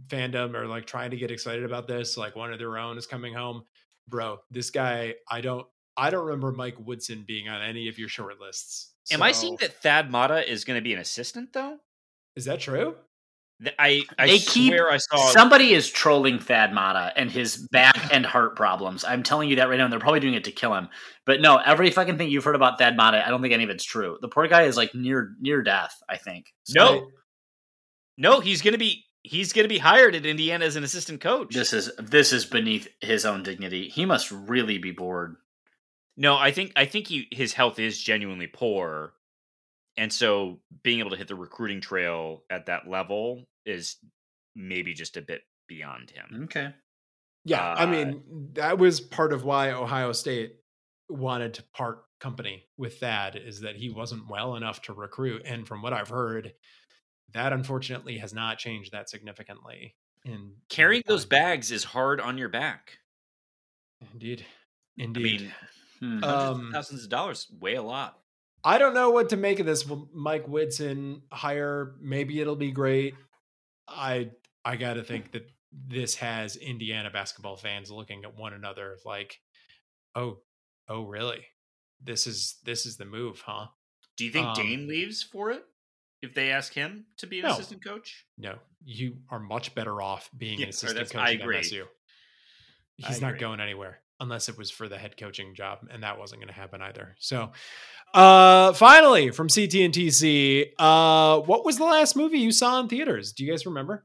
[0.09, 2.17] fandom are like trying to get excited about this.
[2.17, 3.65] Like one of their own is coming home,
[4.09, 4.39] bro.
[4.51, 5.67] This guy, I don't,
[5.97, 8.93] I don't remember Mike Woodson being on any of your short lists.
[9.11, 11.77] Am I seeing that Thad Matta is going to be an assistant though?
[12.35, 12.97] Is that true?
[13.79, 18.13] I I They keep- swear I saw Somebody is trolling Thad Matta and his back
[18.13, 19.03] and heart problems.
[19.05, 20.89] I'm telling you that right now, and they're probably doing it to kill him.
[21.25, 23.71] But no, every fucking thing you've heard about Thad Matta, I don't think any of
[23.71, 24.19] it's true.
[24.21, 25.95] The poor guy is like near near death.
[26.09, 26.47] I think.
[26.75, 27.09] no,
[28.19, 28.41] no.
[28.41, 31.55] He's going to be he's to be hired at Indiana as an assistant coach.
[31.55, 33.89] This is this is beneath his own dignity.
[33.89, 35.37] He must really be bored.
[36.17, 39.15] No, I think I think he his health is genuinely poor.
[39.97, 43.97] And so being able to hit the recruiting trail at that level is
[44.55, 46.43] maybe just a bit beyond him.
[46.45, 46.75] Okay.
[47.45, 50.57] Yeah, I Uh, mean that was part of why Ohio State
[51.09, 55.67] wanted to part company with Thad is that he wasn't well enough to recruit, and
[55.69, 56.55] from what I've heard,
[57.33, 59.97] that unfortunately has not changed that significantly.
[60.25, 62.99] And Carrying in those bags is hard on your back.
[64.13, 64.45] indeed,
[64.99, 65.41] I indeed.
[65.43, 65.55] mean,
[65.99, 66.25] Hmm.
[66.25, 68.21] Um, of thousands of dollars weigh a lot.
[68.67, 71.95] I don't know what to make of this Mike Woodson hire.
[72.01, 73.15] Maybe it'll be great.
[73.87, 74.31] I
[74.65, 79.39] I got to think that this has Indiana basketball fans looking at one another like,
[80.17, 80.39] oh,
[80.89, 81.47] oh, really?
[82.03, 83.69] This is this is the move, huh?
[84.17, 85.63] Do you think um, Dane leaves for it
[86.21, 87.53] if they ask him to be an No.
[87.53, 88.27] assistant coach?
[88.37, 91.59] No, you are much better off being an assistant coach I at agree.
[91.59, 91.83] MSU.
[93.05, 93.41] I He's not agree.
[93.41, 96.55] going anywhere unless it was for the head coaching job, and that wasn't going to
[96.55, 97.17] happen either.
[97.19, 97.53] So,
[98.15, 102.89] uh, finally from CT and TC, uh, what was the last movie you saw in
[102.89, 103.33] theaters?
[103.33, 104.05] Do you guys remember?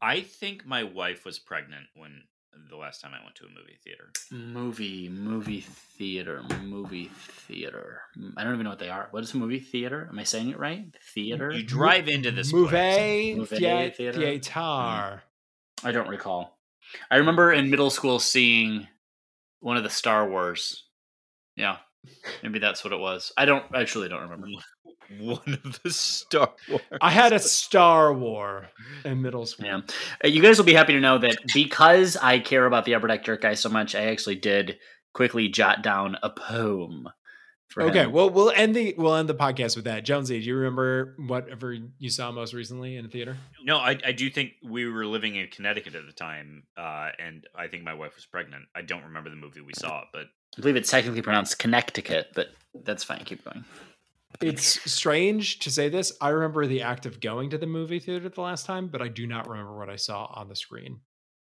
[0.00, 2.22] I think my wife was pregnant when
[2.70, 4.10] the last time I went to a movie theater.
[4.30, 8.02] Movie, movie theater, movie theater.
[8.36, 9.08] I don't even know what they are.
[9.10, 10.08] What is a movie theater?
[10.10, 10.86] Am I saying it right?
[11.14, 11.50] Theater?
[11.50, 13.36] You drive into this movie place.
[13.36, 14.18] Movie thea- theater?
[14.18, 15.22] theater.
[15.82, 16.58] I don't recall.
[17.10, 18.86] I remember in middle school seeing
[19.60, 20.84] one of the Star Wars.
[21.56, 21.76] Yeah.
[22.42, 23.32] Maybe that's what it was.
[23.36, 24.46] I don't I truly don't remember.
[25.18, 26.82] One of the Star Wars.
[27.00, 28.68] I had a Star War
[29.04, 29.66] in middle school.
[29.66, 29.80] Yeah.
[30.24, 33.08] Uh, You guys will be happy to know that because I care about the Upper
[33.08, 34.78] Deck Jerk guy so much, I actually did
[35.12, 37.19] quickly jot down a poem for
[37.78, 38.12] Okay, him.
[38.12, 40.04] well, we'll end the we'll end the podcast with that.
[40.04, 43.36] Jonesy, do you remember whatever you saw most recently in a theater?
[43.62, 47.46] No, I, I do think we were living in Connecticut at the time, uh, and
[47.54, 48.64] I think my wife was pregnant.
[48.74, 50.26] I don't remember the movie we saw, but
[50.56, 52.48] I believe it's technically pronounced Connecticut, but
[52.84, 53.22] that's fine.
[53.24, 53.64] Keep going.
[54.40, 56.12] It's strange to say this.
[56.20, 59.08] I remember the act of going to the movie theater the last time, but I
[59.08, 61.00] do not remember what I saw on the screen.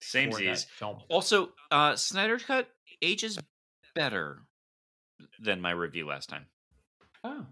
[0.02, 0.98] same for that film.
[1.10, 2.68] Also, uh, Snyder Cut
[3.02, 3.38] ages
[3.96, 4.44] better
[5.40, 6.46] than my review last time.
[7.24, 7.46] Oh,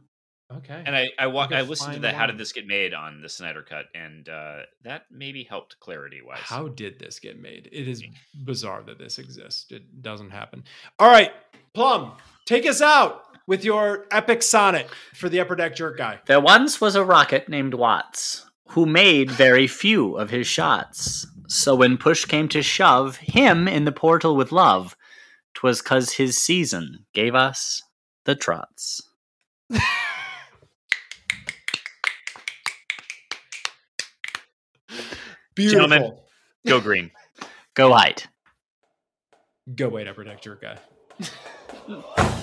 [0.57, 0.81] okay.
[0.85, 2.38] And I I, wa- Like a I listened to fine the How Did.
[2.38, 6.39] This Get Made on the Snyder Cut, and uh, that maybe helped clarity wise.
[6.39, 7.69] How did this get made?
[7.72, 8.03] It is
[8.45, 9.72] bizarre that this exists.
[9.72, 10.64] It doesn't happen.
[10.99, 11.31] All right,
[11.73, 12.14] Plum,
[12.45, 16.19] take us out with your epic sonnet for the upper deck jerk guy.
[16.26, 21.26] There once was a rocket named Watts who made very few of his shots.
[21.48, 24.98] So when push came to shove him in the portal with love,
[25.57, 27.81] 'twas 'cause his season gave us
[28.25, 29.01] the trots.
[35.55, 35.88] Beautiful.
[35.88, 36.17] Gentlemen.
[36.67, 37.09] Go green.
[37.73, 38.27] Go white.
[39.75, 40.77] Go wait, upper protect your guy.